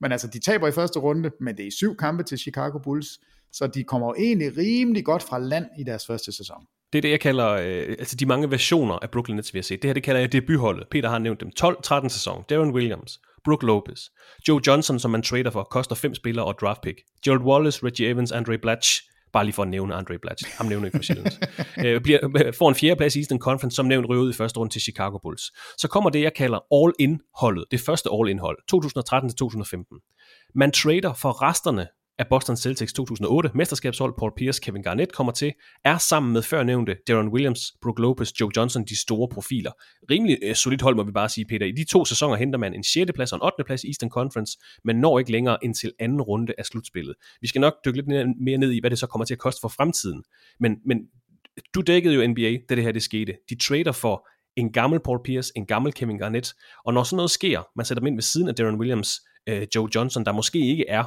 [0.00, 3.20] Men altså, de taber i første runde, men det er syv kampe til Chicago Bulls,
[3.52, 6.66] så de kommer jo egentlig rimelig godt fra land i deres første sæson.
[6.92, 9.62] Det er det, jeg kalder, øh, altså de mange versioner af Brooklyn Nets, vi har
[9.62, 9.82] set.
[9.82, 10.86] Det her, det kalder jeg debutholdet.
[10.90, 11.50] Peter har nævnt dem.
[11.60, 12.44] 12-13 sæson.
[12.50, 14.00] Darren Williams, Brook Lopez,
[14.48, 16.98] Joe Johnson, som man trader for, koster fem spillere og draft pick.
[17.24, 20.56] Gerald Wallace, Reggie Evans, Andre Blatch, bare lige for at nævne Andre Blatch.
[20.56, 21.38] Ham nævner ikke for sjældent.
[21.84, 24.72] øh, bliver, får en fjerdeplads i Eastern Conference, som nævnt ryger ud i første runde
[24.72, 25.42] til Chicago Bulls.
[25.78, 27.64] Så kommer det, jeg kalder all-in-holdet.
[27.70, 28.58] Det første all-in-hold.
[28.74, 30.52] 2013-2015.
[30.54, 31.86] Man trader for resterne
[32.18, 35.52] af Boston Celtics 2008 mesterskabshold Paul Pierce, Kevin Garnett kommer til,
[35.84, 39.70] er sammen med førnævnte Darren Williams, Brook Lopez, Joe Johnson de store profiler.
[40.10, 41.66] Rimelig øh, solidt hold må vi bare sige, Peter.
[41.66, 43.12] I de to sæsoner henter man en 6.
[43.14, 43.64] plads og en 8.
[43.64, 47.14] plads i Eastern Conference, men når ikke længere ind til anden runde af slutspillet.
[47.40, 49.60] Vi skal nok dykke lidt mere ned i, hvad det så kommer til at koste
[49.60, 50.22] for fremtiden.
[50.60, 50.98] Men, men
[51.74, 53.34] du dækkede jo NBA, da det her det skete.
[53.50, 56.54] De trader for en gammel Paul Pierce, en gammel Kevin Garnett,
[56.84, 59.66] og når sådan noget sker, man sætter dem ind ved siden af Darren Williams, øh,
[59.74, 61.04] Joe Johnson, der måske ikke er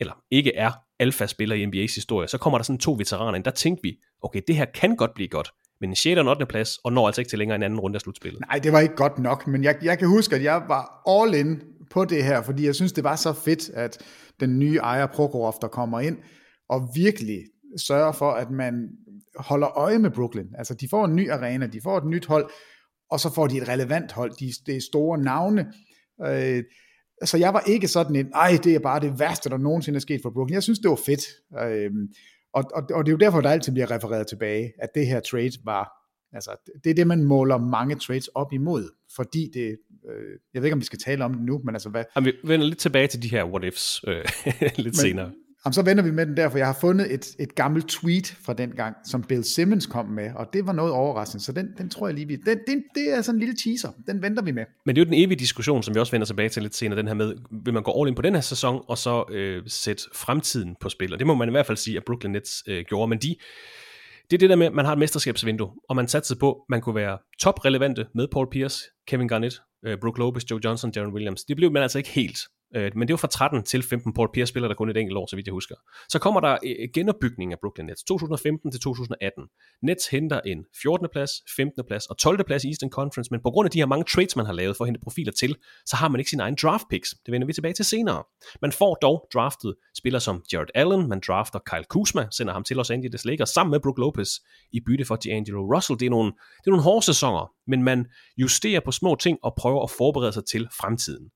[0.00, 3.50] eller ikke er alfa-spiller i NBA's historie, så kommer der sådan to veteraner ind, der
[3.50, 6.18] tænkte vi, okay, det her kan godt blive godt, men en 6.
[6.18, 6.46] og 8.
[6.46, 8.40] plads, og når altså ikke til længere en anden runde af slutspillet.
[8.40, 11.34] Nej, det var ikke godt nok, men jeg, jeg kan huske, at jeg var all
[11.34, 13.98] in på det her, fordi jeg synes, det var så fedt, at
[14.40, 16.18] den nye ejer Prokhorov, der kommer ind,
[16.68, 17.38] og virkelig
[17.76, 18.88] sørger for, at man
[19.36, 20.48] holder øje med Brooklyn.
[20.58, 22.50] Altså, de får en ny arena, de får et nyt hold,
[23.10, 24.30] og så får de et relevant hold.
[24.40, 25.72] De, det er store navne.
[26.26, 26.62] Øh,
[27.24, 30.00] så jeg var ikke sådan en, ej, det er bare det værste, der nogensinde er
[30.00, 30.54] sket for Brooklyn.
[30.54, 31.24] Jeg synes, det var fedt.
[31.60, 32.08] Øhm,
[32.54, 35.20] og, og, og det er jo derfor, der altid bliver refereret tilbage, at det her
[35.20, 35.90] trade var,
[36.32, 36.50] altså
[36.84, 39.78] det er det, man måler mange trades op imod, fordi det,
[40.10, 42.04] øh, jeg ved ikke, om vi skal tale om det nu, men altså hvad...
[42.16, 44.24] Jamen, vi vender lidt tilbage til de her what-ifs øh,
[44.60, 45.32] lidt men, senere.
[45.64, 48.26] Jamen, så vender vi med den der, for jeg har fundet et, et gammelt tweet
[48.26, 51.68] fra den gang, som Bill Simmons kom med, og det var noget overraskende, så den,
[51.78, 54.42] den tror jeg lige, vi, den, den, det er sådan en lille teaser, den venter
[54.42, 54.64] vi med.
[54.86, 56.98] Men det er jo den evige diskussion, som vi også vender tilbage til lidt senere,
[56.98, 57.34] den her med,
[57.64, 60.88] vil man gå all in på den her sæson, og så øh, sætte fremtiden på
[60.88, 63.18] spil, og det må man i hvert fald sige, at Brooklyn Nets øh, gjorde, men
[63.18, 63.36] de,
[64.30, 66.58] det er det der med, at man har et mesterskabsvindue, og man satser på, at
[66.68, 71.12] man kunne være toprelevante med Paul Pierce, Kevin Garnett, øh, Brook Lopez, Joe Johnson, Darren
[71.12, 71.44] Williams.
[71.44, 72.38] Det blev man altså ikke helt.
[72.76, 74.12] Øh, men det var fra 13 til 15.
[74.14, 75.74] Paul Pierce spiller der kun et enkelt år, så vidt jeg husker.
[76.08, 79.44] Så kommer der øh, øh genopbygning af Brooklyn Nets 2015 til 2018.
[79.82, 81.08] Nets henter en 14.
[81.12, 81.84] plads, 15.
[81.88, 82.44] plads og 12.
[82.44, 84.76] plads i Eastern Conference, men på grund af de her mange trades, man har lavet
[84.76, 85.56] for at hente profiler til,
[85.86, 87.10] så har man ikke sin egen draft picks.
[87.26, 88.22] Det vender vi tilbage til senere.
[88.62, 92.76] Man får dog draftet spillere som Jared Allen, man drafter Kyle Kuzma, sender ham til
[92.76, 94.28] Los Angeles Lakers sammen med Brook Lopez
[94.72, 96.00] i bytte for D'Angelo Russell.
[96.00, 98.06] Det er nogle, det er nogle hårde sæsoner, men man
[98.36, 101.30] justerer på små ting og prøver at forberede sig til fremtiden.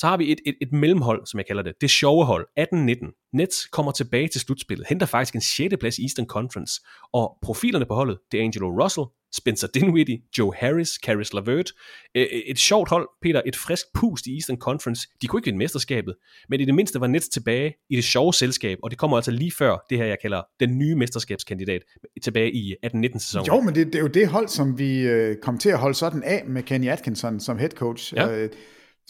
[0.00, 1.72] Så har vi et, et, et mellemhold, som jeg kalder det.
[1.80, 3.30] Det sjove hold, 18-19.
[3.32, 5.74] Nets kommer tilbage til slutspillet, henter faktisk en 6.
[5.80, 6.80] plads i Eastern Conference,
[7.12, 11.72] og profilerne på holdet, det er Angelo Russell, Spencer Dinwiddie, Joe Harris, Caris LeVert.
[12.14, 15.08] Øh, et sjovt hold, Peter, et frisk pust i Eastern Conference.
[15.22, 16.14] De kunne ikke vinde mesterskabet,
[16.48, 19.30] men i det mindste var Nets tilbage i det sjove selskab, og det kommer altså
[19.30, 21.82] lige før det her, jeg kalder den nye mesterskabskandidat,
[22.22, 23.46] tilbage i 18-19 sæsonen.
[23.46, 25.94] Jo, men det, det er jo det hold, som vi øh, kom til at holde
[25.94, 28.14] sådan af med Kenny Atkinson som head coach.
[28.14, 28.36] Ja.
[28.36, 28.50] Øh,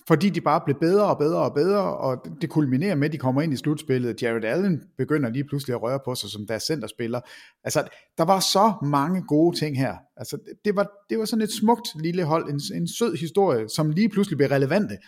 [0.09, 3.19] fordi de bare blev bedre og bedre og bedre, og det kulminerer med, at de
[3.19, 4.23] kommer ind i slutspillet.
[4.23, 7.21] Jared Allen begynder lige pludselig at røre på sig som deres centerspiller.
[7.65, 7.89] Altså,
[8.19, 9.97] der var så mange gode ting her.
[10.17, 13.91] Altså, det var, det var sådan et smukt lille hold, en, en sød historie, som
[13.91, 14.99] lige pludselig blev relevante.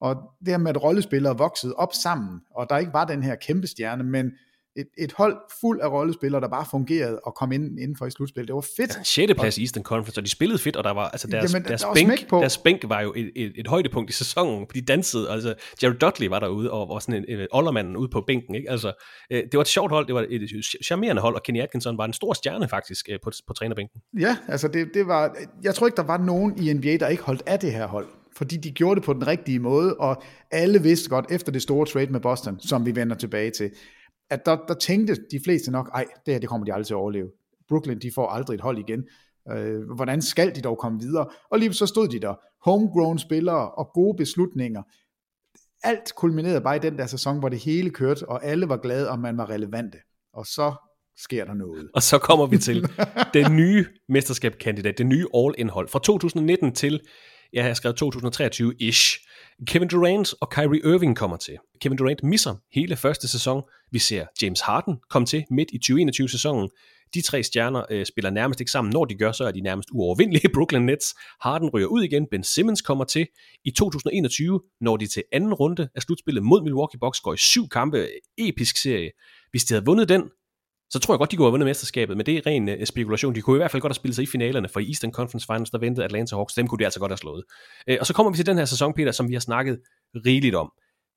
[0.00, 3.34] Og det her med, at rollespillere voksede op sammen, og der ikke var den her
[3.34, 4.30] kæmpe stjerne, men
[4.76, 8.48] et, et hold fuld af rollespillere, der bare fungerede og kom ind indenfor i slutspillet.
[8.48, 8.96] Det var fedt.
[8.96, 9.32] Ja, 6.
[9.38, 11.68] plads i Eastern Conference, og de spillede fedt, og der var, altså deres, Jamen, der-
[11.68, 12.38] deres, der bænk, på.
[12.40, 15.96] deres bænk var jo et, et, et højdepunkt i sæsonen, for de dansede, altså Jared
[15.96, 18.70] Dudley var derude, og var sådan en, en oldermanden ude på bænken, ikke?
[18.70, 18.92] Altså,
[19.32, 22.04] øh, det var et sjovt hold, det var et charmerende hold, og Kenny Atkinson var
[22.04, 24.00] en stor stjerne faktisk øh, på, på trænerbænken.
[24.20, 27.22] Ja, altså det, det var, jeg tror ikke, der var nogen i NBA, der ikke
[27.22, 28.06] holdt af det her hold,
[28.36, 31.86] fordi de gjorde det på den rigtige måde, og alle vidste godt, efter det store
[31.86, 33.70] trade med Boston, som vi vender tilbage til,
[34.32, 36.94] at der, der tænkte de fleste nok, ej, det her det kommer de aldrig til
[36.94, 37.30] at overleve.
[37.68, 39.04] Brooklyn, de får aldrig et hold igen.
[39.50, 41.26] Øh, hvordan skal de dog komme videre?
[41.50, 44.82] Og lige så stod de der, homegrown spillere og gode beslutninger.
[45.82, 49.10] Alt kulminerede bare i den der sæson, hvor det hele kørte, og alle var glade,
[49.10, 49.98] og man var relevante.
[50.32, 50.74] Og så
[51.18, 51.90] sker der noget.
[51.94, 52.88] Og så kommer vi til
[53.34, 55.88] den nye mesterskabskandidat, det nye all-indhold.
[55.88, 57.00] Fra 2019 til,
[57.52, 59.28] ja, jeg har skrevet 2023-ish.
[59.66, 61.58] Kevin Durant og Kyrie Irving kommer til.
[61.80, 63.62] Kevin Durant misser hele første sæson.
[63.90, 66.70] Vi ser James Harden komme til midt i 2021-sæsonen.
[67.14, 68.92] De tre stjerner øh, spiller nærmest ikke sammen.
[68.92, 71.14] Når de gør, så er de nærmest uovervindelige Brooklyn Nets.
[71.40, 72.26] Harden ryger ud igen.
[72.30, 73.26] Ben Simmons kommer til.
[73.64, 77.20] I 2021 når de til anden runde af slutspillet mod Milwaukee Bucks.
[77.20, 78.08] Går i syv kampe.
[78.38, 79.10] Episk serie.
[79.50, 80.22] Hvis de havde vundet den,
[80.92, 83.34] så tror jeg godt, de kunne have vundet mesterskabet, men det er ren uh, spekulation.
[83.34, 85.46] De kunne i hvert fald godt have spillet sig i finalerne, for i Eastern Conference
[85.46, 87.44] Finals, der ventede Atlanta Hawks, dem kunne de altså godt have slået.
[87.90, 89.80] Uh, og så kommer vi til den her sæson, Peter, som vi har snakket
[90.14, 90.72] rigeligt om.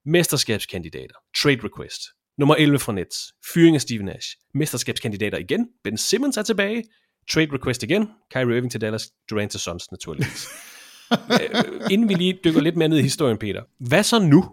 [0.06, 2.02] Mesterskabskandidater, trade request,
[2.38, 3.18] nummer 11 fra Nets,
[3.54, 6.84] fyring af Steve Nash, mesterskabskandidater igen, Ben Simmons er tilbage,
[7.32, 10.48] trade request igen, Kyrie Irving til Dallas, Durant til Suns naturligvis.
[11.12, 13.62] Øh, Inden vi lige dykker lidt mere ned i historien, Peter.
[13.80, 14.46] Hvad så nu?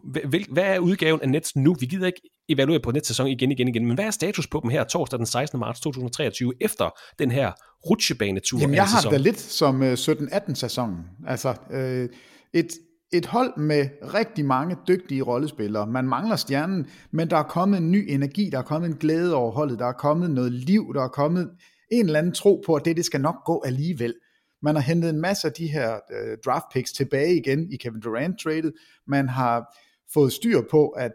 [0.48, 1.76] Hvad er udgaven af Nets nu?
[1.80, 2.20] Vi gider ikke
[2.52, 5.18] evaluere på Nets sæson igen, igen, igen, men hvad er status på dem her torsdag
[5.18, 5.60] den 16.
[5.60, 7.52] marts 2023, efter den her
[7.90, 10.98] rutsjebanetur Jamen, jeg har det lidt som øh, 17-18 sæsonen.
[11.26, 12.08] Altså, øh,
[12.52, 12.68] et,
[13.12, 15.86] et hold med rigtig mange dygtige rollespillere.
[15.86, 19.34] Man mangler stjernen, men der er kommet en ny energi, der er kommet en glæde
[19.34, 21.50] over holdet, der er kommet noget liv, der er kommet
[21.92, 24.14] en eller anden tro på, at det, det skal nok gå alligevel.
[24.62, 28.00] Man har hentet en masse af de her øh, draft picks tilbage igen i Kevin
[28.00, 28.72] Durant traded.
[29.06, 29.76] Man har
[30.14, 31.14] fået styr på, at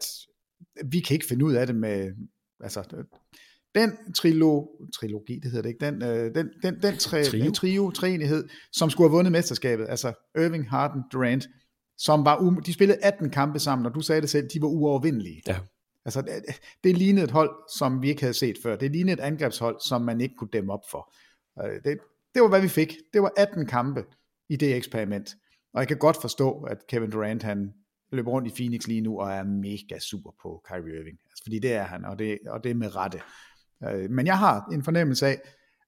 [0.85, 2.11] vi kan ikke finde ud af det med,
[2.59, 3.03] altså,
[3.75, 4.65] den trilo,
[4.99, 7.51] trilogi, det hedder det ikke, den, øh, den, den, den, tre, Trio.
[7.51, 7.91] trio.
[7.91, 11.47] treenighed, som skulle have vundet mesterskabet, altså Irving, Harden, Durant,
[11.97, 14.67] som var, um, de spillede 18 kampe sammen, og du sagde det selv, de var
[14.67, 15.41] uovervindelige.
[15.47, 15.59] Ja.
[16.05, 16.31] Altså, det,
[16.83, 18.75] det lignede et hold, som vi ikke havde set før.
[18.75, 21.13] Det lignede et angrebshold, som man ikke kunne dæmme op for.
[21.63, 21.99] Øh, Det,
[22.33, 22.97] det var, hvad vi fik.
[23.13, 24.05] Det var 18 kampe
[24.49, 25.29] i det eksperiment.
[25.73, 27.73] Og jeg kan godt forstå, at Kevin Durant, han
[28.11, 31.17] løber rundt i Phoenix lige nu, og er mega super på Kyrie Irving.
[31.31, 33.19] Altså, fordi det er han, og det, og det er med rette.
[33.83, 35.41] Øh, Men jeg har en fornemmelse af,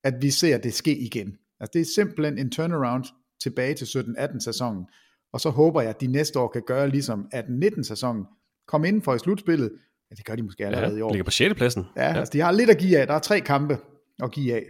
[0.03, 1.37] at vi ser det ske igen.
[1.59, 3.03] Altså, det er simpelthen en turnaround
[3.43, 4.85] tilbage til 17-18 sæsonen.
[5.33, 8.25] Og så håber jeg, at de næste år kan gøre ligesom 18-19 sæsonen.
[8.67, 9.71] Komme inden for i slutspillet.
[10.11, 11.09] Ja, det gør de måske allerede i Ja, år.
[11.11, 11.55] ligger på 6.
[11.55, 11.85] pladsen.
[11.95, 13.07] Ja, ja, altså de har lidt at give af.
[13.07, 13.77] Der er tre kampe
[14.23, 14.63] at give af,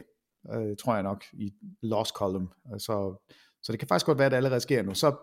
[0.56, 2.48] øh, tror jeg nok, i lost column.
[2.74, 3.26] Øh, Så,
[3.64, 4.94] så det kan faktisk godt være, at det allerede sker nu.
[4.94, 5.16] Så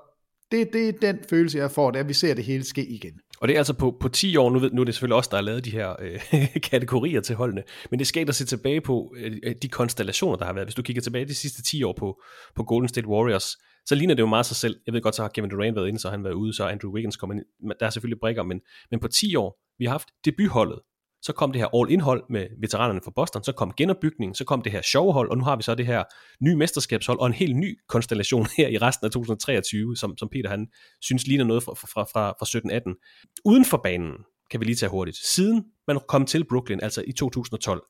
[0.52, 3.12] det, det er den følelse, jeg får, det er, vi ser det hele ske igen.
[3.40, 5.28] Og det er altså på, på 10 år, nu, ved, nu er det selvfølgelig også
[5.30, 6.20] der har lavet de her øh,
[6.70, 10.52] kategorier til holdene, men det skal der se tilbage på øh, de konstellationer, der har
[10.52, 10.66] været.
[10.66, 12.22] Hvis du kigger tilbage de sidste 10 år på,
[12.54, 14.76] på Golden State Warriors, så ligner det jo meget sig selv.
[14.86, 16.64] Jeg ved godt, så har Kevin Durant været inde, så har han været ude, så
[16.64, 17.72] er Andrew Wiggins kommet ind.
[17.80, 20.78] Der er selvfølgelig brækker, men, men på 10 år, vi har haft debutholdet,
[21.26, 24.72] så kom det her all-indhold med veteranerne fra Boston, så kom genopbygningen, så kom det
[24.72, 26.04] her showhold, og nu har vi så det her
[26.40, 30.50] nye mesterskabshold, og en helt ny konstellation her i resten af 2023, som, som Peter
[30.50, 30.66] han
[31.00, 33.40] synes ligner noget fra, fra, fra, fra 17-18.
[33.44, 34.12] Uden for banen,
[34.50, 37.82] kan vi lige tage hurtigt, siden man kom til Brooklyn, altså i 2012,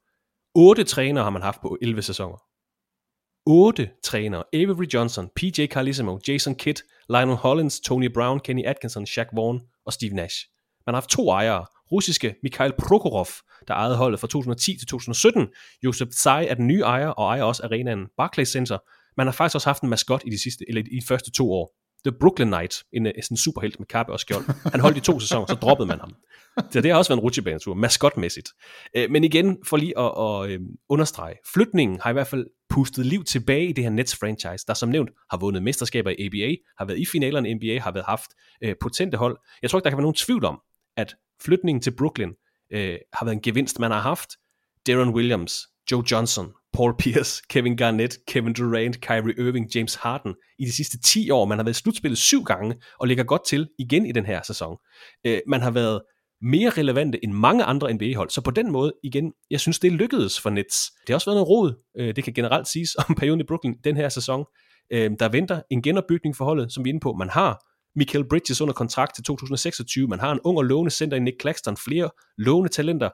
[0.54, 2.36] otte trænere har man haft på 11 sæsoner.
[3.46, 4.44] Otte trænere.
[4.52, 6.78] Avery Johnson, PJ Carlissimo, Jason Kidd,
[7.08, 10.36] Lionel Hollins, Tony Brown, Kenny Atkinson, Shaq Vaughn og Steve Nash.
[10.86, 11.66] Man har haft to ejere.
[11.92, 13.26] Russiske Mikhail Prokhorov,
[13.68, 15.46] der ejede holdet fra 2010 til 2017.
[15.84, 18.78] Josef Tsai er den nye ejer, og ejer også arenaen Barclays Center.
[19.16, 21.52] Man har faktisk også haft en maskot i de, sidste, eller i de første to
[21.52, 21.72] år.
[22.04, 24.70] The Brooklyn Knight, en, øh, en sådan superhelt med kappe og skjold.
[24.72, 26.14] Han holdt i to sæsoner, så droppede man ham.
[26.70, 28.48] Så det har også været en rutsjebanetur, maskotmæssigt.
[28.96, 33.06] Øh, men igen, for lige at, at, øh, understrege, flytningen har i hvert fald pustet
[33.06, 36.54] liv tilbage i det her Nets franchise, der som nævnt har vundet mesterskaber i ABA,
[36.78, 38.30] har været i finalerne i NBA, har været haft
[38.80, 39.38] potente hold.
[39.62, 40.60] Jeg tror ikke, der kan være nogen tvivl om,
[40.96, 42.32] at flytningen til Brooklyn
[42.72, 44.30] øh, har været en gevinst, man har haft.
[44.86, 45.60] Darren Williams,
[45.92, 51.00] Joe Johnson, Paul Pierce, Kevin Garnett, Kevin Durant, Kyrie Irving, James Harden i de sidste
[51.00, 51.44] 10 år.
[51.44, 54.42] Man har været i slutspillet syv gange og ligger godt til igen i den her
[54.42, 54.76] sæson.
[55.26, 56.00] Øh, man har været
[56.42, 58.30] mere relevante end mange andre NBA-hold.
[58.30, 60.90] Så på den måde, igen, jeg synes, det lykkedes for Nets.
[61.00, 61.84] Det har også været noget rod.
[61.98, 64.44] Øh, det kan generelt siges om perioden i Brooklyn den her sæson.
[64.92, 67.12] Øh, der venter en genopbygning for holdet, som vi er inde på.
[67.12, 67.64] Man har
[67.96, 70.08] Michael Bridges under kontrakt til 2026.
[70.08, 71.76] Man har en ung og lovende center i Nick Claxton.
[71.76, 73.10] Flere lovende talenter.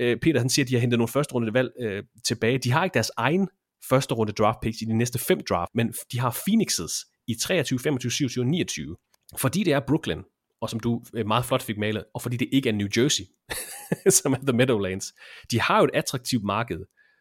[0.00, 2.58] Øh, Peter han siger, at de har hentet nogle første runde valg øh, tilbage.
[2.58, 3.48] De har ikke deres egen
[3.88, 6.92] første runde draft picks i de næste fem draft, men de har Phoenixes
[7.28, 8.96] i 23, 25, 27 og 29.
[9.38, 10.22] Fordi det er Brooklyn,
[10.60, 13.24] og som du øh, meget flot fik malet, og fordi det ikke er New Jersey,
[14.22, 15.12] som er The Meadowlands.
[15.50, 16.78] De har jo et attraktivt marked,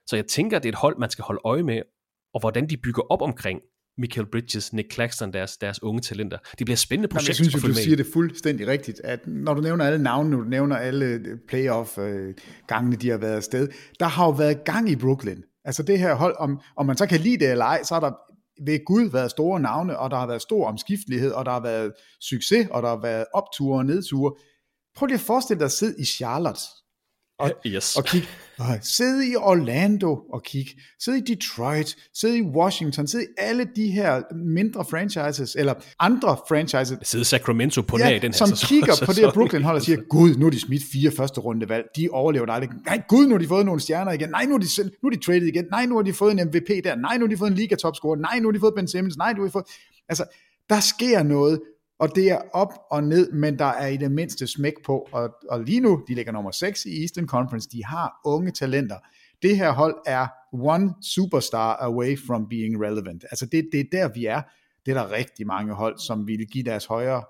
[0.08, 1.82] så jeg tænker, det er et hold, man skal holde øje med,
[2.34, 3.62] og hvordan de bygger op omkring
[4.00, 6.38] Michael Bridges, Nick Claxton, deres, deres unge talenter.
[6.60, 9.54] Det bliver spændende projekt Jamen, jeg synes, at du siger det fuldstændig rigtigt, at når
[9.54, 13.68] du nævner alle navne, når du nævner alle playoff-gangene, de har været afsted,
[14.00, 15.42] der har jo været gang i Brooklyn.
[15.66, 18.02] Altså det her hold, om, om man så kan lide det eller ej, så har
[18.02, 18.12] der
[18.66, 21.92] ved Gud været store navne, og der har været stor omskiftelighed, og der har været
[22.22, 24.34] succes, og der har været opture og nedture.
[24.96, 26.62] Prøv lige at forestille dig at sidde i Charlotte,
[27.40, 27.96] og, yes.
[27.96, 28.28] og kigge,
[28.60, 33.68] og sidde i Orlando og kigge, sidde i Detroit, sidde i Washington, sidde i alle
[33.76, 36.98] de her mindre franchises, eller andre franchises.
[37.04, 39.06] Sidde i Sacramento på ja, nær den her som sæson, kigger sæson.
[39.06, 41.70] på det her Brooklyn hold og siger, gud, nu er de smidt fire første runde
[41.70, 42.70] valg, de overlever aldrig.
[42.86, 44.30] Nej, gud, nu har de fået nogle stjerner igen.
[44.30, 45.66] Nej, nu er de, selv, nu er de traded igen.
[45.72, 46.96] Nej, nu har de fået en MVP der.
[46.96, 48.16] Nej, nu har de fået en liga topscorer.
[48.16, 49.18] Nej, nu har de fået Ben Simmons.
[49.18, 49.66] Nej, nu har de fået...
[50.10, 50.26] Altså,
[50.70, 51.60] der sker noget,
[52.00, 55.36] og det er op og ned, men der er i det mindste smæk på, og,
[55.50, 58.96] og lige nu, de ligger nummer 6 i Eastern Conference, de har unge talenter.
[59.42, 63.26] Det her hold er one superstar away from being relevant.
[63.32, 64.42] Altså det, det er der, vi er.
[64.86, 67.24] Det er der rigtig mange hold, som vil give deres højre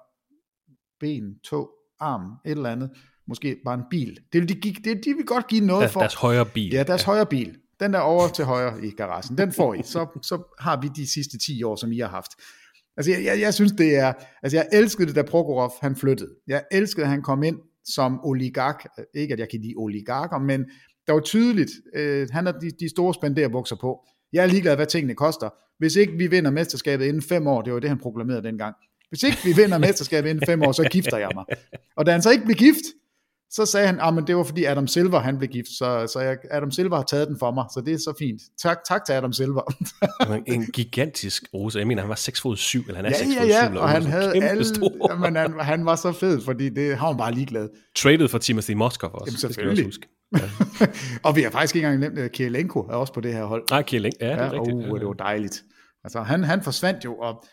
[0.99, 2.89] ben, tog, arm, et eller andet,
[3.27, 4.19] måske bare en bil.
[4.33, 5.99] Det vil de, give, det, de vil godt give noget Der, for.
[5.99, 6.71] deres højre bil.
[6.73, 7.05] Ja, deres ja.
[7.05, 7.57] højre bil.
[7.79, 9.83] Den der over til højre i garagen, den får I.
[9.83, 12.31] Så, så har vi de sidste 10 år, som I har haft.
[12.99, 14.13] Altså, jeg, jeg, jeg synes, det er...
[14.43, 16.29] Altså, jeg elskede det, da Prokhorov, han flyttede.
[16.47, 18.85] Jeg elskede, at han kom ind som oligark.
[19.15, 20.65] Ikke, at jeg kan lide oligarker, men
[21.07, 23.99] der var tydeligt, øh, han har de, de store spenderbukser på.
[24.33, 25.49] Jeg er ligeglad, hvad tingene koster.
[25.79, 28.75] Hvis ikke vi vinder mesterskabet inden fem år, det var det, han proklamerede dengang.
[29.09, 31.45] Hvis ikke vi vinder mesterskabet inden fem år, så gifter jeg mig.
[31.97, 32.85] Og da han så ikke blev gift,
[33.51, 36.37] så sagde han, at det var fordi Adam Silver han blev gift, så, så jeg,
[36.51, 38.41] Adam Silver har taget den for mig, så det er så fint.
[38.61, 39.61] Tak, tak til Adam Silver.
[40.47, 41.79] en gigantisk rose.
[41.79, 43.75] Jeg mener, han var 6 fod 7, eller han er ja, 6 ja, fod 7.
[43.75, 44.65] ja, og han havde alle,
[45.09, 47.69] jamen, han, han var så fed, fordi det har han bare ligeglad.
[47.95, 49.23] Traded for Timothy Moskov også.
[49.27, 49.85] Jamen selvfølgelig.
[49.85, 50.89] Det skal vi også huske.
[51.21, 51.25] Ja.
[51.29, 53.63] og vi har faktisk ikke engang nemt, at Kielenko er også på det her hold.
[53.71, 54.75] Nej, Kielenko, ja, det er ja, rigtigt.
[54.75, 55.63] Uh, det var dejligt.
[56.03, 57.43] Altså, han, han forsvandt jo, og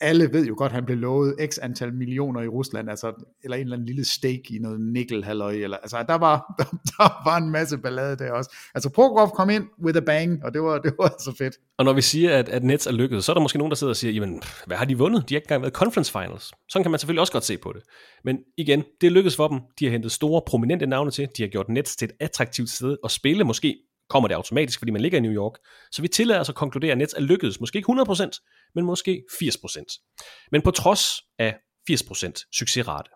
[0.00, 3.12] alle ved jo godt, at han blev lovet x antal millioner i Rusland, altså,
[3.44, 7.30] eller en eller anden lille stake i noget nikkelhalløj, eller, altså, der var, der, der
[7.30, 8.56] var en masse ballade der også.
[8.74, 11.54] Altså, Prokhorov kom ind with a bang, og det var, det var så fedt.
[11.78, 13.76] Og når vi siger, at, at Nets er lykkedes, så er der måske nogen, der
[13.76, 15.28] sidder og siger, jamen, hvad har de vundet?
[15.28, 16.52] De har ikke engang været conference finals.
[16.68, 17.82] Sådan kan man selvfølgelig også godt se på det.
[18.24, 19.60] Men igen, det er lykkedes for dem.
[19.78, 21.28] De har hentet store, prominente navne til.
[21.36, 23.44] De har gjort Nets til et attraktivt sted at spille.
[23.44, 23.76] Måske
[24.10, 25.52] kommer det automatisk, fordi man ligger i New York.
[25.92, 27.60] Så vi tillader os at konkludere, at Nets er lykkedes.
[27.60, 30.48] Måske ikke 100%, men måske 80%.
[30.52, 31.04] Men på trods
[31.38, 31.56] af
[31.90, 33.10] 80% succesrate,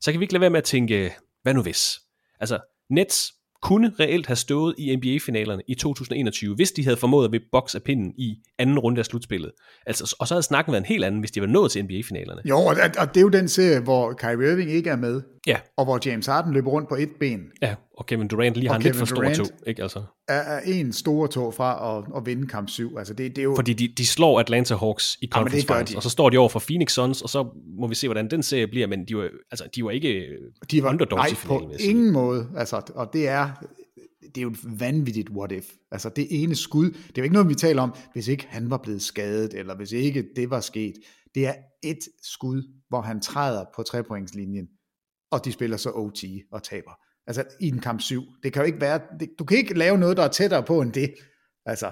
[0.00, 2.00] så kan vi ikke lade være med at tænke, hvad nu hvis?
[2.40, 2.58] Altså,
[2.90, 3.32] Nets
[3.62, 7.74] kunne reelt have stået i NBA-finalerne i 2021, hvis de havde formået at vippe boks
[7.74, 9.52] af pinden i anden runde af slutspillet.
[9.86, 12.42] Altså, og så havde snakken været en helt anden, hvis de var nået til NBA-finalerne.
[12.44, 15.56] Jo, og, og det er jo den serie, hvor Kyrie Irving ikke er med, ja.
[15.76, 17.40] og hvor James Harden løber rundt på et ben.
[17.62, 20.02] Ja, og Kevin Durant lige har en lidt for stor tog, ikke altså?
[20.28, 22.96] Er, er en stor tog fra at, at vinde kamp 7.
[22.98, 23.54] Altså det, det er jo...
[23.54, 26.48] Fordi de, de slår Atlanta Hawks i conference ja, finals, og så står de over
[26.48, 29.28] for Phoenix Suns, og så må vi se, hvordan den serie bliver, men de var,
[29.50, 30.26] altså, de var ikke
[30.70, 31.68] de var, underdogs nej, i finalen.
[31.68, 33.50] på ingen måde, altså, og det er,
[34.20, 35.66] det er jo et vanvittigt what if.
[35.90, 38.70] Altså det ene skud, det er jo ikke noget, vi taler om, hvis ikke han
[38.70, 40.94] var blevet skadet, eller hvis ikke det var sket.
[41.34, 44.66] Det er et skud, hvor han træder på trepointslinjen,
[45.34, 46.90] og de spiller så OT og taber.
[47.26, 48.22] Altså i en kamp 7.
[48.42, 50.80] Det kan jo ikke være, det, du kan ikke lave noget, der er tættere på
[50.80, 51.14] end det.
[51.66, 51.86] Altså,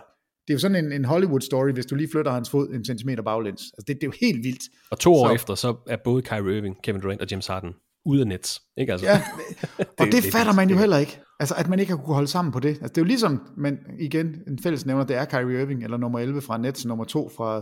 [0.46, 3.22] det er jo sådan en, en Hollywood-story, hvis du lige flytter hans fod en centimeter
[3.22, 3.62] baglæns.
[3.62, 4.62] Altså det, det er jo helt vildt.
[4.90, 7.74] Og to år så, efter, så er både Kyrie Irving, Kevin Durant og James Harden
[8.04, 8.62] ude af Nets.
[8.76, 9.06] Ikke altså?
[9.06, 9.22] Ja,
[9.98, 11.20] og det, det fatter man jo heller ikke.
[11.40, 12.68] Altså, at man ikke har kunne holde sammen på det.
[12.68, 15.96] Altså, det er jo ligesom, men igen, en fælles nævner, det er Kyrie Irving, eller
[15.96, 17.60] nummer 11 fra Nets, nummer 2 fra,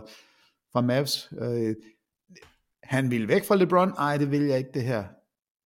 [0.72, 1.32] fra Mavs.
[1.40, 1.74] Øh,
[2.82, 3.92] Han ville væk fra LeBron.
[3.98, 5.04] Ej, det vil jeg ikke, det her.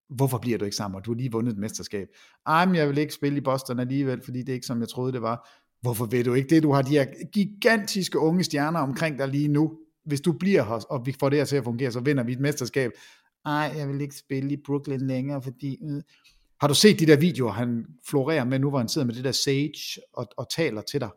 [0.10, 1.02] Hvorfor bliver du ikke sammen?
[1.02, 2.08] Du har lige vundet et mesterskab.
[2.46, 4.90] Ej, men jeg vil ikke spille i Boston alligevel, fordi det er ikke, som jeg
[4.90, 5.50] troede, det var.
[5.82, 6.64] Hvorfor ved du ikke det?
[6.64, 9.80] Du har de her gigantiske unge stjerner omkring dig lige nu.
[10.06, 12.32] Hvis du bliver her, og vi får det her til at fungere, så vinder vi
[12.32, 12.92] et mesterskab.
[13.46, 15.78] Ej, jeg vil ikke spille i Brooklyn længere, fordi...
[15.84, 16.02] Øh.
[16.62, 19.24] Har du set de der videoer, han florerer med nu, hvor han sidder med det
[19.24, 19.74] der sage
[20.14, 21.10] og, og taler til dig?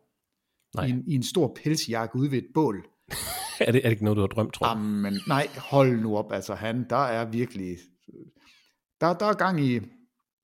[0.77, 0.87] Nej.
[0.87, 2.77] I, en, I en stor pelsjakke ude ved et bål.
[3.61, 4.77] er, det, er det ikke noget, du har drømt, tror jeg?
[4.77, 6.33] Jamen, nej, hold nu op.
[6.33, 7.77] Altså, han, der er virkelig...
[9.01, 9.81] Der, der er gang i...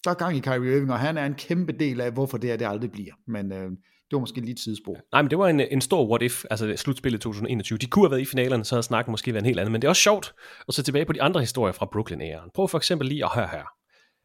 [0.04, 2.50] Der er gang i Kyrie Irving, og han er en kæmpe del af, hvorfor det
[2.50, 3.12] er, det aldrig bliver.
[3.26, 3.70] Men øh,
[4.12, 4.96] det var måske lige et sidespor.
[5.12, 7.78] Nej, men det var en, en stor what if, altså slutspillet 2021.
[7.78, 9.72] De kunne have været i finalerne, så havde snakken måske været en helt anden.
[9.72, 10.34] Men det er også sjovt
[10.68, 12.50] at se tilbage på de andre historier fra Brooklyn-æren.
[12.54, 13.64] Prøv for eksempel lige at høre her.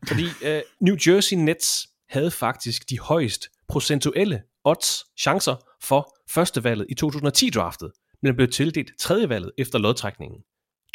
[0.07, 6.95] Fordi øh, New Jersey Nets havde faktisk de højst procentuelle odds, chancer for førstevalget i
[7.05, 7.91] 2010-draftet,
[8.21, 10.39] men blev tildelt tredjevalget efter lodtrækningen.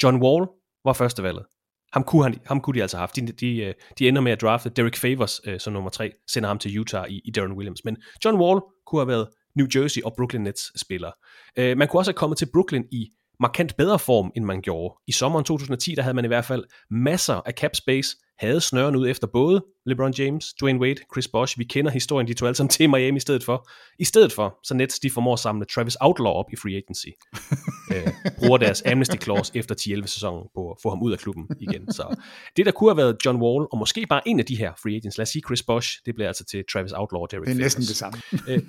[0.03, 0.47] John Wall
[0.85, 1.45] var førstevalget.
[1.93, 3.17] Ham kunne, han, ham kunne de altså have haft.
[3.17, 6.49] De, de, øh, de ender med at drafte Derek Favors øh, som nummer tre, sender
[6.49, 7.85] ham til Utah i, i Darren Williams.
[7.85, 11.11] Men John Wall kunne have været New Jersey og Brooklyn Nets spiller.
[11.59, 13.09] Øh, man kunne også have kommet til Brooklyn i
[13.41, 14.95] markant bedre form, end man gjorde.
[15.07, 18.97] I sommeren 2010, der havde man i hvert fald masser af cap space, havde snøren
[18.97, 21.59] ud efter både LeBron James, Dwayne Wade, Chris Bosh.
[21.59, 23.69] Vi kender historien, de tog alle sammen til Miami i stedet for.
[23.99, 27.07] I stedet for, så Nets de formår at samle Travis Outlaw op i free agency.
[27.95, 31.49] øh, bruger deres amnesty clause efter 10-11 sæsonen på at få ham ud af klubben
[31.61, 31.93] igen.
[31.93, 32.17] Så
[32.57, 34.97] det, der kunne have været John Wall, og måske bare en af de her free
[34.97, 37.51] agents, lad os sige Chris Bosh, det bliver altså til Travis Outlaw og Derek Det
[37.51, 37.79] er Favors.
[37.79, 38.21] næsten det samme.
[38.49, 38.63] øh,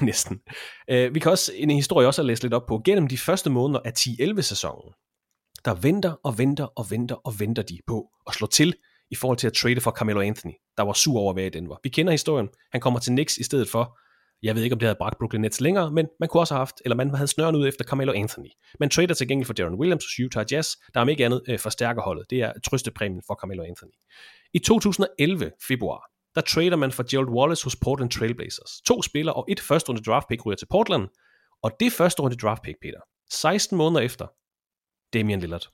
[0.08, 0.38] næsten.
[0.90, 2.82] Øh, vi kan også en historie også at læse lidt op på.
[2.84, 4.92] Gennem de første måneder af 10-11 sæsonen,
[5.64, 8.74] der venter og venter og venter og venter de på at slå til
[9.10, 11.50] i forhold til at trade for Carmelo Anthony, der var sur over at være i
[11.50, 11.76] Denver.
[11.82, 12.48] Vi kender historien.
[12.72, 13.98] Han kommer til Knicks i stedet for.
[14.42, 16.60] Jeg ved ikke, om det havde bragt Brooklyn Nets længere, men man kunne også have
[16.60, 18.50] haft, eller man havde snøren ud efter Carmelo Anthony.
[18.80, 21.58] Man trader til gengæld for Darren Williams hos Utah Jazz, der om ikke andet øh,
[21.58, 22.30] forstærker holdet.
[22.30, 23.92] Det er trøstepræmien for Carmelo Anthony.
[24.52, 26.02] I 2011 februar,
[26.34, 28.80] der trader man for Gerald Wallace hos Portland Trailblazers.
[28.86, 31.08] To spillere og et første runde draft pick ryger til Portland,
[31.62, 33.00] og det første runde draft pick, Peter,
[33.30, 34.26] 16 måneder efter,
[35.12, 35.68] Damian Lillard.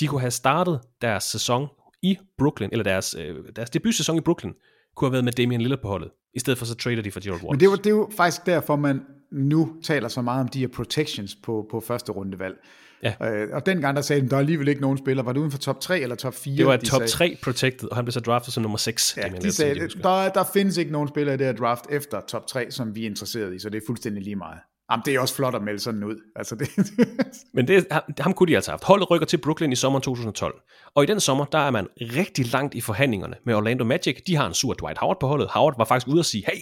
[0.00, 1.68] De kunne have startet deres sæson
[2.06, 4.52] i Brooklyn, eller deres, øh, deres debutsæson i Brooklyn,
[4.96, 6.10] kunne have været med Damian Lillard på holdet.
[6.34, 7.52] I stedet for så trader de for Gerald Wallace.
[7.52, 9.00] Men det, var, det er jo faktisk derfor, man
[9.32, 12.54] nu taler så meget om de her protections på, på første rundevalg.
[13.02, 13.32] Ja.
[13.32, 15.22] Øh, og dengang der sagde de, der er alligevel ikke nogen spiller.
[15.22, 16.56] Var det uden for top 3 eller top 4?
[16.56, 17.10] Det var de top sagde.
[17.10, 19.16] 3 protected, og han blev så draftet som nummer 6.
[19.16, 21.84] Ja, Damian de Lillard, sagde, der, der findes ikke nogen spillere i det her draft
[21.90, 24.58] efter top 3, som vi er interesseret i, så det er fuldstændig lige meget.
[24.90, 26.16] Jamen, det er også flot at melde sådan ud.
[26.36, 26.68] Altså, det,
[27.54, 28.84] Men det, ham, ham kunne de altså have haft.
[28.84, 30.60] Holdet rykker til Brooklyn i sommeren 2012.
[30.94, 34.22] Og i den sommer, der er man rigtig langt i forhandlingerne med Orlando Magic.
[34.26, 35.48] De har en sur Dwight Howard på holdet.
[35.50, 36.60] Howard var faktisk ude og sige, hey,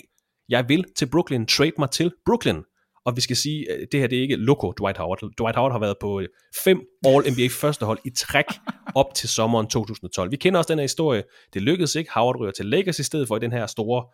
[0.49, 2.63] jeg vil til Brooklyn, trade mig til Brooklyn.
[3.05, 5.19] Og vi skal sige, at det her det er ikke loco Dwight Howard.
[5.39, 6.29] Dwight Howard har været på øh,
[6.65, 8.45] fem All-NBA første hold i træk
[9.01, 10.31] op til sommeren 2012.
[10.31, 11.23] Vi kender også den her historie.
[11.55, 12.11] Det lykkedes ikke.
[12.15, 14.05] Howard ryger til Lakers i stedet for i den her store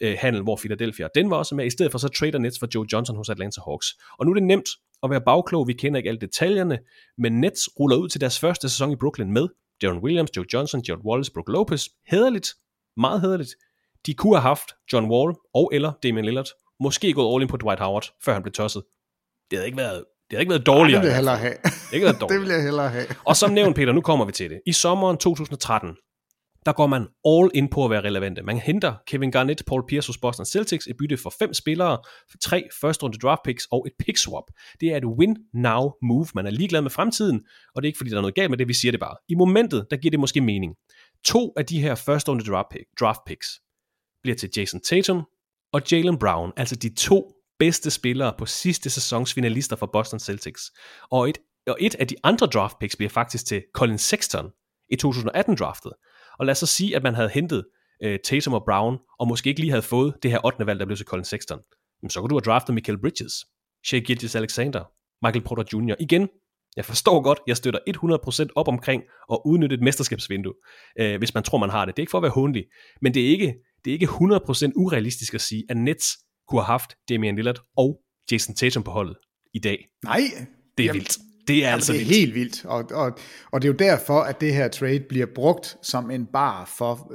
[0.00, 1.66] øh, handel, hvor Philadelphia og den var også med.
[1.66, 3.86] I stedet for så trader Nets for Joe Johnson hos Atlanta Hawks.
[4.18, 4.68] Og nu er det nemt
[5.02, 5.68] at være bagklog.
[5.68, 6.78] Vi kender ikke alle detaljerne,
[7.18, 9.48] men Nets ruller ud til deres første sæson i Brooklyn med
[9.82, 11.84] Darren Williams, Joe Johnson, Gerald Wallace, Brook Lopez.
[12.06, 12.48] Hederligt.
[12.96, 13.50] Meget hederligt.
[14.06, 16.46] De kunne have haft John Wall og eller Damian Lillard.
[16.80, 18.82] Måske gået all in på Dwight Howard, før han blev tosset.
[19.50, 21.02] Det havde ikke været, det havde ikke været dårligere.
[21.02, 21.54] det vil jeg i hellere have.
[21.62, 22.40] Det ikke været det dårligere.
[22.40, 23.06] vil jeg hellere have.
[23.24, 24.60] Og som nævnt, Peter, nu kommer vi til det.
[24.66, 25.96] I sommeren 2013,
[26.66, 28.42] der går man all in på at være relevante.
[28.42, 31.98] Man henter Kevin Garnett, Paul Pierce hos Boston Celtics i bytte for fem spillere,
[32.30, 34.44] for tre første runde draft picks og et pick swap.
[34.80, 36.26] Det er et win-now move.
[36.34, 37.42] Man er ligeglad med fremtiden,
[37.74, 39.16] og det er ikke fordi, der er noget galt med det, vi siger det bare.
[39.28, 40.74] I momentet, der giver det måske mening.
[41.24, 43.46] To af de her første runde draft, pick, draft picks
[44.22, 45.22] bliver til Jason Tatum
[45.72, 50.62] og Jalen Brown, altså de to bedste spillere på sidste sæsons finalister for Boston Celtics.
[51.10, 54.50] Og et, og et af de andre draft picks bliver faktisk til Colin Sexton
[54.90, 55.92] i 2018-draftet.
[56.40, 57.64] Og lad os så sige, at man havde hentet
[58.02, 60.66] øh, Tatum og Brown, og måske ikke lige havde fået det her 8.
[60.66, 61.58] valg, der blev til Colin Sexton.
[62.02, 63.32] Men så kunne du have draftet Michael Bridges,
[63.86, 64.84] Shea Gilgis Alexander,
[65.26, 65.94] Michael Porter Jr.
[66.00, 66.28] Igen,
[66.76, 67.80] jeg forstår godt, jeg støtter
[68.46, 69.02] 100% op omkring
[69.32, 70.54] at udnytte et mesterskabsvindue,
[71.00, 71.96] øh, hvis man tror, man har det.
[71.96, 72.64] Det er ikke for at være hundelig,
[73.02, 73.54] men det er ikke,
[73.84, 76.06] det er ikke 100% urealistisk at sige, at Nets
[76.48, 78.00] kunne have haft Damian Lillard og
[78.32, 79.16] Jason Tatum på holdet
[79.54, 79.88] i dag.
[80.04, 80.20] Nej.
[80.78, 81.18] Det er Jamen, vildt.
[81.48, 82.16] Det er Jamen, altså det er vildt.
[82.18, 82.64] helt vildt.
[82.64, 83.18] Og, og,
[83.52, 87.12] og det er jo derfor, at det her trade bliver brugt som en bar for,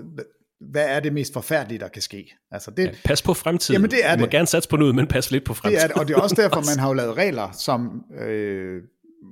[0.71, 2.35] hvad er det mest forfærdelige, der kan ske.
[2.51, 3.73] Altså det, Ja, pas på fremtiden.
[3.73, 4.31] Jamen, det er du må det.
[4.31, 5.83] gerne satse på noget, men pas lidt på Det fremtiden.
[5.83, 8.81] er det, og det er også derfor, man har jo lavet regler, som, øh,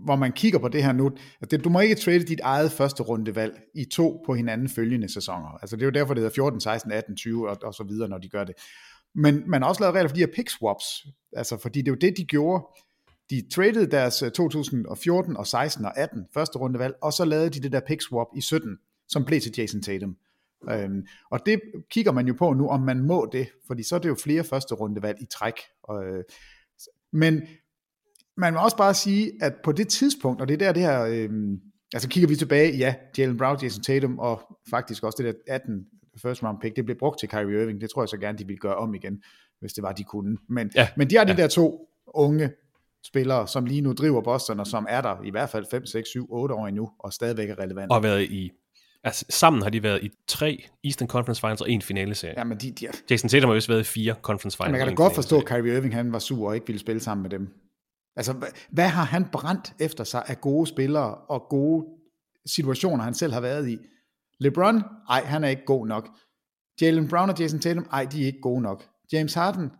[0.06, 1.12] hvor man kigger på det her nu.
[1.42, 5.14] At det, du må ikke trade dit eget første rundevalg i to på hinanden følgende
[5.14, 5.58] sæsoner.
[5.62, 8.10] Altså det er jo derfor, det hedder 14, 16, 18, 20 og, og så videre,
[8.10, 8.56] når de gør det.
[9.16, 10.86] Men man har også lavet regler for de her pick swaps,
[11.38, 12.64] altså fordi det er jo det, de gjorde
[13.30, 17.60] de traded deres øh, 2014 og 16 og 18 første rundevalg, og så lavede de
[17.62, 18.78] det der pick swap i 17,
[19.08, 20.18] som blev til Jason Tatum.
[20.72, 24.00] Øhm, og det kigger man jo på nu, om man må det, fordi så er
[24.00, 25.54] det jo flere første rundevalg i træk.
[25.84, 26.24] Og, øh,
[27.14, 27.42] men
[28.38, 31.04] man må også bare sige, at på det tidspunkt, og det er der det her,
[31.04, 31.30] øh,
[31.94, 35.86] altså kigger vi tilbage, ja, Jalen Brown, Jason Tatum, og faktisk også det der 18
[36.22, 38.48] first round pick, det blev brugt til Kyrie Irving, det tror jeg så gerne, de
[38.48, 39.24] ville gøre om igen,
[39.60, 40.38] hvis det var, de kunne.
[40.50, 40.88] Men, ja.
[40.98, 41.38] men de er de ja.
[41.38, 42.52] der to unge
[43.06, 46.10] spillere, som lige nu driver Boston, og som er der i hvert fald 5, 6,
[46.10, 47.92] 7, 8 år endnu, og stadigvæk er relevant.
[47.92, 48.52] Og været i
[49.06, 52.34] Altså, sammen har de været i tre Eastern Conference Finals og en finaleserie.
[52.38, 52.88] Ja, men de, de...
[53.10, 54.72] Jason Tatum har vist været i fire Conference Finals.
[54.72, 56.80] Men jeg kan da godt forstå, at Kyrie Irving han var sur og ikke ville
[56.80, 57.48] spille sammen med dem.
[58.16, 61.86] Altså, hvad, hvad har han brændt efter sig af gode spillere og gode
[62.46, 63.78] situationer, han selv har været i?
[64.40, 64.84] LeBron?
[65.10, 66.10] Ej, han er ikke god nok.
[66.82, 67.88] Jalen Brown og Jason Tatum?
[67.92, 68.84] Ej, de er ikke gode nok.
[69.14, 69.72] James Harden?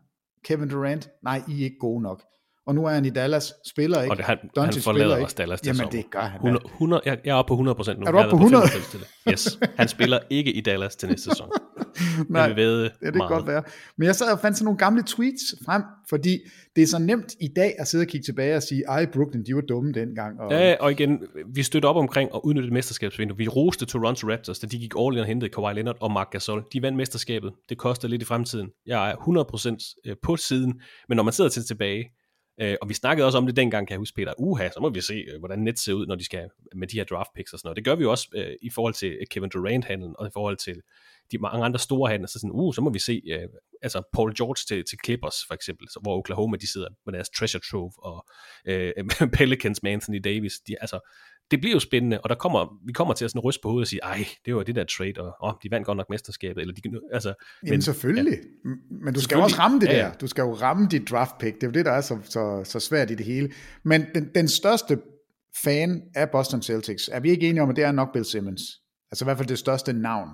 [0.46, 1.10] Kevin Durant?
[1.24, 2.24] Nej, I er ikke gode nok
[2.68, 4.14] og nu er han i Dallas, spiller ikke.
[4.14, 5.92] Og det, han, han forlader også Dallas til Jamen sommer.
[5.92, 6.36] det gør han.
[6.36, 8.06] 100, 100, jeg, jeg er oppe på 100 procent nu.
[8.06, 8.64] Er du oppe på 100?
[8.64, 11.50] På yes, han spiller ikke i Dallas til næste sæson.
[12.30, 13.64] Nej, det vil det kan godt være.
[13.98, 16.40] Men jeg sad og fandt sådan nogle gamle tweets frem, fordi
[16.76, 19.44] det er så nemt i dag at sidde og kigge tilbage og sige, ej Brooklyn,
[19.46, 20.40] de var dumme dengang.
[20.40, 20.52] Og...
[20.52, 21.20] Ja, og igen,
[21.54, 23.38] vi støtter op omkring at udnytte et mesterskabsvindue.
[23.38, 26.28] Vi roste Toronto Raptors, da de gik all in og hentede Kawhi Leonard og Marc
[26.32, 26.64] Gasol.
[26.74, 27.52] De vandt mesterskabet.
[27.70, 28.70] Det koster lidt i fremtiden.
[28.86, 29.16] Jeg er
[30.12, 32.04] 100% på siden, men når man sidder til tilbage,
[32.62, 34.90] Øh, og vi snakkede også om det dengang, kan jeg huske, Peter, uha, så må
[34.90, 37.54] vi se, øh, hvordan net ser ud, når de skal med de her draft picks
[37.54, 37.76] og sådan noget.
[37.76, 40.82] Det gør vi også øh, i forhold til øh, Kevin Durant-handlen, og i forhold til
[41.32, 43.50] de mange andre store handler, så sådan, uh, så må vi se, øh,
[43.82, 47.30] altså Paul George til, til Clippers for eksempel, så, hvor Oklahoma de sidder med deres
[47.30, 48.26] treasure trove, og
[48.66, 48.94] øh,
[49.38, 51.00] Pelicans med Anthony Davis, de, altså,
[51.52, 53.84] det bliver jo spændende, og der kommer, vi kommer til at sådan ryste på hovedet
[53.84, 56.62] og sige, ej, det var det der trade, og oh, de vandt godt nok mesterskabet,
[56.62, 56.82] eller de,
[57.14, 57.34] altså,
[57.66, 58.70] Jamen selvfølgelig, ja.
[59.06, 60.04] men du skal jo også ramme det ja, ja.
[60.04, 62.18] der, du skal jo ramme dit draft pick, det er jo det, der er så,
[62.24, 63.52] så, så svært i det hele,
[63.84, 65.00] men den, den største
[65.64, 68.62] fan af Boston Celtics, er vi ikke enige om, at det er nok Bill Simmons,
[69.12, 70.30] altså i hvert fald det største navn,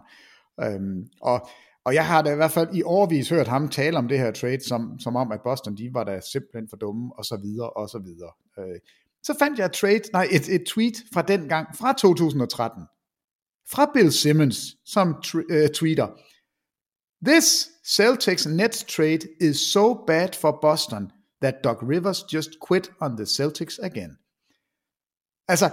[0.64, 1.50] øhm, og
[1.86, 4.32] og jeg har da i hvert fald i årvis hørt ham tale om det her
[4.32, 7.70] trade, som, som om, at Boston, de var da simpelthen for dumme, og så videre,
[7.70, 8.32] og så videre.
[8.60, 8.80] Øh,
[9.24, 12.84] så fandt jeg et, trade, nej, et, et tweet fra den gang, fra 2013,
[13.72, 16.08] fra Bill Simmons, som uh, tweeter,
[17.26, 23.18] This Celtics Nets trade is so bad for Boston, that Doc Rivers just quit on
[23.18, 24.18] the Celtics again.
[25.48, 25.70] Altså,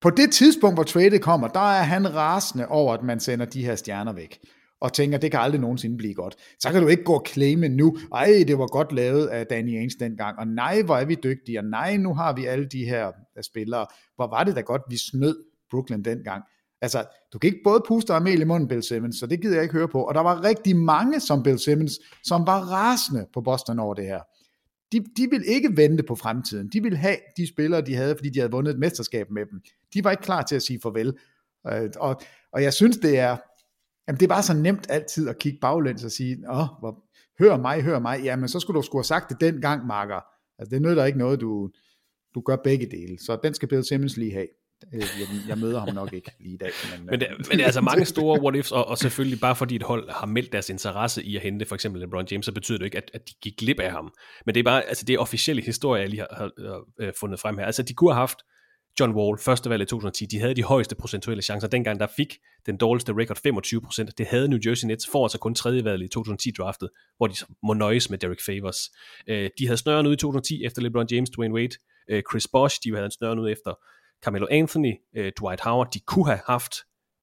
[0.00, 3.64] på det tidspunkt, hvor tradet kommer, der er han rasende over, at man sender de
[3.64, 4.40] her stjerner væk
[4.82, 6.36] og tænker, det kan aldrig nogensinde blive godt.
[6.60, 9.78] Så kan du ikke gå og claime nu, ej, det var godt lavet af Danny
[9.78, 12.84] Ainge dengang, og nej, hvor er vi dygtige, og nej, nu har vi alle de
[12.84, 13.06] her
[13.36, 13.86] øh, spillere.
[14.16, 16.42] Hvor var det da godt, vi snød Brooklyn dengang.
[16.80, 19.54] Altså, du kan ikke både puste og mel i munden, Bill Simmons, så det gider
[19.54, 20.02] jeg ikke høre på.
[20.02, 21.92] Og der var rigtig mange som Bill Simmons,
[22.24, 24.20] som var rasende på Boston over det her.
[24.92, 26.68] De, de vil ikke vente på fremtiden.
[26.72, 29.60] De vil have de spillere, de havde, fordi de havde vundet et mesterskab med dem.
[29.94, 31.14] De var ikke klar til at sige farvel.
[31.72, 32.20] Øh, og,
[32.52, 33.36] og jeg synes, det er,
[34.08, 37.04] Jamen, det er bare så nemt altid at kigge baglæns og sige, åh, hvor,
[37.38, 38.20] hør mig, hør mig.
[38.24, 40.20] Jamen, så skulle du skulle have sagt det dengang, Marker.
[40.58, 41.70] Altså, det nytter ikke noget, du,
[42.34, 43.18] du gør begge dele.
[43.18, 44.46] Så den skal Bill Simmons lige have.
[44.94, 46.70] Øh, jeg, jeg møder ham nok ikke lige i dag.
[46.90, 49.56] Men, men, det, men det er altså mange store what ifs, og, og selvfølgelig bare
[49.56, 52.52] fordi et hold har meldt deres interesse i at hente for eksempel LeBron James, så
[52.52, 54.12] betyder det ikke, at, at de gik glip af ham.
[54.46, 57.12] Men det er bare, altså det er officielle historie, jeg lige har, har, har øh,
[57.20, 57.64] fundet frem her.
[57.64, 58.38] Altså de kunne have haft
[59.00, 61.68] John Wall, første valg i 2010, de havde de højeste procentuelle chancer.
[61.68, 63.38] Dengang der fik den dårligste record
[64.08, 64.12] 25%.
[64.18, 67.34] Det havde New Jersey Nets, for altså kun tredje valg i 2010 draftet, hvor de
[67.62, 68.78] må nøjes med Derek Favors.
[69.26, 71.76] Øh, de havde snøren ud i 2010 efter LeBron James, Dwayne Wade,
[72.10, 73.74] øh, Chris Bosh, de havde snøren ud efter
[74.24, 75.88] Carmelo Anthony, øh, Dwight Howard.
[75.94, 76.74] De kunne have haft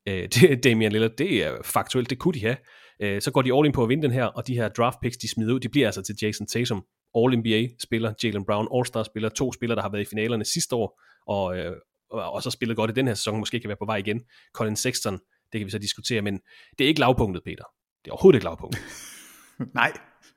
[0.07, 0.29] øh,
[0.63, 1.11] Damian Lillard.
[1.17, 2.57] Det er faktuelt, det kunne de have.
[3.01, 4.97] Øh, så går de all in på at vinde den her, og de her draft
[5.01, 6.85] picks, de smider ud, de bliver altså til Jason Tatum,
[7.15, 11.75] All-NBA-spiller, Jalen Brown, All-Star-spiller, to spillere, der har været i finalerne sidste år, og, øh,
[12.09, 14.21] og så spillet godt i den her sæson, måske kan være på vej igen.
[14.53, 15.19] Colin Sexton,
[15.51, 16.39] det kan vi så diskutere, men
[16.77, 17.63] det er ikke lavpunktet, Peter.
[18.03, 18.81] Det er overhovedet ikke lavpunktet.
[19.73, 19.91] Nej.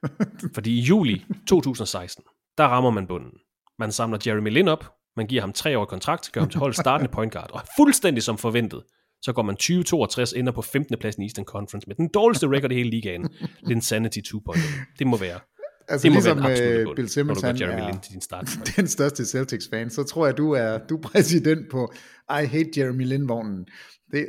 [0.54, 2.24] Fordi i juli 2016,
[2.58, 3.32] der rammer man bunden.
[3.78, 6.74] Man samler Jeremy Lin op, man giver ham tre år kontrakt, gør ham til hold
[6.74, 8.82] startende point guard, og fuldstændig som forventet,
[9.22, 10.98] så går man 20-62, ender på 15.
[10.98, 13.28] pladsen i Eastern Conference med den dårligste record i hele ligaen,
[13.60, 14.58] Linsanity 2.0.
[14.98, 15.40] Det må være.
[15.88, 18.58] Altså det ligesom uh, Bill Simmons, han er til din start.
[18.76, 21.92] den største Celtics-fan, så tror jeg, du er, du er præsident på
[22.30, 23.66] I hate Jeremy Lin-vognen.
[24.12, 24.26] Det,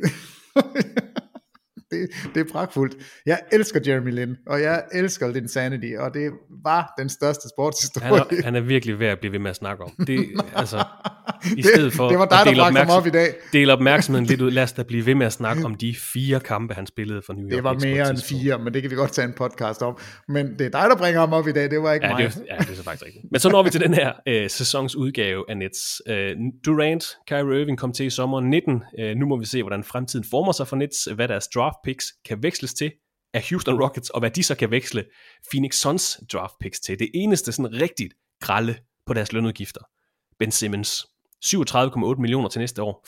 [1.93, 2.95] det, det er pragtfuldt.
[3.25, 6.31] Jeg elsker Jeremy Lin, og jeg elsker Linsanity, og det
[6.65, 8.07] var den største sportshistorie.
[8.07, 9.91] Han er, han er virkelig værd at blive ved med at snakke om.
[10.07, 10.25] Det,
[10.55, 10.83] altså,
[11.57, 13.33] i Det- stedet for det var dig, at der dele, ham opmærksom, op i dag.
[13.53, 16.39] dele opmærksomheden lidt ud, lad os da blive ved med at snakke om de fire
[16.39, 18.95] kampe, han spillede for New York Det var mere end fire, men det kan vi
[18.95, 19.97] godt tage en podcast om.
[20.27, 22.23] Men det er dig, der bringer ham op i dag, det var ikke Ja, mig.
[22.23, 23.25] det, er- ja, det er så faktisk rigtigt.
[23.31, 26.01] Men så når vi til den her øh, sæsons udgave af Nets.
[26.07, 28.81] Øh, Durant, Kyrie Irving kom til i sommeren 19.
[28.99, 32.05] Øh, nu må vi se, hvordan fremtiden former sig for Nets, hvad deres draft picks
[32.25, 32.91] kan veksles til
[33.33, 35.05] af Houston Rockets, og hvad de så kan veksle
[35.51, 36.99] Phoenix Suns draft picks til.
[36.99, 39.81] Det eneste sådan rigtigt grælde på deres lønudgifter.
[40.39, 41.05] Ben Simmons.
[41.45, 43.05] 37,8 millioner til næste år,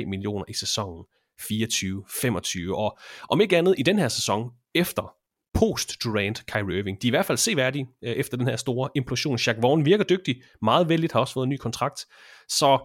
[0.00, 1.04] 40,3 millioner i sæsonen
[1.42, 2.74] 24-25.
[2.74, 2.98] Og
[3.28, 5.14] om ikke andet i den her sæson, efter
[5.54, 7.02] post-Durant Kyrie Irving.
[7.02, 9.38] De er i hvert fald seværdige øh, efter den her store implosion.
[9.38, 12.06] Shaq Vaughn virker dygtig, meget vældigt, har også fået en ny kontrakt.
[12.48, 12.78] Så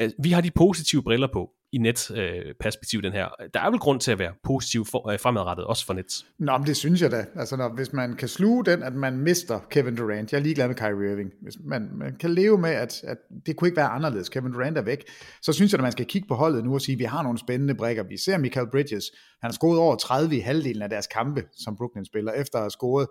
[0.00, 3.28] øh, vi har de positive briller på i net øh, perspektiv den her.
[3.54, 6.26] Der er vel grund til at være positiv for, øh, fremadrettet, også for Nets.
[6.38, 7.26] Nå, men det synes jeg da.
[7.36, 10.68] Altså, når, hvis man kan sluge den, at man mister Kevin Durant, jeg er ligeglad
[10.68, 13.16] med Kyrie Irving, hvis man, man kan leve med, at, at
[13.46, 15.04] det kunne ikke være anderledes, Kevin Durant er væk,
[15.42, 17.22] så synes jeg, at man skal kigge på holdet nu og sige, at vi har
[17.22, 18.02] nogle spændende brækker.
[18.02, 19.04] Vi ser Michael Bridges,
[19.40, 22.62] han har scoret over 30 i halvdelen af deres kampe, som Brooklyn spiller, efter at
[22.62, 23.06] have scoret,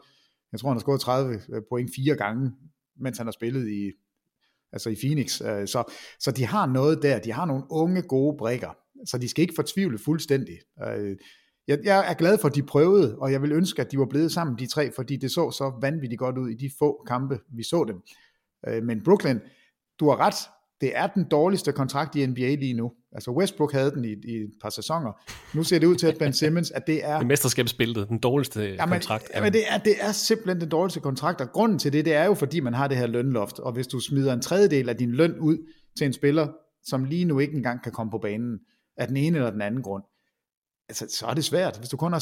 [0.52, 2.52] jeg tror, han har scoret 30 øh, point fire gange,
[3.02, 3.92] mens han har spillet i,
[4.74, 5.42] altså i Phoenix.
[5.42, 8.70] Øh, Så, så de har noget der, de har nogle unge, gode brækker,
[9.06, 10.58] så de skal ikke fortvivle fuldstændig.
[10.88, 11.18] Øh,
[11.68, 14.06] Jeg, jeg er glad for, at de prøvede, og jeg vil ønske, at de var
[14.06, 17.40] blevet sammen, de tre, fordi det så så vanvittigt godt ud i de få kampe,
[17.56, 18.02] vi så dem.
[18.68, 19.40] Øh, Men Brooklyn,
[20.00, 20.36] du har ret,
[20.82, 22.92] det er den dårligste kontrakt i NBA lige nu.
[23.12, 25.12] Altså Westbrook havde den i, i et par sæsoner.
[25.58, 27.18] Nu ser det ud til, at Ben Simmons, at det er...
[27.18, 29.32] Det mesterskabsspillet, den dårligste Jamen, kontrakt.
[29.36, 32.26] Jamen, det, er, det er simpelthen den dårligste kontrakt, og grunden til det, det er
[32.26, 35.12] jo, fordi man har det her lønloft, og hvis du smider en tredjedel af din
[35.12, 35.58] løn ud
[35.98, 36.48] til en spiller,
[36.84, 38.60] som lige nu ikke engang kan komme på banen,
[38.98, 40.04] af den ene eller den anden grund,
[40.90, 41.78] altså, så er det svært.
[41.78, 42.20] Hvis du kun har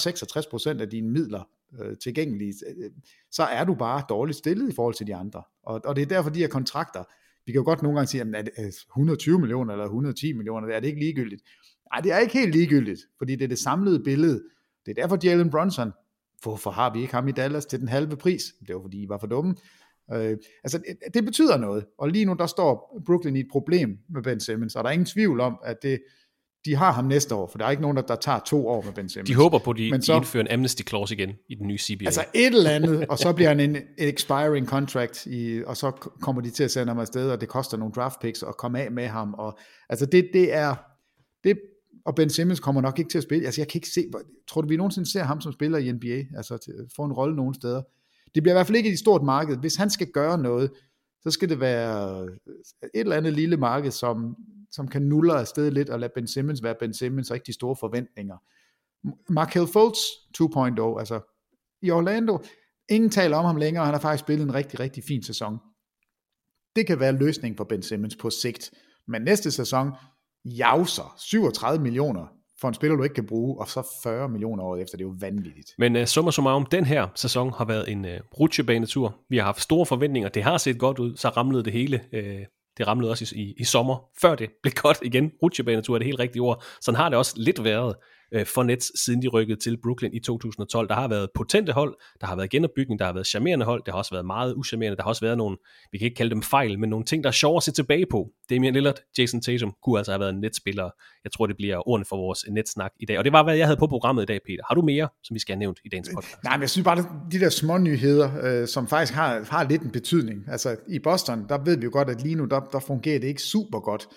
[0.78, 1.44] 66% af dine midler
[1.82, 2.92] øh, tilgængelige, øh,
[3.32, 5.44] så er du bare dårligt stillet i forhold til de andre.
[5.64, 7.04] Og, og det er derfor, de her kontrakter,
[7.48, 8.50] vi kan jo godt nogle gange sige, at
[8.92, 11.42] 120 millioner eller 110 millioner, er det ikke ligegyldigt?
[11.94, 14.44] Nej, det er ikke helt ligegyldigt, fordi det er det samlede billede.
[14.86, 15.92] Det er derfor Jalen Brunson,
[16.44, 18.44] hvorfor har vi ikke ham i Dallas til den halve pris?
[18.68, 19.56] Det var fordi, I var for dumme.
[20.14, 23.98] Øh, altså, det, det betyder noget, og lige nu der står Brooklyn i et problem
[24.10, 26.00] med Ben Simmons, og der er ingen tvivl om, at det,
[26.66, 28.82] de har ham næste år, for der er ikke nogen, der, der tager to år
[28.82, 29.30] med Ben Simmons.
[29.30, 31.78] De håber på, at de, Men de indfører en amnesty clause igen i den nye
[31.78, 32.06] CBA.
[32.06, 36.42] Altså et eller andet, og så bliver han en expiring contract, i, og så kommer
[36.42, 38.92] de til at sende ham afsted, og det koster nogle draft picks at komme af
[38.92, 39.34] med ham.
[39.34, 39.58] Og,
[39.90, 40.76] altså det, det er,
[41.44, 41.60] det,
[42.06, 43.46] og Ben Simmons kommer nok ikke til at spille.
[43.46, 44.06] Altså jeg kan ikke se,
[44.48, 47.36] tror du vi nogensinde ser ham som spiller i NBA, altså til, få en rolle
[47.36, 47.82] nogen steder?
[48.36, 49.58] Det bliver i hvert fald ikke et stort marked.
[49.58, 50.72] Hvis han skal gøre noget,
[51.24, 52.54] så skal det være øh,
[52.84, 54.36] et eller andet lille marked, som,
[54.72, 57.54] som kan nulle afsted lidt, og lade Ben Simmons være Ben Simmons, og ikke de
[57.54, 58.38] store forventninger.
[59.30, 60.00] Markel Fultz
[60.38, 61.20] 2.0, altså
[61.82, 62.44] i Orlando,
[62.90, 65.58] ingen taler om ham længere, han har faktisk spillet en rigtig, rigtig fin sæson.
[66.76, 68.72] Det kan være løsningen for Ben Simmons på sigt.
[69.08, 69.92] Men næste sæson,
[70.46, 74.82] jauser 37 millioner for en spiller, du ikke kan bruge, og så 40 millioner året
[74.82, 75.72] efter, det er jo vanvittigt.
[75.78, 79.16] Men uh, summa summarum, den her sæson har været en uh, rutsjebanetur.
[79.30, 80.30] Vi har haft store forventninger.
[80.30, 81.16] Det har set godt ud.
[81.16, 82.02] Så ramlede det hele.
[82.14, 82.20] Uh,
[82.78, 85.32] det ramlede også i, i, i sommer, før det blev godt igen.
[85.44, 86.64] Rutsjebanetur er det helt rigtige ord.
[86.82, 87.96] Sådan har det også lidt været
[88.36, 90.90] uh, for Nets, siden de rykkede til Brooklyn i 2012.
[90.90, 93.92] Der har været potente hold, der har været genopbygning, der har været charmerende hold, der
[93.92, 95.58] har også været meget uschammerende, der har også været nogle,
[95.92, 98.06] vi kan ikke kalde dem fejl, men nogle ting, der er sjovere at se tilbage
[98.12, 98.30] på.
[98.50, 100.90] Damian Lillard, Jason Tatum kunne altså have været en netspiller.
[101.24, 103.18] Jeg tror, det bliver ordene for vores netsnak i dag.
[103.18, 104.64] Og det var, hvad jeg havde på programmet i dag, Peter.
[104.68, 106.44] Har du mere, som vi skal have nævnt i dagens podcast?
[106.44, 109.64] Nej, men jeg synes bare, at de der små nyheder, øh, som faktisk har, har
[109.64, 110.44] lidt en betydning.
[110.48, 113.28] Altså i Boston, der ved vi jo godt, at lige nu, der, der fungerer det
[113.28, 114.08] ikke super godt.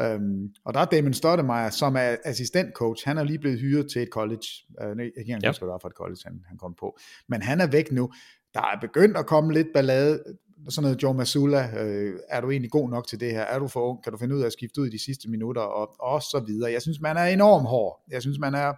[0.00, 3.08] Øhm, og der er Damon Stoudemire, som er assistentcoach.
[3.08, 4.46] Han er lige blevet hyret til et college.
[4.82, 6.98] Øh, jeg kan ikke huske, hvad det var for et college, han, han kom på.
[7.28, 8.10] Men han er væk nu.
[8.54, 10.22] Der er begyndt at komme lidt ballade.
[10.68, 11.84] Sådan noget Joe Masula.
[11.84, 13.42] Øh, er du egentlig god nok til det her?
[13.42, 14.02] Er du for ung?
[14.02, 15.62] Kan du finde ud af at skifte ud i de sidste minutter?
[15.62, 16.72] Og, og så videre.
[16.72, 18.04] Jeg synes, man er enormt hård.
[18.10, 18.72] Jeg synes, man er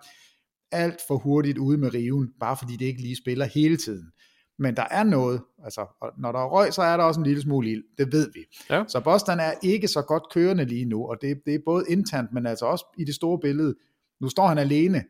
[0.73, 4.11] alt for hurtigt ude med riven, bare fordi det ikke lige spiller hele tiden.
[4.59, 5.87] Men der er noget, altså
[6.19, 8.41] når der er røg, så er der også en lille smule ild, det ved vi.
[8.71, 8.85] Ja.
[8.89, 12.33] Så Boston er ikke så godt kørende lige nu, og det, det er både internt,
[12.33, 13.75] men altså også i det store billede.
[14.21, 15.05] Nu står han alene,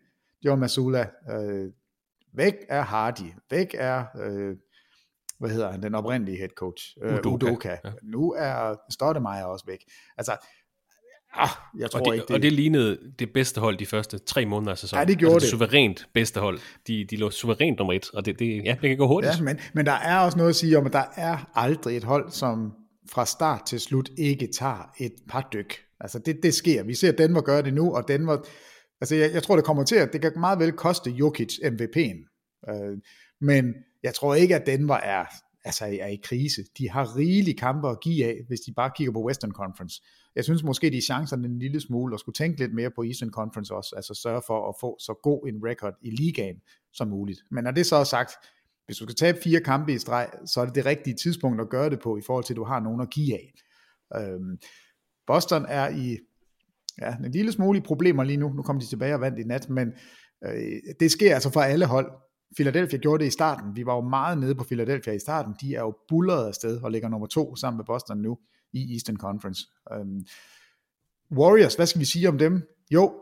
[0.45, 1.07] Joe Masula.
[1.31, 1.73] Øh,
[2.33, 4.57] væk er Hardy, væk er, øh,
[5.39, 7.47] hvad hedder han, den oprindelige head coach, øh, Udoka.
[7.47, 7.77] Udoka.
[7.85, 7.91] Ja.
[8.03, 9.85] Nu er Stoudemire også væk.
[10.19, 10.37] Altså,
[11.35, 11.49] ah,
[11.79, 12.35] jeg tror og, det, ikke, det...
[12.37, 15.01] og det lignede det bedste hold de første tre måneder af sæsonen.
[15.01, 15.51] Ja, det gjorde altså, det.
[15.51, 16.61] suverænt bedste hold.
[16.87, 19.39] De, de lå suverænt nummer et, og det, det, ja, det kan gå hurtigt.
[19.39, 22.05] Ja, men, men der er også noget at sige om, at der er aldrig et
[22.05, 22.73] hold, som
[23.11, 25.75] fra start til slut ikke tager et par dyk.
[26.01, 26.83] Altså det, det sker.
[26.83, 28.37] Vi ser Denver gøre det nu, og Denver
[29.01, 32.19] Altså, jeg, jeg tror, det kommer til at, det kan meget vel koste Jokic MVP'en.
[32.71, 32.99] Øh,
[33.41, 35.25] men jeg tror ikke, at Denver er,
[35.65, 36.65] altså, er i krise.
[36.79, 40.03] De har rigelige kampe at give af, hvis de bare kigger på Western Conference.
[40.37, 43.31] Jeg synes måske, de chancerne en lille smule, og skulle tænke lidt mere på Eastern
[43.31, 46.57] Conference også, altså sørge for at få så god en record i ligaen
[46.93, 47.41] som muligt.
[47.51, 48.33] Men når det så er sagt,
[48.87, 51.69] hvis du skal tabe fire kampe i streg, så er det det rigtige tidspunkt at
[51.69, 53.53] gøre det på, i forhold til, at du har nogen at give af.
[54.17, 54.59] Øhm,
[55.27, 56.19] Boston er i
[57.01, 58.49] ja, en lille smule i problemer lige nu.
[58.49, 59.93] Nu kommer de tilbage og vandt i nat, men
[60.45, 62.11] øh, det sker altså for alle hold.
[62.57, 63.77] Philadelphia gjorde det i starten.
[63.77, 65.55] Vi var jo meget nede på Philadelphia i starten.
[65.61, 68.39] De er jo bullerede afsted og ligger nummer to sammen med Boston nu
[68.73, 69.67] i Eastern Conference.
[70.01, 70.27] Um,
[71.39, 72.63] Warriors, hvad skal vi sige om dem?
[72.91, 73.13] Jo,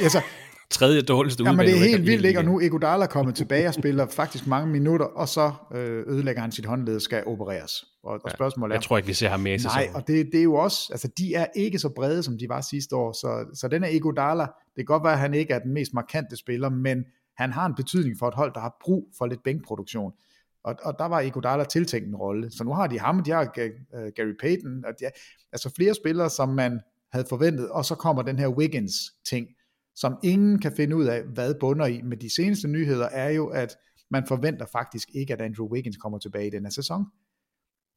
[0.00, 0.22] altså,
[0.70, 1.58] Tredje dårligste udvalg.
[1.58, 2.38] Jamen det er helt vildt, ikke?
[2.38, 6.42] Og nu Iguodala er kommet tilbage og spiller faktisk mange minutter, og så øh, ødelægger
[6.42, 7.72] han sit håndled skal opereres.
[8.02, 8.76] Og, og spørgsmålet er...
[8.76, 10.88] Jeg tror ikke, vi ser ham mere i Nej, og det, det er jo også...
[10.90, 13.88] Altså, de er ikke så brede, som de var sidste år, så, så den er
[13.88, 17.04] Iguodala, det kan godt være, at han ikke er den mest markante spiller, men
[17.36, 20.12] han har en betydning for et hold, der har brug for lidt bænkproduktion.
[20.66, 22.50] Og, og der var Iguodala tiltænkt en rolle.
[22.50, 25.12] Så nu har de ham, de har uh, Gary Payton, og de har,
[25.52, 26.80] altså flere spillere, som man
[27.12, 29.46] havde forventet, og så kommer den her Wiggins-ting,
[29.96, 32.02] som ingen kan finde ud af, hvad bunder i.
[32.02, 33.76] Men de seneste nyheder er jo, at
[34.10, 37.04] man forventer faktisk ikke, at Andrew Wiggins kommer tilbage i denne sæson.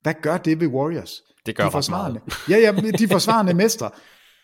[0.02, 1.22] Hvad gør det ved Warriors?
[1.46, 2.22] Det gør de forsvarende.
[2.50, 3.92] Ja, ja, de forsvarende mestre.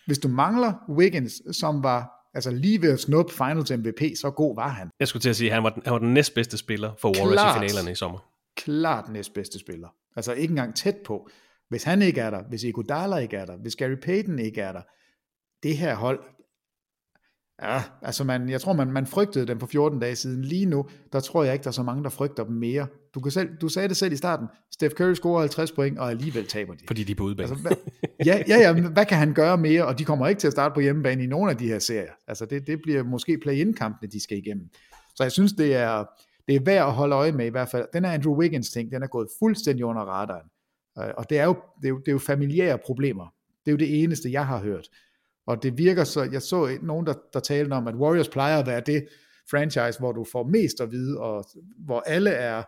[0.06, 4.56] Hvis du mangler Wiggins, som var altså lige ved at snuppe Finals MVP, så god
[4.56, 4.90] var han.
[5.00, 7.10] Jeg skulle til at sige, at han var den, han var den næstbedste spiller for
[7.18, 8.20] Warriors klart, i finalerne i sommer.
[8.58, 9.88] Klart næstbedste spiller.
[10.16, 11.30] Altså ikke engang tæt på.
[11.70, 14.72] Hvis han ikke er der, hvis Iguodala ikke er der, hvis Gary Payton ikke er
[14.72, 14.82] der,
[15.64, 16.20] det her hold,
[17.62, 20.42] Ja, altså man, jeg tror, man, man frygtede dem for 14 dage siden.
[20.42, 22.88] Lige nu, der tror jeg ikke, der er så mange, der frygter dem mere.
[23.14, 24.48] Du, kan selv, du sagde det selv i starten.
[24.76, 26.84] Steph Curry scorer 50 point, og alligevel taber de.
[26.88, 27.50] Fordi de er på udebane.
[27.50, 27.78] Altså, hvad,
[28.26, 29.86] ja, ja, ja, hvad kan han gøre mere?
[29.86, 32.12] Og de kommer ikke til at starte på hjemmebane i nogen af de her serier.
[32.28, 34.70] Altså det, det bliver måske play-in-kampene, de skal igennem.
[35.16, 36.06] Så jeg synes, det er,
[36.48, 37.86] det er værd at holde øje med i hvert fald.
[37.94, 40.48] Den her Andrew Wiggins ting, den er gået fuldstændig under radaren.
[41.00, 43.34] Øh, og det er, jo, det, er jo, det er jo familiære problemer.
[43.66, 44.88] Det er jo det eneste, jeg har hørt.
[45.48, 48.68] Og det virker så, jeg så nogen, der, der talte om, at Warriors plejer at
[48.68, 49.08] være det
[49.50, 51.46] franchise, hvor du får mest at vide, og
[51.78, 52.64] hvor alle er,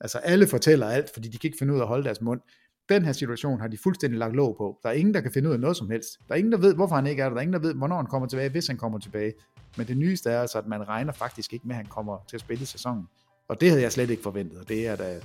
[0.00, 2.40] altså alle fortæller alt, fordi de kan ikke finde ud af at holde deres mund.
[2.88, 4.78] Den her situation har de fuldstændig lagt låg på.
[4.82, 6.18] Der er ingen, der kan finde ud af noget som helst.
[6.28, 7.30] Der er ingen, der ved, hvorfor han ikke er der.
[7.30, 9.32] Der er ingen, der ved, hvornår han kommer tilbage, hvis han kommer tilbage.
[9.76, 12.36] Men det nyeste er altså, at man regner faktisk ikke med, at han kommer til
[12.36, 13.08] at spille i sæsonen.
[13.48, 15.20] Og det havde jeg slet ikke forventet, og det er da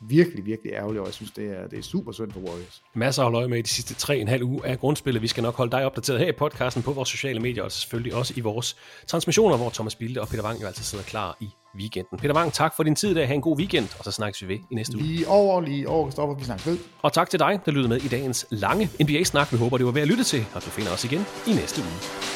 [0.00, 2.82] virkelig, virkelig ærgerligt, og jeg synes, det er, det er super synd for Warriors.
[2.94, 5.22] Masser af løg med i de sidste tre en halv uge af grundspillet.
[5.22, 8.14] Vi skal nok holde dig opdateret her i podcasten på vores sociale medier, og selvfølgelig
[8.14, 11.48] også i vores transmissioner, hvor Thomas Bilde og Peter Wang jo altid sidder klar i
[11.78, 12.18] weekenden.
[12.18, 13.28] Peter Wang, tak for din tid i dag.
[13.28, 15.06] Ha' en god weekend, og så snakkes vi ved i næste uge.
[15.06, 16.78] Lige over, lige over, stopper vi snakkes ved.
[17.02, 19.52] Og tak til dig, der lyttede med i dagens lange NBA-snak.
[19.52, 21.80] Vi håber, det var værd at lytte til, og du finder os igen i næste
[21.80, 22.35] uge.